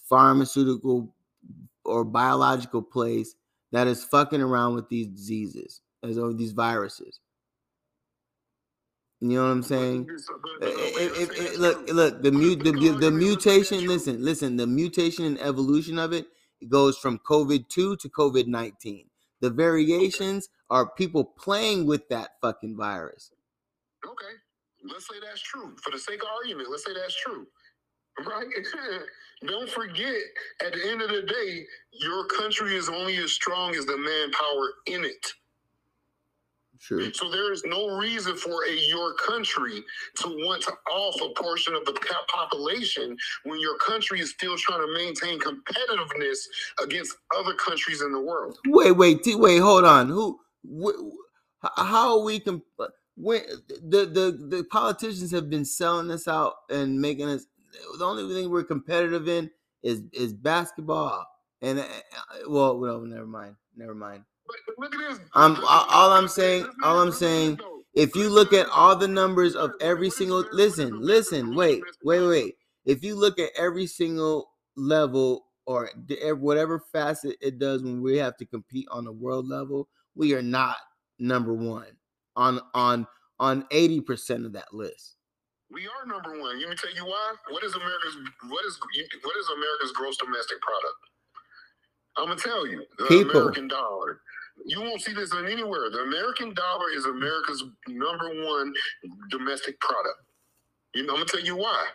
pharmaceutical 0.08 1.14
or 1.84 2.06
biological 2.06 2.82
place 2.82 3.36
that 3.72 3.88
is 3.88 4.04
fucking 4.06 4.42
around 4.42 4.76
with 4.76 4.88
these 4.90 5.08
diseases 5.08 5.82
as 6.04 6.18
or 6.18 6.34
these 6.34 6.54
viruses. 6.54 7.20
You 9.32 9.38
know 9.38 9.46
what 9.46 9.52
I'm 9.52 9.64
saying? 9.64 10.08
If, 10.62 11.18
if, 11.20 11.40
if, 11.40 11.58
look, 11.60 11.90
look, 11.90 12.22
the 12.24 12.32
mute, 12.32 12.64
the, 12.64 12.72
the 13.00 13.12
mutation. 13.26 13.88
Listen, 13.88 14.24
listen. 14.24 14.58
The 14.58 14.68
mutation 14.68 15.26
and 15.26 15.42
evolution 15.42 16.00
of 16.00 16.14
it, 16.14 16.28
it 16.62 16.70
goes 16.70 16.98
from 16.98 17.20
COVID 17.20 17.70
two 17.70 17.98
to 17.98 18.10
COVID 18.10 18.48
nineteen. 18.48 19.08
The 19.42 19.50
variations 19.50 20.50
are 20.70 20.92
people 20.92 21.26
playing 21.26 21.88
with 21.88 22.08
that 22.10 22.32
fucking 22.42 22.78
virus. 22.78 23.32
Okay, 24.06 24.36
let's 24.92 25.08
say 25.08 25.16
that's 25.26 25.42
true. 25.42 25.76
For 25.84 25.92
the 25.92 26.00
sake 26.00 26.22
of 26.24 26.30
argument, 26.42 26.70
let's 26.72 26.86
say 26.86 26.94
that's 26.94 27.20
true. 27.22 27.48
Right? 28.26 28.48
Don't 29.48 29.70
forget, 29.70 30.16
at 30.66 30.74
the 30.74 30.90
end 30.90 31.02
of 31.02 31.10
the 31.10 31.24
day, 31.24 31.66
your 31.94 32.26
country 32.28 32.76
is 32.76 32.90
only 32.90 33.18
as 33.18 33.34
strong 33.34 33.76
as 33.76 33.86
the 33.86 33.98
manpower 33.98 34.74
in 34.88 35.06
it. 35.06 35.34
True. 36.82 37.12
So 37.14 37.30
there 37.30 37.54
is 37.54 37.64
no 37.66 37.98
reason 37.98 38.36
for 38.36 38.66
a 38.66 38.74
your 38.88 39.14
country 39.16 39.84
to 40.22 40.28
want 40.28 40.64
to 40.64 40.74
off 40.92 41.16
a 41.22 41.42
portion 41.42 41.76
of 41.76 41.86
the 41.86 41.94
population 42.34 43.18
when 43.44 43.60
your 43.60 43.78
country 43.78 44.20
is 44.20 44.32
still 44.32 44.58
trying 44.58 44.82
to 44.82 44.94
maintain 44.94 45.40
competitiveness 45.40 46.38
against 46.84 47.16
other 47.38 47.54
countries 47.54 48.02
in 48.02 48.12
the 48.12 48.22
world. 48.22 48.58
Wait, 48.68 48.92
wait, 48.94 49.20
wait, 49.26 49.60
hold 49.60 49.86
on. 49.86 50.10
Who? 50.10 50.40
Wh- 50.66 51.70
how 51.78 52.20
are 52.20 52.24
we? 52.24 52.40
Comp- 52.40 52.64
when 53.18 53.42
the 53.70 54.06
the 54.06 54.48
the 54.58 54.64
politicians 54.66 55.32
have 55.32 55.50
been 55.50 55.66
selling 55.66 56.12
us 56.12 56.28
out 56.28 56.54
and 56.70 57.00
making 57.00 57.30
us. 57.30 57.46
The 58.00 58.06
only 58.06 58.34
thing 58.34 58.50
we're 58.50 58.64
competitive 58.64 59.28
in 59.28 59.52
is 59.84 60.04
is 60.14 60.34
basketball. 60.34 61.26
And 61.62 61.80
uh, 61.80 61.86
well, 62.48 62.78
well, 62.80 63.02
never 63.02 63.28
mind, 63.28 63.56
never 63.76 63.96
mind. 63.96 64.24
Look 64.78 64.94
at 64.94 65.00
this. 65.00 65.20
I'm 65.34 65.58
all 65.66 66.12
I'm 66.12 66.28
saying. 66.28 66.68
All 66.84 67.02
I'm 67.02 67.12
saying. 67.12 67.60
If 67.94 68.14
you 68.16 68.30
look 68.30 68.52
at 68.52 68.68
all 68.68 68.96
the 68.96 69.08
numbers 69.08 69.56
of 69.56 69.72
every 69.80 70.10
single 70.10 70.44
listen, 70.52 71.00
listen, 71.02 71.56
wait, 71.56 71.82
wait, 72.04 72.28
wait. 72.28 72.56
If 72.84 73.04
you 73.04 73.16
look 73.16 73.40
at 73.40 73.52
every 73.58 73.88
single 73.88 74.50
level 74.76 75.46
or 75.66 75.90
whatever 76.34 76.80
facet 76.92 77.38
it 77.42 77.58
does 77.58 77.84
when 77.84 78.02
we 78.02 78.18
have 78.18 78.36
to 78.38 78.46
compete 78.46 78.88
on 78.92 79.06
the 79.06 79.14
world 79.14 79.48
level, 79.48 79.88
we 80.14 80.34
are 80.34 80.42
not 80.42 80.78
number 81.20 81.54
one 81.54 81.88
on 82.36 82.60
on 82.74 83.08
on 83.40 83.66
eighty 83.72 84.02
percent 84.02 84.46
of 84.46 84.54
that 84.54 84.74
list. 84.74 85.16
We 85.72 85.88
are 85.88 86.06
number 86.06 86.40
one. 86.40 86.60
Let 86.60 86.70
me 86.70 86.76
tell 86.76 86.94
you 86.94 87.06
why. 87.06 87.34
What 87.50 87.64
is 87.64 87.74
America's 87.74 88.18
what 88.50 88.66
is 88.66 88.78
what 89.24 89.38
is 89.38 89.48
America's 89.56 89.92
gross 89.94 90.18
domestic 90.18 90.60
product? 90.62 90.96
I'm 92.18 92.28
gonna 92.28 92.40
tell 92.40 92.68
you, 92.68 92.86
the 92.98 93.06
People. 93.06 93.42
American 93.42 93.68
dollar. 93.68 94.22
You 94.66 94.82
won't 94.82 95.02
see 95.02 95.14
this 95.14 95.34
in 95.34 95.46
anywhere. 95.48 95.92
The 95.92 96.00
American 96.00 96.54
dollar 96.54 96.90
is 96.96 97.06
America's 97.06 97.64
number 97.88 98.30
one 98.44 98.74
domestic 99.30 99.80
product. 99.80 100.18
You 100.96 101.04
know, 101.06 101.14
I'm 101.14 101.20
gonna 101.20 101.26
tell 101.26 101.42
you 101.42 101.56
why. 101.56 101.86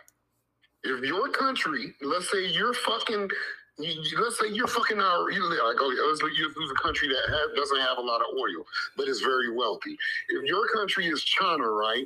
If 0.83 1.03
your 1.03 1.29
country, 1.29 1.93
let's 2.01 2.31
say 2.31 2.47
you're 2.47 2.73
fucking, 2.73 3.29
let's 3.77 4.39
say 4.39 4.47
you're 4.51 4.67
fucking 4.67 4.99
our, 4.99 5.29
you 5.31 5.43
like, 5.49 5.77
oh, 5.79 6.17
let's 6.21 6.37
use 6.37 6.71
a 6.71 6.81
country 6.81 7.09
that 7.09 7.53
doesn't 7.55 7.79
have 7.81 7.97
a 7.97 8.01
lot 8.01 8.21
of 8.21 8.27
oil, 8.39 8.65
but 8.97 9.07
is 9.07 9.21
very 9.21 9.53
wealthy. 9.53 9.97
If 10.29 10.45
your 10.45 10.67
country 10.73 11.07
is 11.07 11.23
China, 11.23 11.69
right, 11.69 12.05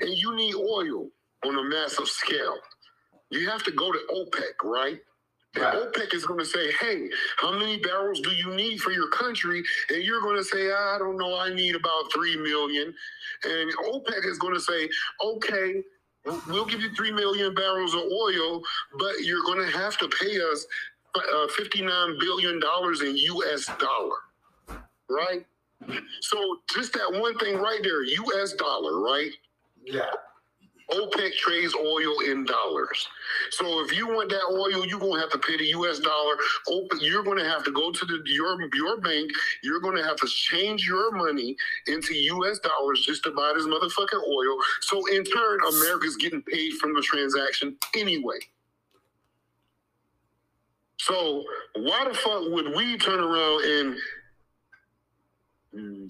and 0.00 0.10
you 0.10 0.34
need 0.34 0.54
oil 0.54 1.08
on 1.44 1.58
a 1.58 1.62
massive 1.62 2.08
scale, 2.08 2.56
you 3.30 3.48
have 3.48 3.62
to 3.64 3.72
go 3.72 3.92
to 3.92 3.98
OPEC, 4.10 4.64
right? 4.64 5.00
Right. 5.60 5.74
OPEC 5.74 6.14
is 6.14 6.26
going 6.26 6.40
to 6.40 6.46
say, 6.46 6.72
hey, 6.80 7.08
how 7.38 7.52
many 7.52 7.78
barrels 7.78 8.20
do 8.20 8.30
you 8.30 8.54
need 8.54 8.80
for 8.80 8.92
your 8.92 9.08
country? 9.10 9.62
And 9.90 10.02
you're 10.02 10.22
going 10.22 10.36
to 10.36 10.44
say, 10.44 10.70
I 10.70 10.96
don't 10.98 11.18
know, 11.18 11.38
I 11.38 11.54
need 11.54 11.74
about 11.74 12.12
3 12.14 12.36
million. 12.38 12.94
And 13.44 13.72
OPEC 13.76 14.26
is 14.26 14.38
going 14.38 14.54
to 14.54 14.60
say, 14.60 14.88
okay, 15.24 15.82
we'll 16.48 16.66
give 16.66 16.80
you 16.80 16.94
3 16.94 17.12
million 17.12 17.54
barrels 17.54 17.94
of 17.94 18.02
oil, 18.02 18.62
but 18.98 19.20
you're 19.22 19.44
going 19.44 19.64
to 19.66 19.76
have 19.76 19.96
to 19.98 20.08
pay 20.20 20.40
us 20.40 20.66
uh, 21.14 21.46
$59 21.58 22.20
billion 22.20 22.60
in 23.02 23.16
US 23.16 23.66
dollar, 23.78 24.16
right? 25.10 25.46
So 26.20 26.58
just 26.74 26.92
that 26.94 27.12
one 27.12 27.38
thing 27.38 27.56
right 27.56 27.80
there, 27.82 28.02
US 28.04 28.54
dollar, 28.54 29.00
right? 29.00 29.30
Yeah. 29.84 30.10
OPEC 30.98 31.34
trades 31.34 31.74
oil 31.74 32.20
in 32.26 32.44
dollars. 32.44 33.06
So 33.50 33.84
if 33.84 33.96
you 33.96 34.08
want 34.08 34.30
that 34.30 34.44
oil, 34.50 34.84
you're 34.86 34.98
gonna 34.98 35.20
have 35.20 35.30
to 35.30 35.38
pay 35.38 35.56
the 35.56 35.66
US 35.78 35.98
dollar. 35.98 36.34
OPEC, 36.68 37.00
you're 37.02 37.22
gonna 37.22 37.48
have 37.48 37.64
to 37.64 37.70
go 37.72 37.92
to 37.92 38.04
the 38.04 38.20
your 38.26 38.58
your 38.74 39.00
bank, 39.00 39.30
you're 39.62 39.80
gonna 39.80 40.02
have 40.04 40.16
to 40.16 40.26
change 40.26 40.86
your 40.86 41.12
money 41.12 41.56
into 41.86 42.14
US 42.14 42.58
dollars 42.58 43.04
just 43.06 43.22
to 43.24 43.30
buy 43.30 43.52
this 43.54 43.66
motherfucking 43.66 44.22
oil. 44.26 44.58
So 44.80 45.06
in 45.14 45.24
turn, 45.24 45.58
America's 45.68 46.16
getting 46.16 46.42
paid 46.42 46.74
from 46.74 46.94
the 46.94 47.02
transaction 47.02 47.76
anyway. 47.96 48.38
So 50.98 51.44
why 51.76 52.06
the 52.08 52.14
fuck 52.14 52.42
would 52.50 52.74
we 52.76 52.98
turn 52.98 53.20
around 53.20 53.64
and 53.64 53.96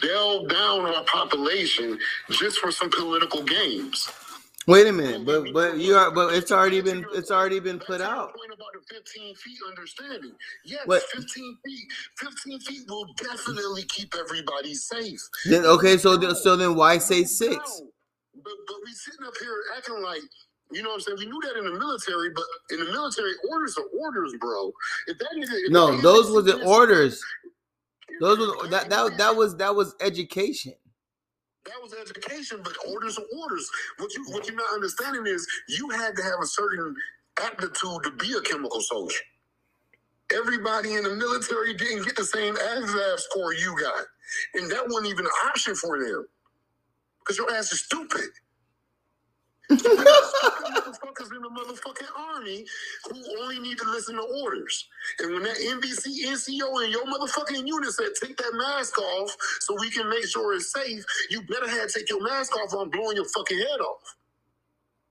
delve 0.00 0.48
down 0.48 0.86
our 0.86 1.04
population 1.04 1.98
just 2.30 2.58
for 2.58 2.72
some 2.72 2.90
political 2.90 3.42
games? 3.42 4.08
Wait 4.68 4.86
a 4.86 4.92
minute, 4.92 5.24
but 5.24 5.50
but 5.54 5.78
you 5.78 5.96
are 5.96 6.10
but 6.10 6.34
it's 6.34 6.52
already 6.52 6.82
been 6.82 7.02
it's 7.14 7.30
already 7.30 7.58
been 7.58 7.78
put 7.78 8.02
out. 8.02 8.36
Point 8.36 8.52
about 8.52 8.68
the 8.74 8.94
15 8.94 9.34
feet 9.34 9.58
understanding. 9.66 10.32
Yes, 10.62 10.82
what? 10.84 11.02
15 11.14 11.58
feet. 11.64 11.84
15 12.18 12.60
feet 12.60 12.82
will 12.86 13.06
definitely 13.16 13.84
keep 13.84 14.14
everybody 14.14 14.74
safe. 14.74 15.20
Then 15.46 15.64
okay, 15.64 15.96
so 15.96 16.18
then, 16.18 16.34
so 16.34 16.54
then 16.54 16.74
why 16.74 16.98
say 16.98 17.24
six? 17.24 17.56
But 18.34 18.52
but 18.66 18.76
we 18.84 18.92
sitting 18.92 19.26
up 19.26 19.32
here 19.40 19.56
acting 19.74 20.02
like 20.02 20.20
you 20.70 20.82
know 20.82 20.90
what 20.90 20.96
I'm 20.96 21.00
saying? 21.00 21.18
We 21.18 21.26
knew 21.26 21.40
that 21.44 21.56
in 21.56 21.64
the 21.64 21.78
military, 21.78 22.28
but 22.34 22.44
in 22.70 22.80
the 22.84 22.92
military, 22.92 23.32
orders 23.50 23.78
are 23.78 23.86
orders, 23.98 24.34
bro. 24.38 24.70
If 25.06 25.16
that 25.16 25.28
if 25.32 25.72
no, 25.72 25.98
those 26.02 26.30
were 26.30 26.42
the 26.42 26.62
orders. 26.66 27.24
Those 28.20 28.38
were 28.38 28.68
that 28.68 28.90
that 28.90 29.16
that 29.16 29.34
was 29.34 29.56
that 29.56 29.74
was 29.74 29.94
education. 30.02 30.74
That 31.68 31.82
was 31.82 31.94
education, 31.94 32.60
but 32.64 32.74
orders 32.88 33.18
are 33.18 33.26
orders. 33.40 33.70
What 33.98 34.14
you 34.14 34.24
what 34.30 34.48
you're 34.48 34.56
not 34.56 34.74
understanding 34.74 35.26
is 35.28 35.46
you 35.68 35.90
had 35.90 36.16
to 36.16 36.24
have 36.24 36.40
a 36.42 36.46
certain 36.46 36.96
aptitude 37.42 38.04
to 38.04 38.12
be 38.18 38.34
a 38.34 38.42
chemical 38.42 38.82
soldier. 38.82 39.18
Everybody 40.34 40.94
in 40.94 41.04
the 41.04 41.14
military 41.16 41.74
didn't 41.74 42.04
get 42.04 42.16
the 42.16 42.24
same 42.24 42.56
ASVAB 42.56 43.18
score 43.20 43.54
you 43.54 43.76
got. 43.80 44.04
And 44.54 44.70
that 44.72 44.84
wasn't 44.88 45.08
even 45.12 45.26
an 45.26 45.32
option 45.48 45.74
for 45.76 45.98
them. 45.98 46.26
Because 47.20 47.38
your 47.38 47.52
ass 47.54 47.72
is 47.72 47.84
stupid. 47.84 48.30
Motherfuckers 49.70 51.34
in 51.34 51.42
the 51.42 51.50
motherfucking 51.50 52.34
army 52.34 52.64
who 53.10 53.42
only 53.42 53.58
need 53.58 53.78
to 53.78 53.90
listen 53.90 54.16
to 54.16 54.22
orders. 54.42 54.88
And 55.20 55.34
when 55.34 55.42
that 55.42 55.56
NBC 55.56 56.26
NCO 56.26 56.84
and 56.84 56.92
your 56.92 57.04
motherfucking 57.06 57.66
unit 57.66 57.92
said 57.92 58.08
take 58.22 58.36
that 58.36 58.52
mask 58.54 58.98
off 58.98 59.36
so 59.60 59.76
we 59.78 59.90
can 59.90 60.08
make 60.08 60.26
sure 60.26 60.54
it's 60.54 60.72
safe, 60.72 61.04
you 61.30 61.42
better 61.42 61.68
have 61.68 61.88
to 61.88 61.98
take 61.98 62.10
your 62.10 62.22
mask 62.22 62.56
off 62.56 62.72
or 62.74 62.82
I'm 62.82 62.90
blowing 62.90 63.16
your 63.16 63.28
fucking 63.28 63.58
head 63.58 63.80
off. 63.80 64.16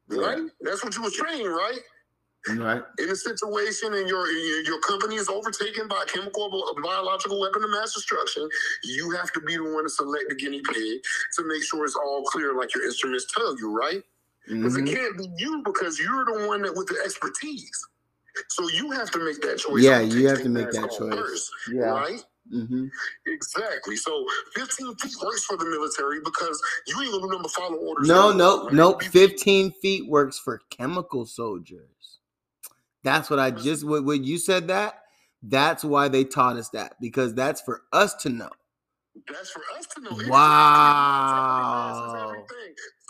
Yeah. 0.10 0.22
Right? 0.22 0.52
That's 0.62 0.84
what 0.84 0.96
you 0.96 1.04
was 1.04 1.14
trained, 1.16 1.50
right? 1.50 1.80
Right. 2.50 2.82
In 3.00 3.10
a 3.10 3.16
situation 3.16 3.94
and 3.94 4.08
your 4.08 4.26
your 4.30 4.80
company 4.80 5.16
is 5.16 5.28
overtaken 5.28 5.88
by 5.90 6.04
a 6.04 6.06
chemical 6.06 6.44
or 6.44 6.82
biological 6.82 7.42
weapon 7.42 7.64
of 7.64 7.70
mass 7.72 7.94
destruction, 7.94 8.48
you 8.86 9.12
have 9.12 9.34
to 9.34 9.42
be 9.42 9.58
the 9.58 9.64
one 9.64 9.84
to 9.84 9.90
select 9.90 10.26
the 10.30 10.36
guinea 10.36 10.62
pig 10.62 11.02
to 11.36 11.44
make 11.46 11.62
sure 11.64 11.84
it's 11.84 11.96
all 11.96 12.24
clear, 12.24 12.54
like 12.54 12.74
your 12.74 12.86
instruments 12.86 13.26
tell 13.34 13.58
you, 13.60 13.78
right? 13.78 14.02
Because 14.48 14.78
mm-hmm. 14.78 14.88
it 14.88 14.96
can't 14.96 15.18
be 15.18 15.30
you 15.38 15.62
because 15.64 16.00
you're 16.00 16.26
the 16.26 16.48
one 16.48 16.62
that 16.62 16.76
with 16.76 16.88
the 16.88 16.98
expertise. 17.04 17.88
So 18.50 18.70
you 18.70 18.92
have 18.92 19.12
to 19.12 19.20
make 19.20 19.42
that 19.42 19.58
choice. 19.58 19.84
Yeah, 19.84 20.00
you 20.00 20.28
have 20.28 20.44
to 20.44 20.50
make 20.50 20.72
that 20.72 20.92
choice. 20.98 21.14
First, 21.14 21.52
yeah. 21.72 21.86
Right? 21.86 22.24
Mm-hmm. 22.54 22.86
Exactly. 23.26 23.96
So 23.96 24.26
15 24.56 24.96
feet 24.96 25.16
works 25.24 25.44
for 25.44 25.58
the 25.58 25.66
military 25.66 26.20
because 26.24 26.62
you 26.88 27.02
ain't 27.02 27.12
gonna 27.12 27.26
remember 27.26 27.50
follow 27.50 27.76
orders. 27.76 28.08
No, 28.08 28.32
no, 28.32 28.66
right? 28.66 28.74
no. 28.74 28.98
15 28.98 29.72
feet 29.82 30.08
works 30.08 30.40
for 30.40 30.62
chemical 30.70 31.26
soldiers. 31.26 32.20
That's 33.04 33.30
what 33.30 33.40
I 33.40 33.52
just 33.52 33.86
when 33.86 34.24
you 34.24 34.38
said 34.38 34.68
that. 34.68 35.02
That's 35.44 35.84
why 35.84 36.08
they 36.08 36.24
taught 36.24 36.58
us 36.58 36.70
that 36.70 36.96
because 37.00 37.34
that's 37.34 37.62
for 37.62 37.84
us 37.94 38.16
to 38.16 38.30
know. 38.30 38.50
That's 39.32 39.50
for 39.50 39.62
us 39.78 39.88
to 39.96 40.02
know. 40.02 40.30
Wow. 40.30 42.36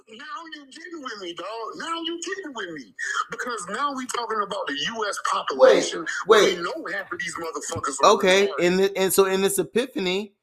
Now 0.09 0.25
you 0.55 0.65
getting 0.71 1.03
with 1.03 1.21
me, 1.21 1.33
dog. 1.33 1.47
Now 1.75 2.01
you 2.01 2.19
getting 2.21 2.53
with 2.53 2.69
me 2.71 2.93
because 3.29 3.65
now 3.69 3.93
we 3.93 4.05
talking 4.07 4.41
about 4.41 4.65
the 4.67 4.77
U.S. 4.95 5.19
population. 5.29 6.05
Wait, 6.27 6.41
wait. 6.43 6.57
We 6.57 6.63
know 6.63 6.85
half 6.91 7.11
of 7.11 7.19
these 7.19 7.35
motherfuckers. 7.35 7.95
okay, 8.03 8.49
and 8.61 8.79
the, 8.79 8.97
and 8.97 9.11
so 9.11 9.25
in 9.25 9.41
this 9.41 9.59
epiphany, 9.59 10.33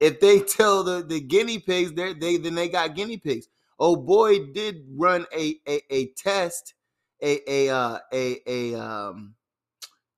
if 0.00 0.20
they 0.20 0.40
tell 0.40 0.82
the 0.84 1.02
the 1.02 1.20
guinea 1.20 1.58
pigs, 1.58 1.92
they 1.92 2.12
they 2.12 2.36
then 2.36 2.54
they 2.54 2.68
got 2.68 2.94
guinea 2.94 3.16
pigs. 3.16 3.48
Oh 3.78 3.96
boy, 3.96 4.46
did 4.52 4.84
run 4.94 5.26
a 5.34 5.56
a, 5.66 5.80
a 5.90 6.06
test 6.12 6.74
a 7.22 7.40
a 7.50 7.74
uh, 7.74 7.98
a 8.12 8.40
a 8.46 8.74
um 8.74 9.34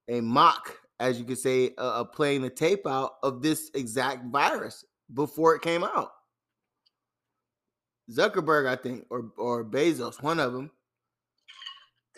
a 0.08 0.20
mock, 0.20 0.76
as 0.98 1.18
you 1.18 1.24
could 1.24 1.38
say, 1.38 1.70
uh, 1.78 2.04
playing 2.04 2.42
the 2.42 2.50
tape 2.50 2.86
out 2.86 3.12
of 3.22 3.42
this 3.42 3.70
exact 3.74 4.26
virus 4.26 4.84
before 5.14 5.54
it 5.54 5.62
came 5.62 5.84
out. 5.84 6.10
Zuckerberg, 8.10 8.66
I 8.68 8.76
think, 8.76 9.06
or 9.10 9.30
or 9.36 9.64
Bezos, 9.64 10.22
one 10.22 10.40
of 10.40 10.52
them. 10.52 10.70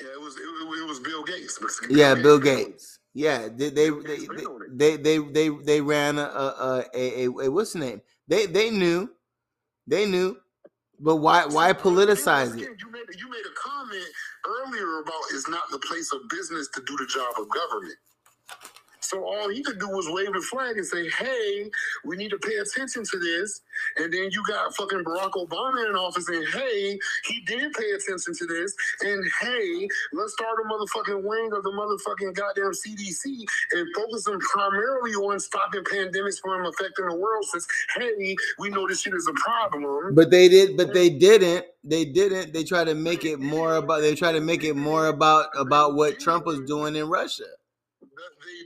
Yeah, 0.01 0.09
it 0.13 0.21
was 0.21 0.37
it, 0.37 0.41
it 0.41 0.89
was 0.89 1.01
Bill 1.01 1.25
Gates. 1.25 1.59
Bill 1.59 1.97
yeah, 1.97 2.15
Gates. 2.15 2.23
Bill 2.23 2.39
Gates. 2.39 2.99
Yeah, 3.15 3.49
they 3.49 3.71
they 3.71 3.91
they, 3.91 4.19
they 4.71 4.97
they 4.97 5.19
they 5.19 5.49
they 5.49 5.81
ran 5.81 6.19
a 6.19 6.23
a, 6.23 6.85
a 6.95 7.25
a, 7.25 7.45
a 7.45 7.49
what's 7.51 7.73
the 7.73 7.81
name? 7.81 8.03
They 8.29 8.47
they 8.47 8.71
knew, 8.71 9.11
they 9.87 10.07
knew, 10.07 10.37
but 11.01 11.17
why 11.17 11.47
why 11.47 11.73
politicize 11.73 12.55
it? 12.55 12.61
You 12.61 12.91
made 12.93 13.09
you 13.17 13.31
made 13.31 13.45
a 13.45 13.55
comment 13.59 14.07
earlier 14.47 15.01
about 15.01 15.23
it's 15.33 15.49
not 15.49 15.63
the 15.71 15.79
place 15.81 16.13
of 16.13 16.29
business 16.29 16.69
to 16.75 16.83
do 16.87 16.97
the 16.97 17.07
job 17.07 17.35
of 17.41 17.49
government. 17.49 17.97
So 19.09 19.25
all 19.25 19.49
he 19.49 19.63
could 19.63 19.81
do 19.81 19.89
was 19.89 20.07
wave 20.11 20.33
the 20.33 20.41
flag 20.43 20.77
and 20.77 20.87
say, 20.87 21.09
"Hey, 21.09 21.71
we 22.05 22.17
need 22.17 22.31
to 22.31 22.39
pay 22.39 22.57
attention 22.57 23.05
to 23.05 23.19
this." 23.19 23.61
And 23.97 24.13
then 24.13 24.29
you 24.33 24.43
got 24.47 24.77
fucking 24.77 25.05
Barack 25.05 25.33
Obama 25.33 25.89
in 25.89 25.97
office, 25.97 26.29
and 26.29 26.47
hey, 26.55 26.99
he 27.25 27.41
did 27.47 27.73
pay 27.73 27.91
attention 27.93 28.35
to 28.35 28.47
this. 28.47 28.75
And 29.01 29.25
hey, 29.41 29.89
let's 30.13 30.33
start 30.35 30.59
a 30.61 30.69
motherfucking 30.69 31.23
wing 31.25 31.51
of 31.53 31.63
the 31.63 31.73
motherfucking 31.73 32.35
goddamn 32.35 32.73
CDC 32.73 33.45
and 33.73 33.89
focus 33.97 34.19
focusing 34.27 34.41
primarily 34.41 35.13
on 35.13 35.41
stopping 35.41 35.83
pandemics 35.83 36.41
from 36.41 36.67
affecting 36.67 37.07
the 37.09 37.17
world. 37.17 37.45
Since 37.47 37.67
hey, 37.97 38.37
we 38.59 38.71
know 38.71 38.89
this 38.89 39.03
shit 39.03 39.15
is 39.15 39.29
a 39.29 39.33
problem. 39.35 40.15
But 40.15 40.31
they 40.31 40.49
did, 40.49 40.77
but 40.77 40.95
they 40.95 41.11
didn't. 41.11 41.67
They 41.85 42.05
didn't. 42.05 42.53
They 42.53 42.65
try 42.65 42.85
to 42.85 42.95
make 42.95 43.25
it 43.25 43.41
more 43.41 43.77
about. 43.77 44.01
They 44.01 44.15
try 44.15 44.33
to 44.33 44.41
make 44.41 44.65
it 44.65 44.75
more 44.75 45.07
about 45.07 45.47
about 45.57 45.95
what 45.95 46.21
Trump 46.21 46.47
was 46.47 46.61
doing 46.63 46.97
in 46.97 47.09
Russia. 47.09 47.45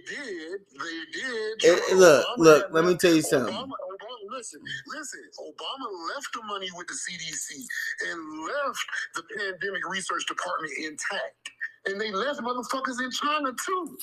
Did. 0.08 0.60
They 0.78 1.20
did. 1.20 1.64
It, 1.64 1.96
look, 1.96 2.26
look. 2.38 2.66
Let 2.70 2.84
me 2.84 2.96
tell 2.96 3.14
you 3.14 3.22
something. 3.22 3.54
Obama, 3.54 3.66
Obama, 3.66 4.30
listen, 4.30 4.60
listen. 4.88 5.20
Obama 5.40 6.14
left 6.14 6.28
the 6.34 6.42
money 6.44 6.68
with 6.76 6.86
the 6.88 6.94
CDC 6.94 7.62
and 8.10 8.46
left 8.46 8.84
the 9.14 9.22
pandemic 9.36 9.88
research 9.88 10.24
department 10.26 10.72
intact, 10.78 11.50
and 11.86 12.00
they 12.00 12.10
left 12.10 12.40
motherfuckers 12.40 13.02
in 13.02 13.10
China 13.10 13.52
too 13.64 13.98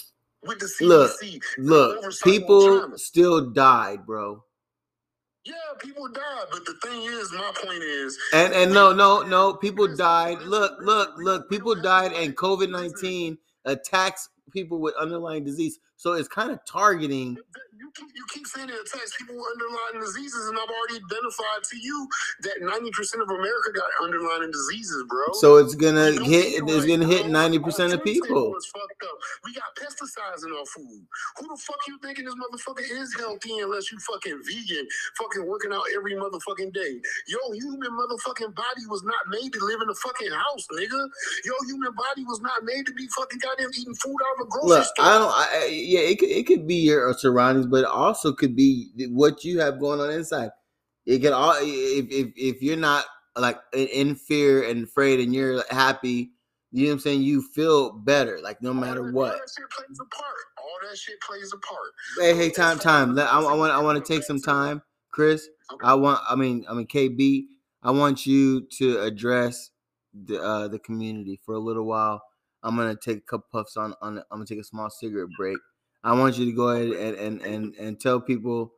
with 0.46 0.60
the 0.60 0.66
CDC. 0.66 1.42
Look, 1.58 2.02
look. 2.04 2.14
People 2.24 2.98
still 2.98 3.50
died, 3.50 4.06
bro. 4.06 4.44
Yeah, 5.46 5.54
people 5.80 6.08
died, 6.10 6.46
but 6.52 6.66
the 6.66 6.76
thing 6.84 7.02
is, 7.04 7.32
my 7.32 7.52
point 7.64 7.82
is, 7.82 8.18
and 8.34 8.54
and 8.54 8.74
no, 8.74 8.94
no, 8.94 9.24
no, 9.24 9.54
people 9.54 9.88
died. 9.96 10.42
Look, 10.42 10.78
look, 10.82 11.14
look, 11.18 11.50
people 11.50 11.76
died, 11.76 12.12
and 12.14 12.36
COVID 12.36 12.70
nineteen 12.70 13.38
attacks 13.66 14.30
people 14.52 14.80
with 14.80 14.96
underlying 14.96 15.44
disease. 15.44 15.80
So 16.00 16.14
it's 16.14 16.30
kind 16.30 16.50
of 16.50 16.64
targeting. 16.64 17.36
You 17.80 17.92
keep, 17.96 18.08
you 18.16 18.24
keep 18.32 18.48
saying 18.48 18.70
it 18.70 18.76
attacks 18.76 19.18
people 19.18 19.36
with 19.36 19.46
underlying 19.52 20.00
diseases, 20.00 20.48
and 20.48 20.56
I've 20.56 20.72
already 20.72 21.04
identified 21.04 21.64
to 21.72 21.78
you 21.78 22.08
that 22.44 22.56
ninety 22.62 22.92
percent 22.92 23.24
of 23.24 23.30
America 23.30 23.72
got 23.76 23.88
underlying 24.04 24.52
diseases, 24.52 25.04
bro. 25.10 25.34
So 25.34 25.58
it's 25.58 25.76
gonna 25.76 26.12
hit. 26.24 26.64
It's 26.64 26.86
gonna 26.86 27.08
hit 27.08 27.28
ninety 27.28 27.60
percent 27.60 27.92
of 27.92 28.04
people. 28.04 28.56
We 29.44 29.54
got 29.54 29.76
pesticides 29.76 30.48
in 30.48 30.56
our 30.56 30.66
food. 30.68 31.04
Who 31.40 31.48
the 31.48 31.60
fuck 31.60 31.80
you 31.88 32.00
thinking 32.04 32.26
this 32.26 32.36
motherfucker 32.36 32.84
is 32.84 33.16
healthy 33.16 33.60
unless 33.60 33.92
you 33.92 34.00
fucking 34.00 34.40
vegan, 34.48 34.88
fucking 35.18 35.46
working 35.48 35.74
out 35.74 35.84
every 35.96 36.16
motherfucking 36.16 36.74
day? 36.74 37.02
Yo, 37.28 37.40
human 37.52 37.92
motherfucking 37.92 38.56
body 38.56 38.84
was 38.88 39.04
not 39.04 39.28
made 39.28 39.52
to 39.52 39.60
live 39.66 39.82
in 39.82 39.90
a 39.90 39.96
fucking 39.96 40.32
house, 40.32 40.68
nigga. 40.80 41.08
Yo, 41.44 41.54
human 41.68 41.92
body 41.92 42.24
was 42.24 42.40
not 42.40 42.64
made 42.64 42.86
to 42.86 42.94
be 42.94 43.08
fucking 43.08 43.40
goddamn 43.40 43.72
eating 43.76 43.96
food 43.96 44.16
out 44.16 44.40
of 44.40 44.48
a 44.48 44.50
grocery 44.50 44.70
Look, 44.70 44.86
store. 44.86 45.06
I 45.06 45.18
don't. 45.18 45.32
I, 45.32 45.89
yeah, 45.90 46.02
it 46.02 46.20
could, 46.20 46.30
it 46.30 46.46
could 46.46 46.68
be 46.68 46.76
your 46.76 47.14
surroundings, 47.14 47.66
but 47.66 47.80
it 47.80 47.86
also 47.86 48.32
could 48.32 48.56
be 48.56 48.90
what 49.10 49.44
you 49.44 49.60
have 49.60 49.80
going 49.80 50.00
on 50.00 50.12
inside. 50.12 50.52
It 51.06 51.20
can 51.20 51.34
all 51.34 51.56
if 51.60 52.06
if 52.12 52.28
if 52.36 52.62
you're 52.62 52.78
not 52.78 53.06
like 53.36 53.58
in 53.74 54.16
fear 54.16 54.64
and 54.70 54.84
afraid, 54.84 55.20
and 55.20 55.34
you're 55.34 55.64
happy. 55.72 56.32
You 56.72 56.84
know 56.84 56.90
what 56.90 56.94
I'm 56.94 57.00
saying? 57.00 57.22
You 57.24 57.42
feel 57.42 57.92
better, 57.92 58.40
like 58.44 58.62
no 58.62 58.74
matter 58.74 59.08
all 59.08 59.12
what. 59.12 59.32
All 59.32 59.40
that 59.40 59.50
shit 59.58 59.70
plays 59.72 60.00
a 60.00 60.16
part. 60.16 60.36
All 60.60 60.88
that 60.88 60.98
shit 60.98 61.20
plays 61.22 61.52
a 61.52 61.58
part. 61.58 61.80
Hey, 62.20 62.36
hey, 62.36 62.52
time, 62.52 62.78
time. 62.78 63.18
I, 63.18 63.24
I 63.24 63.56
want, 63.56 63.72
I 63.72 63.80
want 63.80 64.04
to 64.04 64.14
take 64.14 64.22
some 64.24 64.40
time, 64.40 64.84
Chris. 65.10 65.50
Okay. 65.74 65.88
I 65.88 65.96
want, 65.96 66.20
I 66.30 66.36
mean, 66.36 66.66
I 66.70 66.74
mean, 66.74 66.86
KB. 66.86 67.46
I 67.82 67.92
want 67.92 68.28
you 68.28 68.68
to 68.78 69.00
address 69.00 69.72
the 70.14 70.40
uh, 70.40 70.68
the 70.68 70.78
community 70.78 71.40
for 71.44 71.56
a 71.56 71.60
little 71.60 71.86
while. 71.86 72.22
I'm 72.62 72.76
gonna 72.76 72.96
take 72.96 73.18
a 73.18 73.22
couple 73.22 73.48
puffs 73.52 73.78
on 73.78 73.96
on. 74.02 74.20
I'm 74.20 74.24
gonna 74.30 74.46
take 74.46 74.60
a 74.60 74.64
small 74.64 74.90
cigarette 74.92 75.30
break. 75.38 75.58
I 76.04 76.14
want 76.14 76.38
you 76.38 76.46
to 76.46 76.52
go 76.52 76.70
ahead 76.70 77.16
and 77.16 77.18
and 77.18 77.42
and, 77.42 77.76
and 77.76 78.00
tell 78.00 78.22
people 78.22 78.74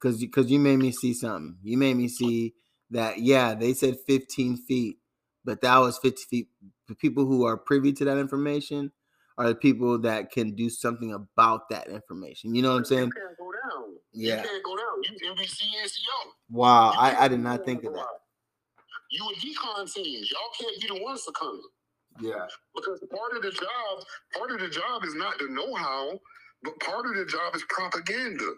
because 0.00 0.18
because 0.18 0.50
you 0.50 0.58
made 0.58 0.78
me 0.78 0.92
see 0.92 1.14
something. 1.14 1.56
You 1.62 1.78
made 1.78 1.96
me 1.96 2.08
see 2.08 2.54
that 2.90 3.20
yeah, 3.20 3.54
they 3.54 3.74
said 3.74 3.96
15 4.06 4.56
feet, 4.56 4.98
but 5.44 5.60
that 5.62 5.78
was 5.78 5.98
50 5.98 6.22
feet. 6.28 6.48
The 6.88 6.94
people 6.94 7.26
who 7.26 7.44
are 7.46 7.56
privy 7.56 7.92
to 7.94 8.04
that 8.04 8.18
information 8.18 8.92
are 9.38 9.48
the 9.48 9.54
people 9.54 9.98
that 10.00 10.30
can 10.30 10.54
do 10.54 10.68
something 10.68 11.12
about 11.12 11.68
that 11.70 11.88
information. 11.88 12.54
You 12.54 12.62
know 12.62 12.72
what 12.72 12.78
I'm 12.78 12.84
saying? 12.84 13.06
You 13.06 13.12
can't 13.12 13.38
go 13.38 13.52
down. 13.52 13.96
Yeah. 14.12 14.36
You 14.42 14.48
can't 14.48 14.64
go 14.64 14.76
down. 14.76 15.02
You 15.02 15.32
NBC 15.32 15.62
NCO. 15.82 16.30
Wow, 16.50 16.92
I, 16.96 17.24
I 17.24 17.28
did 17.28 17.40
not 17.40 17.64
think 17.64 17.84
of 17.84 17.94
that. 17.94 18.06
You 19.10 19.28
and 19.28 19.36
decon 19.36 19.92
teams, 19.92 20.30
y'all 20.30 20.40
can't 20.58 20.80
be 20.80 20.88
the 20.88 21.04
ones 21.04 21.24
succumbing. 21.24 21.62
Yeah. 22.20 22.46
Because 22.74 23.00
part 23.10 23.36
of 23.36 23.42
the 23.42 23.50
job, 23.50 24.04
part 24.36 24.50
of 24.50 24.60
the 24.60 24.68
job 24.68 25.04
is 25.04 25.14
not 25.14 25.38
the 25.38 25.48
know-how, 25.50 26.18
but 26.64 26.78
part 26.80 27.06
of 27.06 27.14
the 27.14 27.26
job 27.26 27.54
is 27.54 27.64
propaganda. 27.68 28.52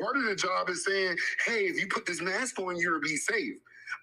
Part 0.00 0.16
of 0.16 0.24
the 0.24 0.34
job 0.34 0.68
is 0.68 0.84
saying, 0.84 1.16
hey, 1.46 1.64
if 1.64 1.80
you 1.80 1.86
put 1.86 2.06
this 2.06 2.20
mask 2.20 2.58
on, 2.58 2.76
you'll 2.76 3.00
be 3.00 3.16
safe. 3.16 3.54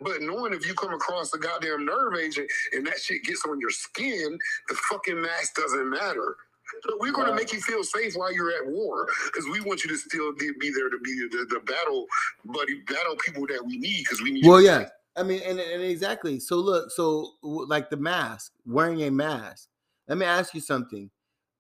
But 0.02 0.22
knowing 0.22 0.54
if 0.54 0.66
you 0.68 0.74
come 0.74 0.94
across 0.94 1.34
a 1.34 1.38
goddamn 1.38 1.86
nerve 1.86 2.16
agent 2.16 2.50
and 2.74 2.86
that 2.88 3.00
shit 3.00 3.24
gets 3.24 3.44
on 3.48 3.60
your 3.60 3.72
skin, 3.72 4.38
the 4.68 4.76
fucking 4.90 5.22
mask 5.22 5.56
doesn't 5.56 5.90
matter. 5.90 6.38
So 6.84 6.98
we're 7.00 7.12
going 7.12 7.28
to 7.28 7.36
make 7.36 7.52
you 7.52 7.60
feel 7.62 7.84
safe 7.84 8.16
while 8.16 8.34
you're 8.34 8.52
at 8.52 8.68
war 8.68 9.08
because 9.26 9.46
we 9.52 9.60
want 9.62 9.84
you 9.84 9.90
to 9.90 9.98
still 9.98 10.34
be, 10.36 10.52
be 10.60 10.72
there 10.72 10.90
to 10.90 11.00
be 11.00 11.28
the, 11.32 11.46
the, 11.50 11.60
battle 11.62 12.06
buddy, 12.46 12.82
battle 12.88 13.16
people 13.26 13.48
that 13.48 13.64
we 13.66 13.78
need 13.78 14.04
because 14.04 14.22
we 14.22 14.32
need. 14.32 14.46
Well, 14.46 14.62
yeah, 14.62 14.90
I 15.16 15.24
mean, 15.24 15.42
and, 15.46 15.60
and 15.60 15.82
exactly. 15.82 16.40
So 16.40 16.58
look, 16.58 16.92
so 16.92 17.32
like 17.42 17.90
the 17.90 17.98
mask, 17.98 18.54
wearing 18.66 19.02
a 19.04 19.10
mask. 19.10 19.68
Let 20.08 20.18
me 20.20 20.26
ask 20.26 20.54
you 20.54 20.62
something. 20.62 21.10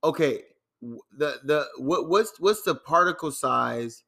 Okay, 0.03 0.43
the 0.81 1.39
the 1.43 1.67
what 1.77 2.09
what's 2.09 2.39
what's 2.39 2.61
the 2.63 2.75
particle 2.75 3.31
size, 3.31 4.03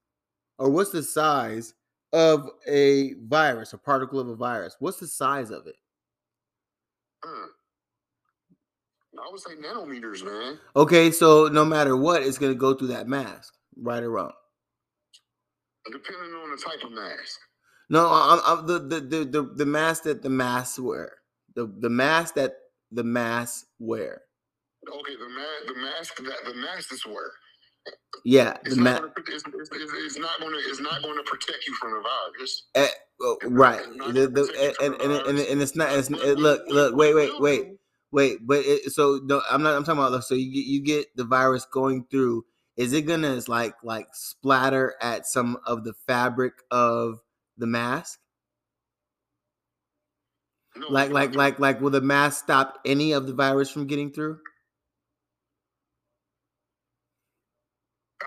or 0.58 0.70
what's 0.70 0.92
the 0.92 1.04
size 1.04 1.74
of 2.14 2.50
a 2.68 3.14
virus, 3.26 3.74
a 3.74 3.78
particle 3.78 4.20
of 4.20 4.30
a 4.30 4.36
virus? 4.36 4.76
What's 4.80 5.00
the 5.00 5.08
size 5.08 5.50
of 5.52 5.68
it? 5.68 5.76
Hmm. 7.24 7.48
I 9.20 9.30
would 9.30 9.42
say 9.42 9.52
nanometers, 9.56 10.24
man. 10.24 10.58
Okay, 10.76 11.12
so 11.12 11.48
no 11.48 11.66
matter 11.66 11.96
what, 11.96 12.24
it's 12.24 12.38
gonna 12.38 12.56
go 12.56 12.74
through 12.74 12.88
that 12.88 13.08
mask, 13.08 13.54
right 13.78 14.02
or 14.02 14.10
wrong. 14.10 14.32
Depending 15.92 16.34
on 16.34 16.52
the 16.52 16.58
type 16.58 16.84
of 16.84 16.92
mask. 16.92 17.40
No, 17.90 18.08
I'm, 18.10 18.40
I'm 18.46 18.68
the, 18.68 18.80
the 18.80 19.00
the 19.02 19.26
the 19.26 19.42
the 19.56 19.66
mask 19.66 20.04
that 20.04 20.22
the 20.22 20.30
masks 20.30 20.80
wear. 20.80 21.18
The 21.56 21.72
the 21.80 21.90
mask 21.90 22.36
that 22.36 22.54
the 22.92 23.04
masks 23.04 23.66
wear. 23.80 24.22
Okay, 24.90 25.16
the 25.16 25.30
mask 25.30 25.68
the 25.68 25.80
mask 25.80 26.18
that 26.18 26.46
the 26.46 26.54
masks 26.56 27.06
wear. 27.06 27.32
Yeah, 28.24 28.58
it's, 28.66 28.76
the 28.76 28.82
not 28.82 29.02
gonna, 29.02 29.14
it's, 29.28 29.44
it's, 29.48 29.70
it's, 29.72 30.18
not 30.18 30.40
going 30.40 30.52
to 30.52 30.58
it's 30.58 30.80
not 30.80 31.02
going 31.02 31.18
to 31.18 31.24
protect 31.24 31.66
you 31.68 31.76
from 31.76 31.92
the 31.94 32.02
virus. 32.02 32.64
Uh, 32.76 32.88
well, 33.20 33.38
right. 33.46 33.82
The, 34.14 34.28
the, 34.28 34.76
and, 34.80 34.94
and, 34.96 35.12
and, 35.12 35.40
and, 35.40 35.62
it's 35.62 35.76
not. 35.76 35.92
It's, 35.92 36.10
it, 36.10 36.38
look, 36.38 36.64
look. 36.68 36.96
Wait, 36.96 37.16
wait, 37.16 37.40
wait, 37.40 37.68
wait. 38.12 38.38
But 38.46 38.60
it, 38.66 38.92
so 38.92 39.20
no, 39.24 39.42
I'm 39.50 39.64
not. 39.64 39.76
I'm 39.76 39.84
talking 39.84 40.04
about. 40.04 40.24
So 40.24 40.36
you 40.36 40.54
get 40.54 40.66
you 40.66 40.84
get 40.84 41.16
the 41.16 41.24
virus 41.24 41.66
going 41.66 42.06
through. 42.12 42.46
Is 42.78 42.94
it 42.94 43.04
gonna 43.04 43.42
like 43.48 43.76
like 43.84 44.08
splatter 44.14 44.96
at 45.02 45.26
some 45.26 45.58
of 45.66 45.84
the 45.84 45.94
fabric 46.06 46.54
of 46.70 47.20
the 47.58 47.68
mask? 47.68 48.20
No, 50.76 50.88
like 50.90 51.12
like 51.12 51.36
like 51.36 51.60
like 51.60 51.82
will 51.82 51.90
the 51.90 52.02
mask 52.02 52.44
stop 52.44 52.80
any 52.86 53.12
of 53.14 53.26
the 53.26 53.34
virus 53.34 53.70
from 53.70 53.88
getting 53.88 54.12
through? 54.12 54.40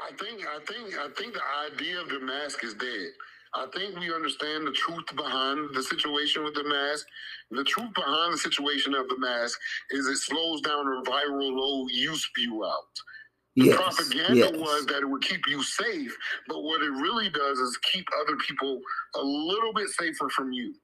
I 0.04 0.12
think 0.16 0.42
I 0.46 0.58
think 0.66 0.98
I 0.98 1.08
think 1.16 1.34
the 1.34 1.72
idea 1.72 2.00
of 2.00 2.08
the 2.08 2.20
mask 2.20 2.62
is 2.62 2.74
dead. 2.74 3.08
I 3.54 3.66
think 3.72 3.98
we 3.98 4.12
understand 4.12 4.66
the 4.66 4.72
truth 4.72 5.04
behind 5.14 5.74
the 5.74 5.82
situation 5.82 6.42
with 6.44 6.54
the 6.54 6.64
mask. 6.64 7.06
The 7.52 7.64
truth 7.64 7.94
behind 7.94 8.34
the 8.34 8.38
situation 8.38 8.94
of 8.94 9.08
the 9.08 9.18
mask 9.18 9.58
is 9.90 10.06
it 10.06 10.16
slows 10.16 10.60
down 10.60 10.84
the 10.84 11.08
viral 11.08 11.56
load 11.56 11.88
you 11.92 12.16
spew 12.16 12.64
out. 12.64 12.82
The 13.56 13.66
yes, 13.66 13.76
propaganda 13.76 14.50
yes. 14.50 14.52
was 14.52 14.86
that 14.86 15.02
it 15.02 15.08
would 15.08 15.22
keep 15.22 15.46
you 15.46 15.62
safe, 15.62 16.16
but 16.48 16.62
what 16.62 16.82
it 16.82 16.90
really 16.90 17.30
does 17.30 17.58
is 17.58 17.78
keep 17.92 18.04
other 18.20 18.36
people 18.38 18.80
a 19.14 19.22
little 19.22 19.72
bit 19.72 19.88
safer 19.88 20.28
from 20.30 20.52
you. 20.52 20.74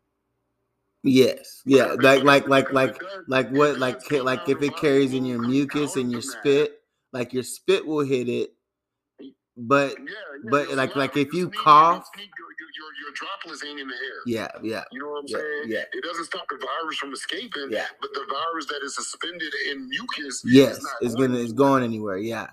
Yes, 1.02 1.62
yeah, 1.66 1.96
like 2.00 2.22
like 2.22 2.46
like 2.46 2.72
like 2.72 3.02
like 3.26 3.50
what 3.50 3.78
like 3.78 4.08
like 4.12 4.48
if 4.48 4.62
it 4.62 4.76
carries 4.76 5.12
in 5.12 5.24
your 5.24 5.40
mucus 5.40 5.96
and 5.96 6.12
your 6.12 6.22
spit, 6.22 6.80
like 7.12 7.32
your 7.32 7.42
spit 7.42 7.84
will 7.84 8.04
hit 8.04 8.28
it, 8.28 8.54
but 9.60 9.90
yeah, 9.98 10.04
yeah, 10.44 10.50
but 10.50 10.70
like 10.70 10.96
like 10.96 11.16
if 11.16 11.32
you 11.34 11.50
cough, 11.50 12.08
your, 12.16 12.26
your, 12.26 12.90
your 13.02 13.12
droplets 13.14 13.64
ain't 13.64 13.78
in 13.78 13.88
the 13.88 13.94
air. 13.94 14.20
Yeah, 14.26 14.48
yeah. 14.62 14.84
You 14.90 15.00
know 15.00 15.10
what 15.10 15.18
I'm 15.20 15.24
yeah, 15.26 15.36
saying? 15.36 15.62
Yeah. 15.66 15.84
It 15.92 16.02
doesn't 16.02 16.24
stop 16.24 16.46
the 16.48 16.56
virus 16.56 16.96
from 16.96 17.12
escaping. 17.12 17.68
Yeah. 17.70 17.86
But 18.00 18.10
the 18.14 18.26
virus 18.30 18.66
that 18.66 18.80
is 18.82 18.94
suspended 18.94 19.52
in 19.70 19.88
mucus. 19.88 20.42
Yes, 20.46 20.78
is 20.78 20.86
it's 21.02 21.14
gonna 21.14 21.38
it's 21.38 21.52
going 21.52 21.84
anywhere. 21.84 22.18
Yeah. 22.18 22.48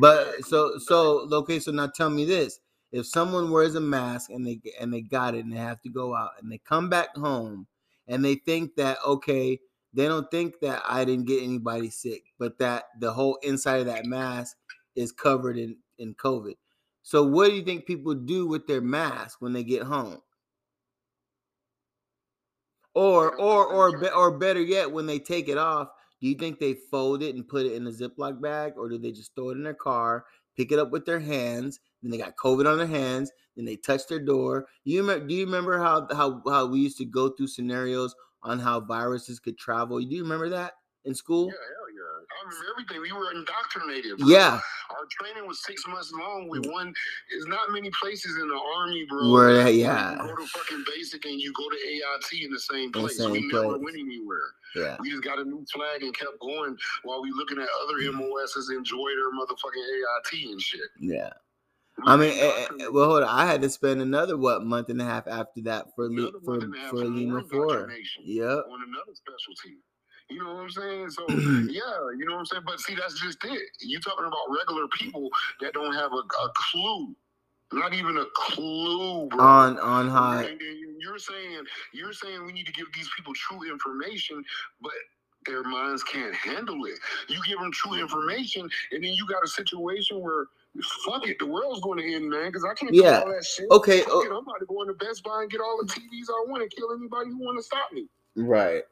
But 0.00 0.44
so 0.44 0.78
so 0.78 1.28
okay. 1.32 1.58
So 1.60 1.72
now 1.72 1.86
tell 1.86 2.10
me 2.10 2.24
this: 2.24 2.60
if 2.92 3.06
someone 3.06 3.50
wears 3.50 3.74
a 3.74 3.80
mask 3.80 4.30
and 4.30 4.46
they 4.46 4.60
and 4.80 4.92
they 4.92 5.00
got 5.00 5.34
it 5.34 5.44
and 5.44 5.52
they 5.52 5.58
have 5.58 5.80
to 5.82 5.88
go 5.88 6.14
out 6.14 6.30
and 6.40 6.50
they 6.52 6.58
come 6.58 6.88
back 6.88 7.16
home 7.16 7.66
and 8.06 8.24
they 8.24 8.34
think 8.34 8.76
that 8.76 8.98
okay, 9.06 9.58
they 9.94 10.06
don't 10.06 10.30
think 10.30 10.60
that 10.60 10.82
I 10.86 11.04
didn't 11.04 11.26
get 11.26 11.42
anybody 11.42 11.90
sick, 11.90 12.24
but 12.38 12.58
that 12.58 12.84
the 13.00 13.12
whole 13.12 13.38
inside 13.42 13.80
of 13.80 13.86
that 13.86 14.04
mask 14.04 14.56
is 14.94 15.10
covered 15.10 15.58
in 15.58 15.76
in 15.98 16.14
COVID. 16.14 16.54
So 17.02 17.22
what 17.22 17.48
do 17.48 17.54
you 17.54 17.62
think 17.62 17.86
people 17.86 18.14
do 18.14 18.46
with 18.46 18.66
their 18.66 18.80
mask 18.80 19.40
when 19.40 19.52
they 19.52 19.62
get 19.62 19.82
home? 19.82 20.20
Or 22.94 23.34
or 23.36 23.66
or 23.66 24.14
or 24.14 24.38
better 24.38 24.62
yet, 24.62 24.90
when 24.90 25.06
they 25.06 25.18
take 25.18 25.48
it 25.48 25.58
off, 25.58 25.88
do 26.20 26.28
you 26.28 26.34
think 26.36 26.58
they 26.58 26.74
fold 26.74 27.22
it 27.22 27.34
and 27.34 27.46
put 27.46 27.66
it 27.66 27.72
in 27.72 27.86
a 27.86 27.90
Ziploc 27.90 28.40
bag, 28.40 28.74
or 28.76 28.88
do 28.88 28.98
they 28.98 29.10
just 29.10 29.34
throw 29.34 29.50
it 29.50 29.56
in 29.56 29.64
their 29.64 29.74
car, 29.74 30.24
pick 30.56 30.70
it 30.70 30.78
up 30.78 30.90
with 30.90 31.04
their 31.04 31.18
hands? 31.18 31.80
Then 32.02 32.10
they 32.10 32.18
got 32.18 32.36
COVID 32.36 32.70
on 32.70 32.78
their 32.78 32.86
hands. 32.86 33.32
Then 33.56 33.64
they 33.64 33.76
touch 33.76 34.06
their 34.06 34.20
door. 34.20 34.66
You 34.84 35.00
remember? 35.00 35.26
Do 35.26 35.34
you 35.34 35.44
remember 35.44 35.78
how 35.78 36.06
how 36.12 36.40
how 36.46 36.66
we 36.66 36.80
used 36.80 36.98
to 36.98 37.04
go 37.04 37.30
through 37.30 37.48
scenarios 37.48 38.14
on 38.42 38.58
how 38.60 38.80
viruses 38.80 39.40
could 39.40 39.58
travel? 39.58 39.98
Do 39.98 40.06
you 40.06 40.22
remember 40.22 40.48
that 40.50 40.74
in 41.04 41.14
school? 41.14 41.46
Yeah, 41.46 41.52
yeah. 41.52 41.83
I 42.04 42.44
remember 42.44 42.66
everything. 42.72 43.02
We 43.02 43.12
were 43.12 43.32
indoctrinated. 43.32 44.18
Bro. 44.18 44.28
Yeah. 44.28 44.60
Our 44.90 45.06
training 45.10 45.46
was 45.46 45.62
six 45.62 45.86
months 45.86 46.12
long. 46.12 46.48
We 46.48 46.60
won. 46.60 46.92
There's 47.30 47.46
not 47.46 47.70
many 47.70 47.90
places 47.90 48.36
in 48.36 48.48
the 48.48 48.60
army, 48.76 49.06
bro. 49.08 49.30
Where 49.30 49.68
yeah. 49.68 50.16
Where 50.18 50.28
you 50.28 50.36
go 50.36 50.42
to 50.42 50.48
fucking 50.48 50.84
basic 50.94 51.24
and 51.24 51.40
you 51.40 51.52
go 51.52 51.68
to 51.68 51.76
AIT 51.76 52.44
in 52.44 52.52
the 52.52 52.60
same 52.60 52.92
place. 52.92 53.16
The 53.16 53.24
same 53.24 53.32
we 53.32 53.50
place. 53.50 53.62
never 53.62 53.78
went 53.78 53.96
anywhere. 53.96 54.54
Yeah. 54.76 54.96
We 55.00 55.10
just 55.10 55.24
got 55.24 55.38
a 55.38 55.44
new 55.44 55.64
flag 55.72 56.02
and 56.02 56.16
kept 56.16 56.38
going 56.40 56.76
while 57.04 57.22
we 57.22 57.30
looking 57.32 57.58
at 57.58 57.68
other 57.82 58.12
MOSs 58.12 58.70
enjoy 58.70 59.10
their 59.16 59.32
motherfucking 59.32 60.42
AIT 60.42 60.50
and 60.50 60.60
shit. 60.60 60.80
Yeah. 60.98 61.30
I 62.02 62.16
mean, 62.16 62.36
eh, 62.36 62.66
eh, 62.80 62.88
well, 62.88 63.08
hold 63.08 63.22
on. 63.22 63.28
I 63.28 63.46
had 63.46 63.62
to 63.62 63.70
spend 63.70 64.00
another 64.00 64.36
what 64.36 64.64
month 64.64 64.88
and 64.88 65.00
a 65.00 65.04
half 65.04 65.28
after 65.28 65.62
that 65.62 65.86
for 65.94 66.08
Le- 66.10 66.32
for 66.44 66.60
for 66.90 67.04
Lima 67.04 67.42
Four. 67.44 67.88
Yep. 68.24 68.48
On 68.48 68.82
another 68.82 69.14
specialty. 69.14 69.78
You 70.30 70.42
know 70.42 70.54
what 70.54 70.62
I'm 70.62 70.70
saying? 70.70 71.10
So 71.10 71.26
mm-hmm. 71.26 71.68
yeah, 71.68 72.16
you 72.18 72.24
know 72.26 72.34
what 72.34 72.40
I'm 72.40 72.46
saying. 72.46 72.62
But 72.66 72.80
see, 72.80 72.94
that's 72.94 73.20
just 73.20 73.44
it. 73.44 73.62
You 73.80 74.00
talking 74.00 74.24
about 74.24 74.56
regular 74.58 74.88
people 74.88 75.28
that 75.60 75.74
don't 75.74 75.94
have 75.94 76.12
a, 76.12 76.16
a 76.16 76.52
clue, 76.54 77.14
not 77.72 77.92
even 77.92 78.16
a 78.16 78.24
clue 78.34 79.28
bro. 79.28 79.44
on 79.44 79.78
on 79.78 80.08
how. 80.08 80.46
You're 80.98 81.18
saying 81.18 81.64
you're 81.92 82.14
saying 82.14 82.46
we 82.46 82.52
need 82.52 82.66
to 82.66 82.72
give 82.72 82.86
these 82.94 83.10
people 83.14 83.34
true 83.34 83.70
information, 83.70 84.42
but 84.80 84.92
their 85.46 85.62
minds 85.62 86.02
can't 86.02 86.34
handle 86.34 86.86
it. 86.86 86.98
You 87.28 87.38
give 87.46 87.58
them 87.58 87.70
true 87.72 87.92
mm-hmm. 87.92 88.02
information, 88.02 88.62
and 88.92 89.04
then 89.04 89.12
you 89.12 89.26
got 89.26 89.44
a 89.44 89.48
situation 89.48 90.20
where 90.20 90.46
fuck 91.04 91.28
it, 91.28 91.38
the 91.38 91.46
world's 91.46 91.80
going 91.80 91.98
to 91.98 92.14
end, 92.14 92.28
man. 92.30 92.46
Because 92.46 92.64
I 92.64 92.74
can't 92.74 92.94
yeah. 92.94 93.20
do 93.20 93.26
all 93.26 93.32
that 93.34 93.44
shit. 93.44 93.66
Okay, 93.70 94.02
oh. 94.08 94.22
it, 94.22 94.30
I'm 94.30 94.38
about 94.38 94.58
to 94.60 94.66
go 94.66 94.82
into 94.82 94.94
Best 94.94 95.22
Buy 95.22 95.42
and 95.42 95.50
get 95.50 95.60
all 95.60 95.78
the 95.80 95.92
TVs 95.92 96.30
I 96.30 96.44
want 96.48 96.62
and 96.62 96.70
kill 96.70 96.92
anybody 96.92 97.30
who 97.30 97.38
want 97.38 97.58
to 97.58 97.62
stop 97.62 97.92
me. 97.92 98.08
Right. 98.36 98.82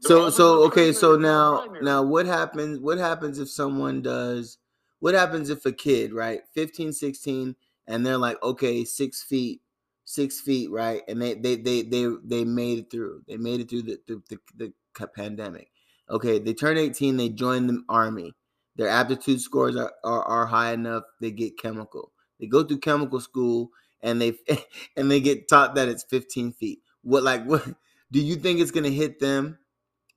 So 0.00 0.30
so 0.30 0.64
okay, 0.64 0.92
so 0.92 1.16
now 1.16 1.66
now 1.80 2.02
what 2.02 2.26
happens 2.26 2.78
what 2.78 2.98
happens 2.98 3.38
if 3.38 3.48
someone 3.48 4.02
does 4.02 4.58
what 5.00 5.14
happens 5.14 5.50
if 5.50 5.64
a 5.66 5.72
kid, 5.72 6.12
right, 6.12 6.40
15, 6.54 6.92
16, 6.92 7.54
and 7.86 8.04
they're 8.04 8.18
like, 8.18 8.42
okay, 8.42 8.84
six 8.84 9.22
feet, 9.22 9.60
six 10.04 10.40
feet, 10.40 10.70
right? 10.70 11.02
And 11.08 11.20
they 11.20 11.34
they 11.34 11.56
they 11.56 11.82
they 11.82 12.08
they 12.24 12.44
made 12.44 12.78
it 12.78 12.90
through. 12.90 13.22
They 13.26 13.36
made 13.36 13.60
it 13.60 13.70
through 13.70 13.82
the 13.82 13.98
the, 14.06 14.22
the, 14.56 14.72
the 14.98 15.06
pandemic. 15.08 15.68
Okay, 16.08 16.38
they 16.38 16.54
turn 16.54 16.78
18, 16.78 17.16
they 17.16 17.28
join 17.28 17.66
the 17.66 17.82
army. 17.88 18.32
Their 18.76 18.88
aptitude 18.88 19.40
scores 19.40 19.76
are, 19.76 19.92
are, 20.04 20.22
are 20.22 20.46
high 20.46 20.72
enough, 20.72 21.04
they 21.20 21.30
get 21.30 21.58
chemical. 21.58 22.12
They 22.38 22.46
go 22.46 22.62
through 22.62 22.78
chemical 22.80 23.20
school 23.20 23.70
and 24.02 24.20
they 24.20 24.34
and 24.96 25.10
they 25.10 25.20
get 25.20 25.48
taught 25.48 25.74
that 25.74 25.88
it's 25.88 26.04
15 26.04 26.52
feet. 26.52 26.80
What 27.02 27.22
like 27.22 27.44
what 27.44 27.64
do 28.12 28.20
you 28.20 28.36
think 28.36 28.60
it's 28.60 28.70
gonna 28.70 28.90
hit 28.90 29.18
them 29.20 29.58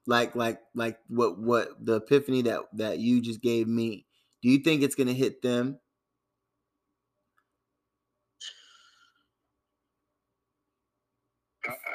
like 0.09 0.35
like 0.35 0.59
like 0.73 0.97
what 1.07 1.37
what 1.37 1.69
the 1.85 1.95
epiphany 1.95 2.41
that 2.41 2.61
that 2.73 2.97
you 2.99 3.21
just 3.21 3.41
gave 3.41 3.67
me 3.67 4.05
do 4.41 4.49
you 4.49 4.57
think 4.57 4.81
it's 4.81 4.95
going 4.95 5.07
to 5.07 5.13
hit 5.13 5.41
them 5.41 5.79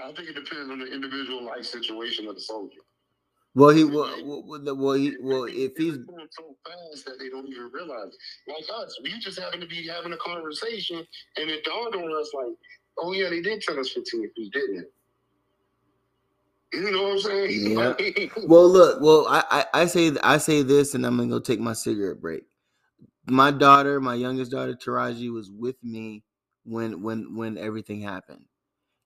I, 0.04 0.12
think 0.12 0.28
it 0.28 0.34
depends 0.34 0.70
on 0.70 0.78
the 0.78 0.86
individual 0.86 1.42
life 1.42 1.64
situation 1.64 2.28
of 2.28 2.36
the 2.36 2.40
soldier. 2.40 2.78
Well, 3.56 3.70
he 3.70 3.82
well, 3.82 4.14
well, 4.24 4.76
well 4.76 4.92
he 4.92 5.16
well 5.20 5.44
if 5.44 5.72
he's 5.76 5.96
going 5.96 6.28
so 6.30 6.54
fast 6.64 7.06
that 7.06 7.18
they 7.18 7.28
don't 7.28 7.48
even 7.48 7.70
realize. 7.72 8.14
Like 8.46 8.64
us, 8.76 8.96
we 9.02 9.18
just 9.18 9.40
happen 9.40 9.60
to 9.60 9.66
be 9.66 9.88
having 9.88 10.12
a 10.12 10.16
conversation, 10.18 11.04
and 11.36 11.50
it 11.50 11.64
dawned 11.64 11.94
on 11.94 12.20
us 12.20 12.30
like, 12.34 12.54
oh 12.98 13.12
yeah, 13.12 13.30
they 13.30 13.40
did 13.40 13.62
tell 13.62 13.80
us 13.80 13.90
15 13.90 14.30
feet, 14.36 14.52
didn't 14.52 14.78
it? 14.80 14.92
You 16.74 16.90
know 16.90 17.02
what 17.04 17.12
I'm 17.12 17.18
saying? 17.20 18.30
Yeah. 18.30 18.46
well, 18.48 18.68
look. 18.68 19.00
Well, 19.00 19.26
I, 19.28 19.44
I, 19.50 19.82
I 19.82 19.86
say 19.86 20.12
I 20.22 20.38
say 20.38 20.62
this, 20.62 20.94
and 20.94 21.06
I'm 21.06 21.16
gonna 21.16 21.28
go 21.28 21.38
take 21.38 21.60
my 21.60 21.72
cigarette 21.72 22.20
break. 22.20 22.44
My 23.26 23.50
daughter, 23.50 24.00
my 24.00 24.14
youngest 24.14 24.50
daughter, 24.50 24.74
Taraji, 24.74 25.32
was 25.32 25.50
with 25.50 25.76
me 25.82 26.24
when 26.64 27.02
when 27.02 27.36
when 27.36 27.56
everything 27.58 28.00
happened, 28.02 28.46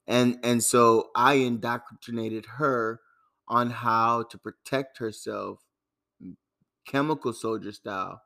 and 0.06 0.38
and 0.42 0.62
so 0.62 1.10
I 1.14 1.34
indoctrinated 1.34 2.46
her 2.56 3.00
on 3.48 3.70
how 3.70 4.24
to 4.24 4.38
protect 4.38 4.98
herself, 4.98 5.60
mm, 6.22 6.34
chemical 6.86 7.32
soldier 7.32 7.72
style. 7.72 8.22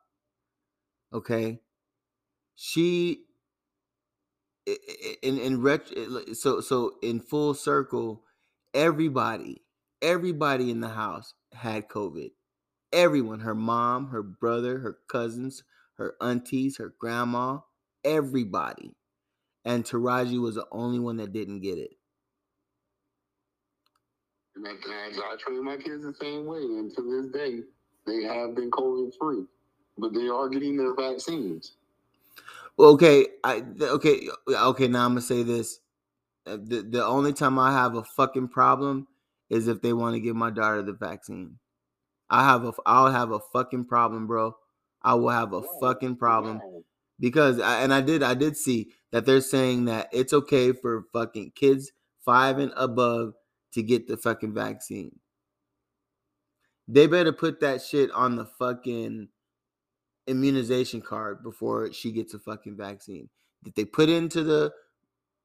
Okay, 1.13 1.59
she 2.55 3.25
in 4.65 5.37
in 5.37 5.61
ret 5.61 5.89
so 6.33 6.61
so 6.61 6.93
in 7.01 7.19
full 7.19 7.53
circle 7.53 8.23
everybody, 8.73 9.63
everybody 10.01 10.71
in 10.71 10.81
the 10.81 10.89
house 10.89 11.33
had 11.53 11.87
COVID. 11.87 12.31
Everyone, 12.91 13.39
her 13.39 13.55
mom, 13.55 14.07
her 14.09 14.23
brother, 14.23 14.79
her 14.79 14.97
cousins, 15.07 15.63
her 15.95 16.15
aunties, 16.21 16.77
her 16.77 16.93
grandma, 16.99 17.59
everybody. 18.03 18.95
And 19.65 19.83
Taraji 19.83 20.39
was 20.41 20.55
the 20.55 20.67
only 20.71 20.99
one 20.99 21.17
that 21.17 21.33
didn't 21.33 21.61
get 21.61 21.77
it. 21.77 21.91
And 24.55 24.67
I, 24.67 24.71
I, 24.71 25.33
I 25.33 25.35
train 25.37 25.63
my 25.63 25.77
kids 25.77 26.03
the 26.03 26.13
same 26.19 26.45
way. 26.45 26.59
And 26.59 26.93
to 26.95 27.01
this 27.01 27.31
day, 27.31 27.61
they 28.05 28.23
have 28.23 28.55
been 28.55 28.69
COVID 28.69 29.13
free, 29.19 29.45
but 29.97 30.13
they 30.13 30.27
are 30.27 30.49
getting 30.49 30.77
their 30.77 30.93
vaccines. 30.93 31.73
Okay, 32.77 33.27
I 33.43 33.63
okay 33.81 34.27
okay. 34.49 34.87
Now 34.87 35.05
I'm 35.05 35.11
gonna 35.11 35.21
say 35.21 35.43
this: 35.43 35.79
Uh, 36.45 36.57
the 36.61 36.81
the 36.89 37.05
only 37.05 37.33
time 37.33 37.57
I 37.59 37.71
have 37.71 37.95
a 37.95 38.03
fucking 38.03 38.49
problem 38.49 39.07
is 39.49 39.67
if 39.67 39.81
they 39.81 39.93
want 39.93 40.15
to 40.15 40.19
give 40.19 40.35
my 40.35 40.49
daughter 40.49 40.81
the 40.81 40.93
vaccine. 40.93 41.59
I 42.29 42.43
have 42.43 42.65
a 42.65 42.73
I'll 42.85 43.11
have 43.11 43.31
a 43.31 43.39
fucking 43.39 43.85
problem, 43.85 44.27
bro. 44.27 44.55
I 45.01 45.13
will 45.15 45.29
have 45.29 45.53
a 45.53 45.63
fucking 45.81 46.17
problem 46.17 46.61
because 47.19 47.59
I, 47.59 47.81
and 47.83 47.93
I 47.93 48.01
did 48.01 48.23
I 48.23 48.33
did 48.33 48.57
see 48.57 48.91
that 49.11 49.25
they're 49.25 49.41
saying 49.41 49.85
that 49.85 50.09
it's 50.11 50.33
okay 50.33 50.71
for 50.73 51.05
fucking 51.13 51.51
kids 51.55 51.91
five 52.25 52.57
and 52.59 52.73
above 52.75 53.33
to 53.73 53.83
get 53.83 54.07
the 54.07 54.17
fucking 54.17 54.53
vaccine. 54.53 55.19
They 56.87 57.07
better 57.07 57.31
put 57.33 57.59
that 57.61 57.81
shit 57.81 58.11
on 58.11 58.35
the 58.35 58.45
fucking 58.45 59.29
immunization 60.27 61.01
card 61.01 61.43
before 61.43 61.91
she 61.93 62.11
gets 62.11 62.33
a 62.33 62.39
fucking 62.39 62.77
vaccine. 62.77 63.29
that 63.63 63.75
they 63.75 63.85
put 63.85 64.09
into 64.09 64.43
the 64.43 64.73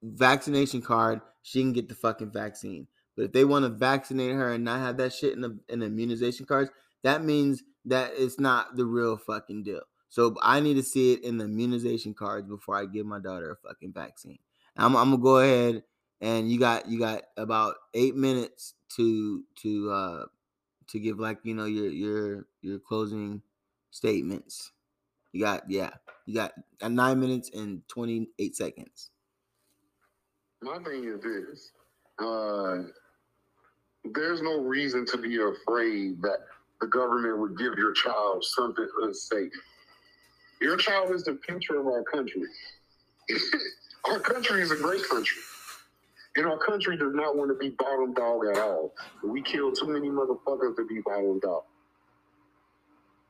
vaccination 0.02 0.82
card, 0.82 1.20
she 1.42 1.60
can 1.60 1.72
get 1.72 1.88
the 1.88 1.94
fucking 1.94 2.32
vaccine. 2.32 2.86
But 3.16 3.26
if 3.26 3.32
they 3.32 3.44
want 3.44 3.64
to 3.64 3.70
vaccinate 3.70 4.32
her 4.32 4.52
and 4.52 4.64
not 4.64 4.80
have 4.80 4.96
that 4.98 5.12
shit 5.12 5.34
in 5.34 5.40
the, 5.40 5.58
in 5.68 5.80
the 5.80 5.86
immunization 5.86 6.46
cards, 6.46 6.70
that 7.02 7.24
means 7.24 7.62
that 7.84 8.12
it's 8.16 8.38
not 8.38 8.76
the 8.76 8.84
real 8.84 9.16
fucking 9.16 9.64
deal. 9.64 9.82
So 10.08 10.36
I 10.42 10.60
need 10.60 10.74
to 10.74 10.82
see 10.82 11.12
it 11.12 11.24
in 11.24 11.38
the 11.38 11.44
immunization 11.44 12.14
cards 12.14 12.48
before 12.48 12.76
I 12.76 12.86
give 12.86 13.06
my 13.06 13.18
daughter 13.18 13.50
a 13.50 13.68
fucking 13.68 13.92
vaccine. 13.92 14.38
I'm, 14.76 14.96
I'm 14.96 15.10
gonna 15.10 15.22
go 15.22 15.38
ahead 15.38 15.82
and 16.20 16.50
you 16.50 16.58
got 16.58 16.88
you 16.88 16.98
got 16.98 17.22
about 17.36 17.76
eight 17.94 18.14
minutes 18.14 18.74
to 18.96 19.44
to 19.62 19.90
uh 19.90 20.24
to 20.88 21.00
give 21.00 21.18
like 21.18 21.38
you 21.42 21.54
know 21.54 21.66
your 21.66 21.88
your 21.88 22.46
your 22.62 22.78
closing 22.78 23.42
statements. 23.90 24.72
You 25.32 25.44
got 25.44 25.68
yeah, 25.68 25.90
you 26.26 26.34
got 26.34 26.52
nine 26.82 27.20
minutes 27.20 27.50
and 27.52 27.82
twenty 27.88 28.28
eight 28.38 28.56
seconds. 28.56 29.10
My 30.62 30.78
thing 30.78 31.04
is 31.04 31.20
this: 31.22 31.72
uh, 32.18 32.82
there's 34.12 34.42
no 34.42 34.60
reason 34.60 35.06
to 35.06 35.18
be 35.18 35.36
afraid 35.36 36.20
that 36.22 36.38
the 36.80 36.86
government 36.86 37.38
would 37.38 37.58
give 37.58 37.74
your 37.76 37.92
child 37.92 38.44
something 38.44 38.88
unsafe. 39.02 39.52
Your 40.60 40.76
child 40.76 41.12
is 41.12 41.24
the 41.24 41.38
future 41.46 41.78
of 41.78 41.86
our 41.86 42.02
country. 42.02 42.42
our 44.10 44.18
country 44.18 44.62
is 44.62 44.70
a 44.70 44.76
great 44.76 45.06
country. 45.08 45.42
And 46.36 46.46
our 46.46 46.58
country 46.58 46.96
does 46.96 47.14
not 47.14 47.36
want 47.36 47.50
to 47.50 47.54
be 47.54 47.70
bottom 47.70 48.14
dog 48.14 48.42
at 48.46 48.58
all. 48.58 48.92
We 49.24 49.42
kill 49.42 49.72
too 49.72 49.88
many 49.88 50.08
motherfuckers 50.08 50.76
to 50.76 50.86
be 50.86 51.00
bottom 51.04 51.40
dog. 51.40 51.64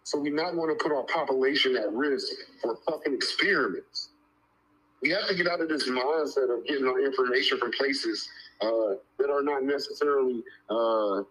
So 0.05 0.19
we 0.19 0.31
not 0.31 0.55
want 0.55 0.77
to 0.77 0.83
put 0.83 0.95
our 0.95 1.05
population 1.05 1.77
at 1.77 1.93
risk 1.93 2.29
for 2.63 2.77
fucking 2.89 3.15
experiments. 3.15 4.11
We 5.03 5.11
have 5.11 5.29
to 5.29 5.35
get 5.35 5.47
out 5.47 5.61
of 5.61 5.69
this 5.69 5.89
mindset 5.89 6.57
of 6.57 6.67
getting 6.67 6.87
our 6.87 7.01
information 7.01 7.59
from 7.59 7.71
places 7.73 8.29
uh, 8.61 8.95
that 9.19 9.31
are 9.31 9.43
not 9.43 9.63
necessarily 9.63 10.43
uh, 10.69 11.23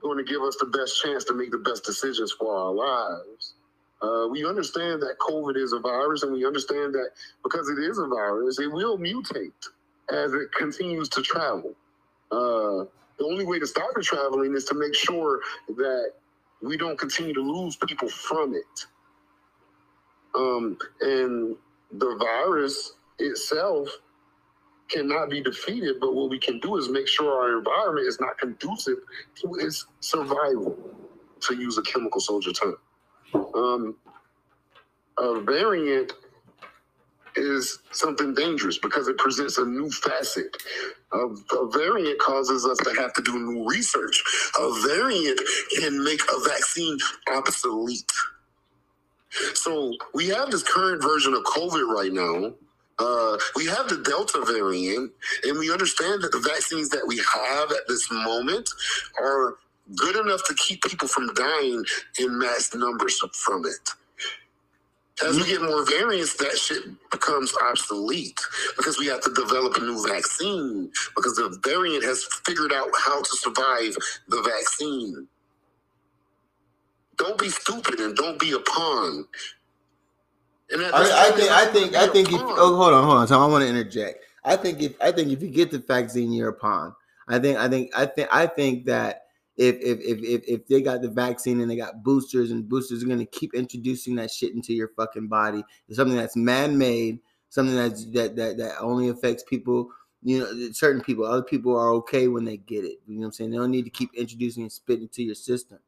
going 0.00 0.18
to 0.18 0.24
give 0.24 0.42
us 0.42 0.56
the 0.60 0.66
best 0.66 1.02
chance 1.02 1.24
to 1.24 1.34
make 1.34 1.50
the 1.50 1.58
best 1.58 1.84
decisions 1.84 2.32
for 2.32 2.56
our 2.56 2.72
lives. 2.72 3.54
Uh, 4.00 4.28
we 4.30 4.46
understand 4.46 5.02
that 5.02 5.16
COVID 5.18 5.56
is 5.56 5.72
a 5.72 5.80
virus, 5.80 6.22
and 6.22 6.32
we 6.32 6.46
understand 6.46 6.94
that 6.94 7.10
because 7.42 7.68
it 7.68 7.78
is 7.78 7.98
a 7.98 8.06
virus, 8.06 8.60
it 8.60 8.70
will 8.70 8.96
mutate 8.96 9.52
as 10.10 10.32
it 10.34 10.52
continues 10.52 11.08
to 11.08 11.22
travel. 11.22 11.74
Uh, 12.30 12.84
the 13.18 13.24
only 13.24 13.44
way 13.44 13.58
to 13.58 13.66
stop 13.66 13.90
it 13.96 14.04
traveling 14.04 14.54
is 14.54 14.64
to 14.66 14.74
make 14.74 14.94
sure 14.94 15.40
that 15.76 16.12
we 16.62 16.76
don't 16.76 16.98
continue 16.98 17.34
to 17.34 17.40
lose 17.40 17.76
people 17.76 18.08
from 18.08 18.54
it. 18.54 18.86
Um, 20.36 20.78
and 21.00 21.56
the 21.92 22.16
virus 22.18 22.94
itself 23.18 23.88
cannot 24.88 25.30
be 25.30 25.42
defeated, 25.42 25.96
but 26.00 26.14
what 26.14 26.30
we 26.30 26.38
can 26.38 26.58
do 26.60 26.76
is 26.76 26.88
make 26.88 27.06
sure 27.06 27.32
our 27.32 27.58
environment 27.58 28.06
is 28.06 28.20
not 28.20 28.38
conducive 28.38 28.98
to 29.36 29.54
its 29.56 29.86
survival, 30.00 30.76
to 31.40 31.54
use 31.54 31.78
a 31.78 31.82
chemical 31.82 32.20
soldier 32.20 32.52
term. 32.52 32.76
Um, 33.54 33.96
a 35.18 35.40
variant 35.40 36.12
is 37.36 37.80
something 37.92 38.34
dangerous 38.34 38.78
because 38.78 39.08
it 39.08 39.18
presents 39.18 39.58
a 39.58 39.64
new 39.64 39.90
facet. 39.90 40.56
A, 41.12 41.18
a, 41.18 41.70
variant 41.70 42.18
causes 42.18 42.66
us 42.66 42.78
to 42.78 42.90
have 43.00 43.12
to 43.14 43.22
do 43.22 43.38
new 43.38 43.68
research. 43.68 44.22
A 44.58 44.88
variant 44.88 45.40
can 45.78 46.02
make 46.02 46.20
a 46.22 46.48
vaccine 46.48 46.98
obsolete. 47.32 48.10
So 49.54 49.94
we 50.14 50.28
have 50.28 50.50
this 50.50 50.62
current 50.62 51.02
version 51.02 51.34
of 51.34 51.44
COVID 51.44 51.94
right 51.94 52.12
now 52.12 52.54
uh, 52.98 53.38
we 53.54 53.66
have 53.66 53.88
the 53.88 53.98
Delta 53.98 54.44
variant, 54.44 55.12
and 55.44 55.58
we 55.58 55.70
understand 55.72 56.22
that 56.22 56.32
the 56.32 56.40
vaccines 56.40 56.88
that 56.90 57.06
we 57.06 57.18
have 57.18 57.70
at 57.70 57.86
this 57.88 58.10
moment 58.10 58.68
are 59.20 59.56
good 59.96 60.16
enough 60.16 60.44
to 60.46 60.54
keep 60.54 60.82
people 60.82 61.06
from 61.08 61.32
dying 61.34 61.84
in 62.18 62.38
mass 62.38 62.74
numbers 62.74 63.20
from 63.34 63.64
it. 63.66 63.90
As 65.24 65.36
we 65.36 65.46
get 65.46 65.62
more 65.62 65.84
variants, 65.84 66.36
that 66.36 66.56
shit 66.56 66.84
becomes 67.10 67.52
obsolete 67.70 68.40
because 68.76 68.98
we 68.98 69.06
have 69.06 69.20
to 69.22 69.34
develop 69.34 69.76
a 69.76 69.80
new 69.80 70.06
vaccine 70.06 70.90
because 71.16 71.34
the 71.36 71.58
variant 71.64 72.04
has 72.04 72.24
figured 72.44 72.72
out 72.72 72.88
how 72.96 73.20
to 73.22 73.36
survive 73.36 73.96
the 74.28 74.42
vaccine. 74.42 75.26
Don't 77.18 77.38
be 77.38 77.48
stupid 77.48 78.00
and 78.00 78.16
don't 78.16 78.38
be 78.38 78.52
a 78.52 78.60
pawn. 78.60 79.26
I, 80.70 81.30
I, 81.32 81.36
think 81.36 81.50
I 81.50 81.66
think 81.66 81.94
I 81.94 82.06
think 82.08 82.28
if 82.28 82.40
oh 82.42 82.76
hold 82.76 82.92
on 82.92 83.04
hold 83.04 83.16
on 83.16 83.26
Tom 83.26 83.42
I 83.42 83.46
want 83.46 83.62
to 83.64 83.68
interject 83.70 84.24
I 84.44 84.54
think 84.54 84.82
if 84.82 85.00
I 85.00 85.12
think 85.12 85.30
if 85.32 85.42
you 85.42 85.48
get 85.48 85.70
the 85.70 85.78
vaccine 85.78 86.30
you're 86.30 86.50
a 86.50 86.52
pawn 86.52 86.94
I 87.26 87.38
think 87.38 87.58
I 87.58 87.68
think 87.68 87.90
I 87.96 88.04
think 88.04 88.28
I 88.30 88.46
think 88.46 88.84
that 88.84 89.22
if 89.56 89.76
if 89.76 89.98
if 90.00 90.18
if, 90.22 90.42
if 90.46 90.66
they 90.66 90.82
got 90.82 91.00
the 91.00 91.08
vaccine 91.08 91.60
and 91.60 91.70
they 91.70 91.76
got 91.76 92.02
boosters 92.02 92.50
and 92.50 92.68
boosters 92.68 93.02
are 93.02 93.06
going 93.06 93.18
to 93.18 93.24
keep 93.24 93.54
introducing 93.54 94.14
that 94.16 94.30
shit 94.30 94.52
into 94.52 94.74
your 94.74 94.88
fucking 94.88 95.28
body 95.28 95.64
it's 95.88 95.96
something 95.96 96.16
that's 96.16 96.36
man 96.36 96.76
made 96.76 97.18
something 97.48 97.74
that's 97.74 98.04
that 98.12 98.36
that 98.36 98.58
that 98.58 98.78
only 98.78 99.08
affects 99.08 99.42
people 99.44 99.88
you 100.22 100.38
know 100.38 100.70
certain 100.72 101.00
people 101.00 101.24
other 101.24 101.42
people 101.42 101.74
are 101.74 101.92
okay 101.92 102.28
when 102.28 102.44
they 102.44 102.58
get 102.58 102.84
it 102.84 102.98
you 103.06 103.14
know 103.14 103.20
what 103.20 103.26
I'm 103.26 103.32
saying 103.32 103.50
they 103.52 103.56
don't 103.56 103.70
need 103.70 103.84
to 103.84 103.90
keep 103.90 104.12
introducing 104.14 104.64
and 104.64 104.72
spit 104.72 105.00
into 105.00 105.22
your 105.22 105.34
system. 105.34 105.78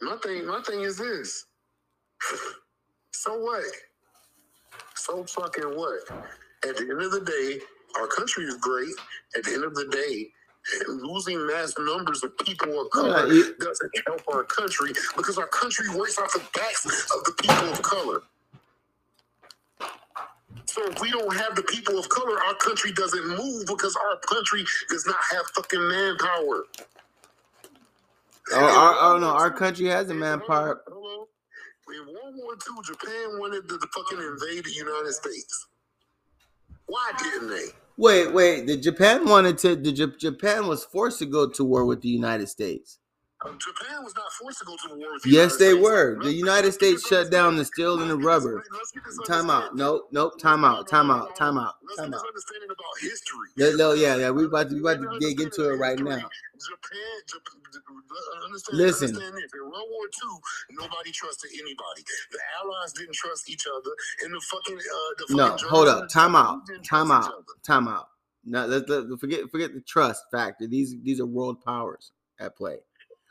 My 0.00 0.16
thing 0.22 0.46
my 0.46 0.62
thing 0.62 0.82
is 0.82 0.98
this. 0.98 1.46
So 3.12 3.36
what? 3.36 3.64
So 4.94 5.24
fucking 5.24 5.76
what? 5.76 6.00
At 6.68 6.76
the 6.76 6.82
end 6.88 7.02
of 7.02 7.10
the 7.10 7.20
day, 7.20 7.60
our 8.00 8.06
country 8.06 8.44
is 8.44 8.56
great. 8.58 8.94
At 9.36 9.42
the 9.42 9.54
end 9.54 9.64
of 9.64 9.74
the 9.74 9.88
day, 9.88 10.28
losing 10.88 11.44
mass 11.46 11.74
numbers 11.78 12.22
of 12.22 12.36
people 12.38 12.80
of 12.80 12.90
color 12.90 13.26
yeah, 13.32 13.40
it, 13.50 13.58
doesn't 13.58 13.90
help 14.06 14.22
our 14.32 14.44
country 14.44 14.92
because 15.16 15.38
our 15.38 15.48
country 15.48 15.88
works 15.96 16.18
off 16.18 16.32
the 16.32 16.42
backs 16.54 16.86
of 16.86 17.24
the 17.24 17.32
people 17.42 17.68
of 17.72 17.82
color. 17.82 18.22
So 20.66 20.86
if 20.86 21.00
we 21.00 21.10
don't 21.10 21.34
have 21.34 21.56
the 21.56 21.62
people 21.62 21.98
of 21.98 22.08
color, 22.08 22.38
our 22.46 22.54
country 22.54 22.92
doesn't 22.92 23.26
move 23.26 23.66
because 23.66 23.96
our 23.96 24.18
country 24.18 24.64
does 24.90 25.06
not 25.06 25.18
have 25.32 25.46
fucking 25.54 25.88
manpower. 25.88 26.64
Oh, 28.52 28.56
our, 28.56 28.94
oh 28.94 29.14
um, 29.16 29.20
no, 29.20 29.28
our 29.28 29.50
country 29.50 29.86
has 29.86 30.10
a 30.10 30.14
manpower. 30.14 30.82
Hello? 30.86 31.28
in 31.90 32.06
World 32.06 32.34
War 32.36 32.52
II, 32.52 32.82
Japan 32.84 33.38
wanted 33.38 33.68
to, 33.68 33.78
to 33.78 33.86
fucking 33.94 34.18
invade 34.18 34.64
the 34.64 34.72
United 34.72 35.12
States. 35.12 35.66
Why 36.86 37.12
didn't 37.18 37.50
they? 37.50 37.66
Wait, 37.96 38.32
wait. 38.32 38.66
The 38.66 38.76
Japan 38.76 39.26
wanted 39.26 39.58
to. 39.58 39.76
The 39.76 39.92
J- 39.92 40.16
Japan 40.18 40.66
was 40.66 40.84
forced 40.84 41.18
to 41.20 41.26
go 41.26 41.48
to 41.48 41.64
war 41.64 41.84
with 41.84 42.00
the 42.00 42.08
United 42.08 42.48
States. 42.48 42.98
Japan 43.46 44.02
was 44.02 44.16
not 44.16 44.32
forced 44.32 44.58
to 44.58 44.64
go 44.64 44.76
to 44.88 44.94
war. 44.96 45.08
yes, 45.24 45.56
they 45.56 45.70
States. 45.70 45.80
were. 45.80 46.18
The 46.20 46.32
United 46.32 46.72
States 46.72 47.06
shut 47.06 47.30
down 47.30 47.54
the 47.54 47.64
steel 47.64 48.00
and 48.00 48.10
the 48.10 48.16
rubber. 48.16 48.64
Time 49.26 49.48
out. 49.48 49.76
Nope. 49.76 50.08
Nope. 50.10 50.40
Time 50.40 50.64
out. 50.64 50.88
Time 50.88 51.08
out. 51.10 51.36
Time 51.36 51.56
out. 51.56 51.74
Time 51.96 52.14
out. 52.14 52.26
Understanding 52.26 52.68
about 52.70 53.00
history. 53.00 53.48
Yeah, 53.56 53.70
no, 53.76 53.92
yeah, 53.92 54.16
yeah. 54.16 54.30
We 54.30 54.46
about 54.46 54.70
to 54.70 54.74
we 54.74 54.80
about 54.80 55.00
to 55.00 55.18
dig 55.20 55.40
into 55.40 55.70
it 55.70 55.76
right 55.76 55.98
now. 56.00 56.16
Japan, 56.16 56.98
understand, 58.44 58.76
Listen. 58.76 59.08
Understand 59.10 59.36
this. 59.36 59.50
In 59.54 59.60
World 59.60 59.86
War 59.88 60.06
II, 60.06 60.38
nobody 60.72 61.12
trusted 61.12 61.50
anybody. 61.54 62.02
The 62.32 62.38
Allies 62.60 62.92
didn't 62.92 63.14
trust 63.14 63.48
each 63.48 63.66
other, 63.68 63.90
and 64.24 64.34
the 64.34 64.40
fucking 64.40 64.76
uh, 64.76 65.14
the 65.18 65.24
fucking 65.28 65.36
no. 65.36 65.68
Hold 65.68 65.86
up. 65.86 66.08
Time 66.08 66.34
out. 66.34 66.62
Time 66.84 67.12
out. 67.12 67.32
Time 67.64 67.86
out. 67.86 68.08
Now 68.44 68.64
let, 68.66 68.88
let 68.88 69.06
forget 69.20 69.48
forget 69.50 69.74
the 69.74 69.80
trust 69.80 70.24
factor. 70.32 70.66
These 70.66 70.96
these 71.04 71.20
are 71.20 71.26
world 71.26 71.62
powers 71.64 72.10
at 72.40 72.56
play. 72.56 72.78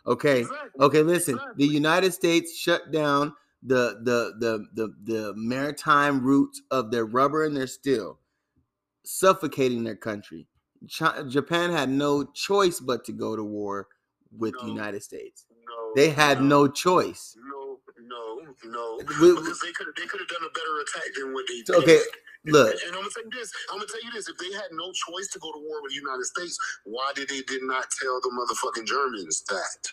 Okay. 0.07 0.41
Exactly. 0.41 0.81
Okay, 0.81 1.03
listen. 1.03 1.35
Exactly. 1.35 1.67
The 1.67 1.73
United 1.73 2.13
States 2.13 2.57
shut 2.57 2.91
down 2.91 3.33
the, 3.63 3.99
the 4.03 4.33
the 4.39 4.67
the 4.73 4.93
the 5.03 5.33
maritime 5.35 6.23
routes 6.23 6.61
of 6.71 6.91
their 6.91 7.05
rubber 7.05 7.43
and 7.43 7.55
their 7.57 7.67
steel, 7.67 8.19
suffocating 9.03 9.83
their 9.83 9.95
country. 9.95 10.47
Japan 10.87 11.71
had 11.71 11.89
no 11.89 12.23
choice 12.23 12.79
but 12.79 13.03
to 13.05 13.11
go 13.11 13.35
to 13.35 13.43
war 13.43 13.87
with 14.37 14.53
no, 14.53 14.61
the 14.61 14.67
United 14.67 15.03
States. 15.03 15.45
No, 15.67 15.91
they 15.95 16.09
had 16.09 16.39
no, 16.41 16.65
no 16.65 16.67
choice. 16.67 17.35
No, 17.51 17.79
no, 17.99 18.39
no. 18.65 18.97
We, 19.19 19.35
because 19.35 19.59
they 19.59 19.71
could 19.71 19.87
they 19.97 20.05
could 20.05 20.19
have 20.19 20.29
done 20.29 20.43
a 20.47 20.51
better 20.53 20.79
attack 20.81 21.13
than 21.15 21.33
what 21.33 21.45
they 21.47 21.61
did. 21.61 21.75
Okay. 21.75 21.99
Look, 22.47 22.71
and, 22.71 22.79
and 22.87 22.95
I'm 22.95 23.01
gonna 23.01 23.09
tell 23.13 23.23
you 23.23 23.31
this. 23.31 23.51
I'm 23.71 23.77
gonna 23.77 23.87
tell 23.87 24.03
you 24.03 24.11
this. 24.11 24.29
If 24.29 24.37
they 24.37 24.51
had 24.53 24.71
no 24.71 24.91
choice 24.93 25.27
to 25.33 25.39
go 25.39 25.51
to 25.51 25.59
war 25.59 25.81
with 25.83 25.91
the 25.91 25.97
United 25.97 26.25
States, 26.25 26.57
why 26.85 27.11
did 27.15 27.29
they 27.29 27.41
did 27.41 27.63
not 27.63 27.85
tell 28.01 28.19
the 28.21 28.31
motherfucking 28.31 28.85
Germans 28.85 29.43
that? 29.49 29.91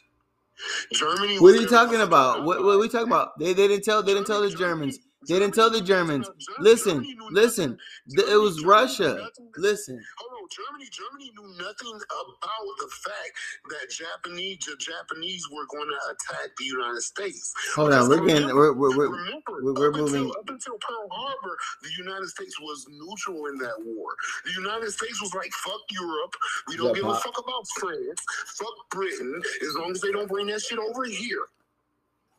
Germany. 0.93 1.39
What 1.39 1.55
are 1.55 1.61
you 1.61 1.69
talking 1.69 2.01
about? 2.01 2.45
What, 2.45 2.65
what 2.65 2.77
are 2.77 2.79
we 2.79 2.89
talking 2.89 3.09
about? 3.09 3.39
They, 3.39 3.53
they 3.53 3.69
didn't 3.69 3.85
tell. 3.85 4.03
They 4.03 4.15
didn't 4.15 4.27
tell 4.27 4.43
the 4.43 4.51
Germans. 4.51 4.99
Didn't 5.27 5.53
tell 5.53 5.71
the 5.71 5.81
Germans. 5.81 6.29
Listen, 6.59 7.05
listen. 7.31 7.79
It 8.09 8.41
was 8.41 8.65
Russia. 8.65 9.29
Listen. 9.57 10.03
Germany, 10.51 10.89
Germany 10.91 11.33
knew 11.37 11.65
nothing 11.65 11.95
about 11.95 12.67
the 12.79 12.89
fact 13.03 13.33
that 13.71 13.91
Japanese, 13.91 14.59
the 14.67 14.77
Japanese 14.77 15.49
were 15.51 15.67
going 15.67 15.89
to 15.89 15.99
attack 16.13 16.51
the 16.59 16.65
United 16.65 17.03
States. 17.03 17.55
Hold 17.75 17.93
on, 17.93 18.09
we're 18.09 18.25
getting, 18.27 18.55
we're, 18.55 18.73
we're, 18.73 18.97
we're, 18.97 19.73
we're, 19.73 19.93
moving. 19.93 20.31
Up 20.31 20.49
until 20.49 20.79
Pearl 20.79 21.09
Harbor, 21.11 21.57
the 21.83 21.91
United 21.99 22.29
States 22.29 22.61
was 22.61 22.87
neutral 22.91 23.47
in 23.47 23.59
that 23.59 23.77
war. 23.85 24.15
The 24.45 24.53
United 24.53 24.91
States 24.93 25.21
was 25.21 25.35
like, 25.35 25.53
fuck 25.53 25.81
Europe. 25.91 26.35
We 26.69 26.77
don't 26.77 26.95
give 26.95 27.07
a 27.07 27.15
fuck 27.15 27.39
about 27.39 27.67
France. 27.79 28.23
Fuck 28.59 28.91
Britain. 28.91 29.43
As 29.63 29.75
long 29.77 29.93
as 29.93 30.01
they 30.01 30.13
don't 30.13 30.29
bring 30.29 30.47
that 30.49 30.61
shit 30.61 30.79
over 30.79 31.05
here. 31.05 31.47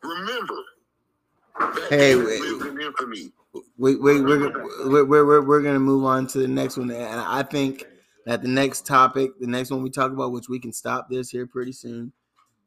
Remember. 0.04 0.56
Hey, 1.90 2.16
wait, 2.16 2.42
wait, 3.78 4.02
wait, 4.02 4.22
we're, 4.22 5.06
we're, 5.06 5.06
we're, 5.06 5.42
we're 5.42 5.62
going 5.62 5.76
to 5.76 5.80
move 5.80 6.04
on 6.04 6.28
to 6.28 6.40
the 6.40 6.48
next 6.48 6.78
one. 6.78 6.92
And 6.92 7.20
I 7.20 7.44
think 7.44 7.86
that 8.26 8.42
the 8.42 8.48
next 8.48 8.86
topic, 8.86 9.32
the 9.40 9.48
next 9.48 9.72
one 9.72 9.82
we 9.82 9.90
talk 9.90 10.12
about, 10.12 10.32
which 10.32 10.50
we 10.50 10.60
can 10.60 10.74
stop 10.74 11.10
this 11.10 11.30
here 11.30 11.48
pretty 11.48 11.72
soon, 11.72 12.12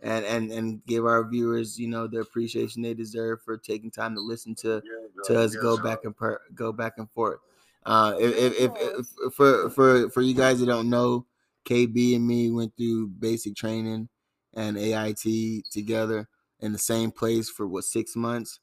and 0.01 0.25
and 0.25 0.51
and 0.53 0.85
give 0.87 1.05
our 1.05 1.29
viewers, 1.29 1.79
you 1.79 1.89
know, 1.89 2.07
the 2.07 2.21
appreciation 2.21 2.83
they 2.83 2.95
deserve 2.95 3.43
for 3.43 3.59
taking 3.59 3.91
time 3.91 4.15
to 4.15 4.21
listen 4.21 4.55
to 4.57 4.83
yeah, 4.85 5.23
to 5.25 5.41
us 5.41 5.55
go 5.57 5.77
back 5.77 6.05
and 6.05 6.17
per, 6.17 6.41
go 6.55 6.73
back 6.73 6.95
and 6.97 7.11
forth. 7.11 7.41
Uh, 7.85 8.15
if, 8.19 8.37
if, 8.37 8.61
if, 8.61 8.73
if 8.77 9.35
for 9.35 9.69
for 9.71 10.09
for 10.11 10.23
you 10.23 10.35
guys 10.35 10.61
that 10.61 10.67
don't 10.67 10.89
know, 10.89 11.27
KB 11.65 12.17
and 12.17 12.27
me 12.27 12.51
went 12.51 12.77
through 12.77 13.09
basic 13.09 13.55
training 13.55 14.09
and 14.55 14.79
AIT 14.79 15.65
together 15.71 16.29
in 16.61 16.73
the 16.73 16.79
same 16.79 17.11
place 17.11 17.51
for 17.51 17.67
what 17.67 17.85
six 17.85 18.17
months, 18.17 18.61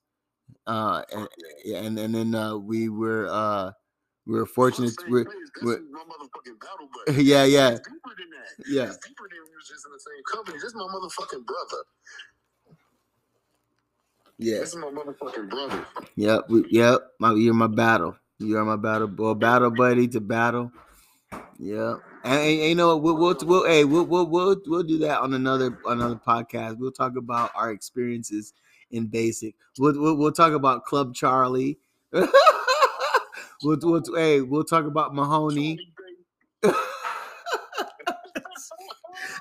uh, 0.67 1.03
and 1.13 1.27
and 1.73 1.99
and 1.99 2.15
then 2.15 2.35
uh, 2.35 2.55
we 2.55 2.89
were 2.89 3.27
uh 3.29 3.71
we 4.27 4.39
are 4.39 4.45
fortunate. 4.45 4.93
We're, 5.07 5.25
we're, 5.61 5.79
yeah, 7.15 7.43
yeah. 7.43 7.69
It's 7.69 7.87
deeper 7.87 8.15
than 8.17 8.29
that. 8.31 8.65
Yeah. 8.67 8.83
It's 8.85 8.97
deeper 8.97 9.29
than 9.29 9.39
we 9.47 9.55
was 9.55 9.67
just 9.67 9.85
in 9.85 9.91
the 9.91 9.99
same 9.99 10.23
company. 10.33 10.57
This 10.57 10.63
is 10.63 10.75
my 10.75 10.81
motherfucking 10.81 11.45
brother. 11.45 11.83
Yeah. 14.39 14.59
This 14.59 14.69
is 14.69 14.77
my 14.77 14.87
motherfucking 14.87 15.49
brother. 15.49 15.85
Yep. 16.15 16.49
We, 16.49 16.65
yep. 16.71 17.01
My, 17.19 17.33
you're 17.33 17.53
my 17.53 17.67
battle. 17.67 18.15
You 18.39 18.57
are 18.57 18.65
my 18.65 18.75
battle, 18.75 19.07
boy, 19.07 19.33
battle 19.35 19.71
buddy 19.71 20.07
to 20.09 20.19
battle. 20.19 20.71
Yeah, 21.57 21.95
and, 22.25 22.41
and, 22.41 22.59
you 22.59 22.75
know 22.75 22.97
we'll, 22.97 23.15
we'll, 23.15 23.35
we'll 23.43 23.65
hey 23.65 23.85
we'll, 23.85 24.05
we'll 24.05 24.27
we'll 24.27 24.61
we'll 24.65 24.83
do 24.83 24.97
that 24.99 25.21
on 25.21 25.33
another 25.33 25.79
another 25.85 26.15
podcast. 26.15 26.77
We'll 26.77 26.91
talk 26.91 27.15
about 27.15 27.51
our 27.55 27.71
experiences 27.71 28.53
in 28.95 29.07
basic. 29.07 29.55
We'll 29.77 29.99
we'll, 29.99 30.15
we'll 30.15 30.31
talk 30.31 30.53
about 30.53 30.85
Club 30.85 31.13
Charlie. 31.13 31.79
We'll, 33.63 33.77
we'll, 33.81 34.03
hey, 34.15 34.41
we'll 34.41 34.63
talk 34.63 34.85
about 34.85 35.15
Mahoney. 35.15 35.79
hey, 36.63 36.71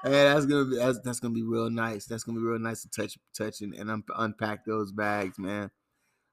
that's 0.03 0.47
gonna 0.47 0.65
be 0.65 0.77
that's, 0.77 1.01
that's 1.01 1.21
gonna 1.21 1.35
be 1.35 1.43
real 1.43 1.69
nice. 1.69 2.07
That's 2.07 2.25
gonna 2.25 2.39
be 2.39 2.45
real 2.45 2.59
nice 2.59 2.83
to 2.83 2.91
touch 2.91 3.19
touch 3.37 3.61
and, 3.61 3.75
and 3.75 3.91
un- 3.91 4.05
unpack 4.17 4.65
those 4.65 4.93
bags, 4.93 5.39
man. 5.39 5.71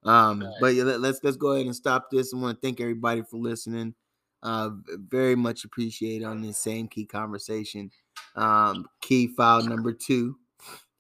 Um, 0.04 0.48
but 0.60 0.74
yeah, 0.74 0.84
let, 0.84 1.04
us 1.04 1.20
let's 1.24 1.38
go 1.38 1.52
ahead 1.52 1.66
and 1.66 1.76
stop 1.76 2.10
this. 2.12 2.34
I 2.34 2.38
want 2.38 2.62
to 2.62 2.66
thank 2.66 2.80
everybody 2.80 3.24
for 3.24 3.38
listening. 3.38 3.94
Uh, 4.42 4.70
very 5.10 5.36
much 5.36 5.66
appreciate 5.66 6.24
on 6.24 6.42
this 6.42 6.58
same 6.58 6.88
key 6.88 7.06
conversation. 7.06 7.92
Um, 8.36 8.88
key 9.02 9.28
file 9.28 9.64
number 9.64 9.92
two. 9.92 10.38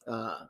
Uh, 0.07 0.45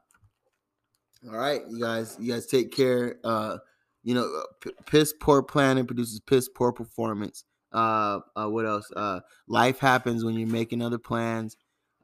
all 1.29 1.37
right, 1.37 1.61
you 1.69 1.79
guys, 1.79 2.17
you 2.19 2.33
guys 2.33 2.47
take 2.47 2.71
care. 2.71 3.17
Uh, 3.23 3.57
you 4.03 4.15
know, 4.15 4.23
uh, 4.23 4.43
p- 4.59 4.71
piss 4.85 5.13
poor 5.19 5.43
planning 5.43 5.85
produces 5.85 6.19
piss 6.19 6.49
poor 6.49 6.71
performance. 6.71 7.43
Uh, 7.71 8.19
uh, 8.35 8.47
what 8.47 8.65
else? 8.65 8.91
Uh, 8.95 9.19
life 9.47 9.79
happens 9.79 10.25
when 10.25 10.35
you're 10.35 10.47
making 10.47 10.81
other 10.81 10.97
plans. 10.97 11.55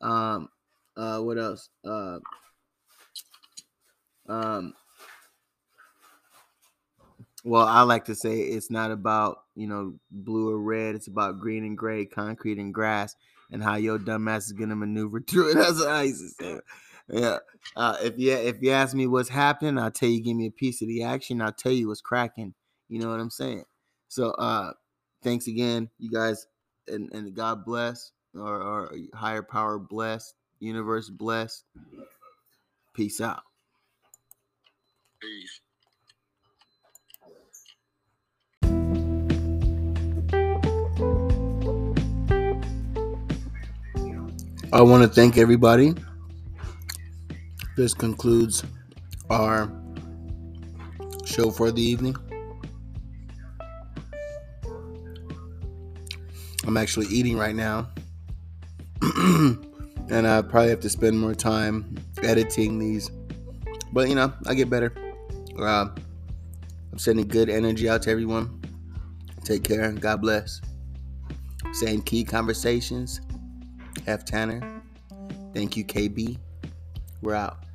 Um, 0.01 0.49
uh, 0.95 1.19
what 1.19 1.37
else? 1.37 1.69
Uh, 1.83 2.19
um, 4.27 4.73
well, 7.43 7.65
I 7.65 7.81
like 7.81 8.05
to 8.05 8.15
say 8.15 8.39
it's 8.39 8.69
not 8.69 8.91
about 8.91 9.39
you 9.55 9.67
know 9.67 9.95
blue 10.11 10.51
or 10.51 10.59
red. 10.59 10.95
It's 10.95 11.07
about 11.07 11.39
green 11.39 11.63
and 11.63 11.77
gray, 11.77 12.05
concrete 12.05 12.59
and 12.59 12.73
grass, 12.73 13.15
and 13.51 13.63
how 13.63 13.75
your 13.75 13.97
dumbass 13.97 14.45
is 14.45 14.53
gonna 14.53 14.75
maneuver 14.75 15.19
through 15.27 15.51
it. 15.51 15.55
That's 15.55 15.79
what 15.79 15.89
I 15.89 16.11
say 16.11 16.59
yeah. 17.09 17.37
Uh, 17.75 17.97
if 18.01 18.17
you 18.17 18.33
if 18.33 18.61
you 18.61 18.71
ask 18.71 18.95
me 18.95 19.07
what's 19.07 19.29
happening, 19.29 19.77
I'll 19.77 19.91
tell 19.91 20.09
you. 20.09 20.21
Give 20.21 20.35
me 20.35 20.47
a 20.47 20.51
piece 20.51 20.81
of 20.81 20.87
the 20.87 21.03
action. 21.03 21.41
I'll 21.41 21.51
tell 21.51 21.71
you 21.71 21.87
what's 21.87 22.01
cracking. 22.01 22.53
You 22.89 22.99
know 22.99 23.09
what 23.09 23.19
I'm 23.19 23.29
saying? 23.29 23.63
So, 24.09 24.31
uh, 24.31 24.73
thanks 25.23 25.47
again, 25.47 25.89
you 25.99 26.09
guys, 26.09 26.47
and 26.87 27.11
and 27.13 27.33
God 27.33 27.65
bless, 27.65 28.11
or, 28.35 28.61
or 28.61 28.95
higher 29.13 29.43
power 29.43 29.79
bless, 29.79 30.33
universe 30.59 31.09
bless. 31.09 31.63
Peace 32.93 33.21
out. 33.21 33.41
Peace. 35.21 35.61
I 44.73 44.81
want 44.81 45.03
to 45.03 45.09
thank 45.09 45.37
everybody 45.37 45.95
this 47.77 47.93
concludes 47.93 48.63
our 49.29 49.71
show 51.25 51.51
for 51.51 51.71
the 51.71 51.81
evening. 51.81 52.15
I'm 56.65 56.75
actually 56.75 57.05
eating 57.05 57.37
right 57.37 57.55
now. 57.55 57.87
and 59.15 60.27
I 60.27 60.41
probably 60.41 60.71
have 60.71 60.79
to 60.81 60.89
spend 60.89 61.19
more 61.19 61.35
time 61.35 61.95
editing 62.23 62.79
these. 62.79 63.11
But 63.93 64.09
you 64.09 64.15
know, 64.15 64.33
I 64.47 64.55
get 64.55 64.71
better. 64.71 64.91
Uh, 65.57 65.89
I'm 66.91 66.97
sending 66.97 67.27
good 67.27 67.47
energy 67.47 67.87
out 67.87 68.01
to 68.03 68.09
everyone. 68.09 68.59
Take 69.43 69.63
care. 69.63 69.91
God 69.91 70.19
bless. 70.21 70.61
Same 71.73 72.01
key 72.01 72.23
conversations. 72.23 73.21
Hef 74.07 74.25
Tanner. 74.25 74.81
Thank 75.53 75.77
you, 75.77 75.85
KB. 75.85 76.39
We're 77.21 77.35
out. 77.35 77.66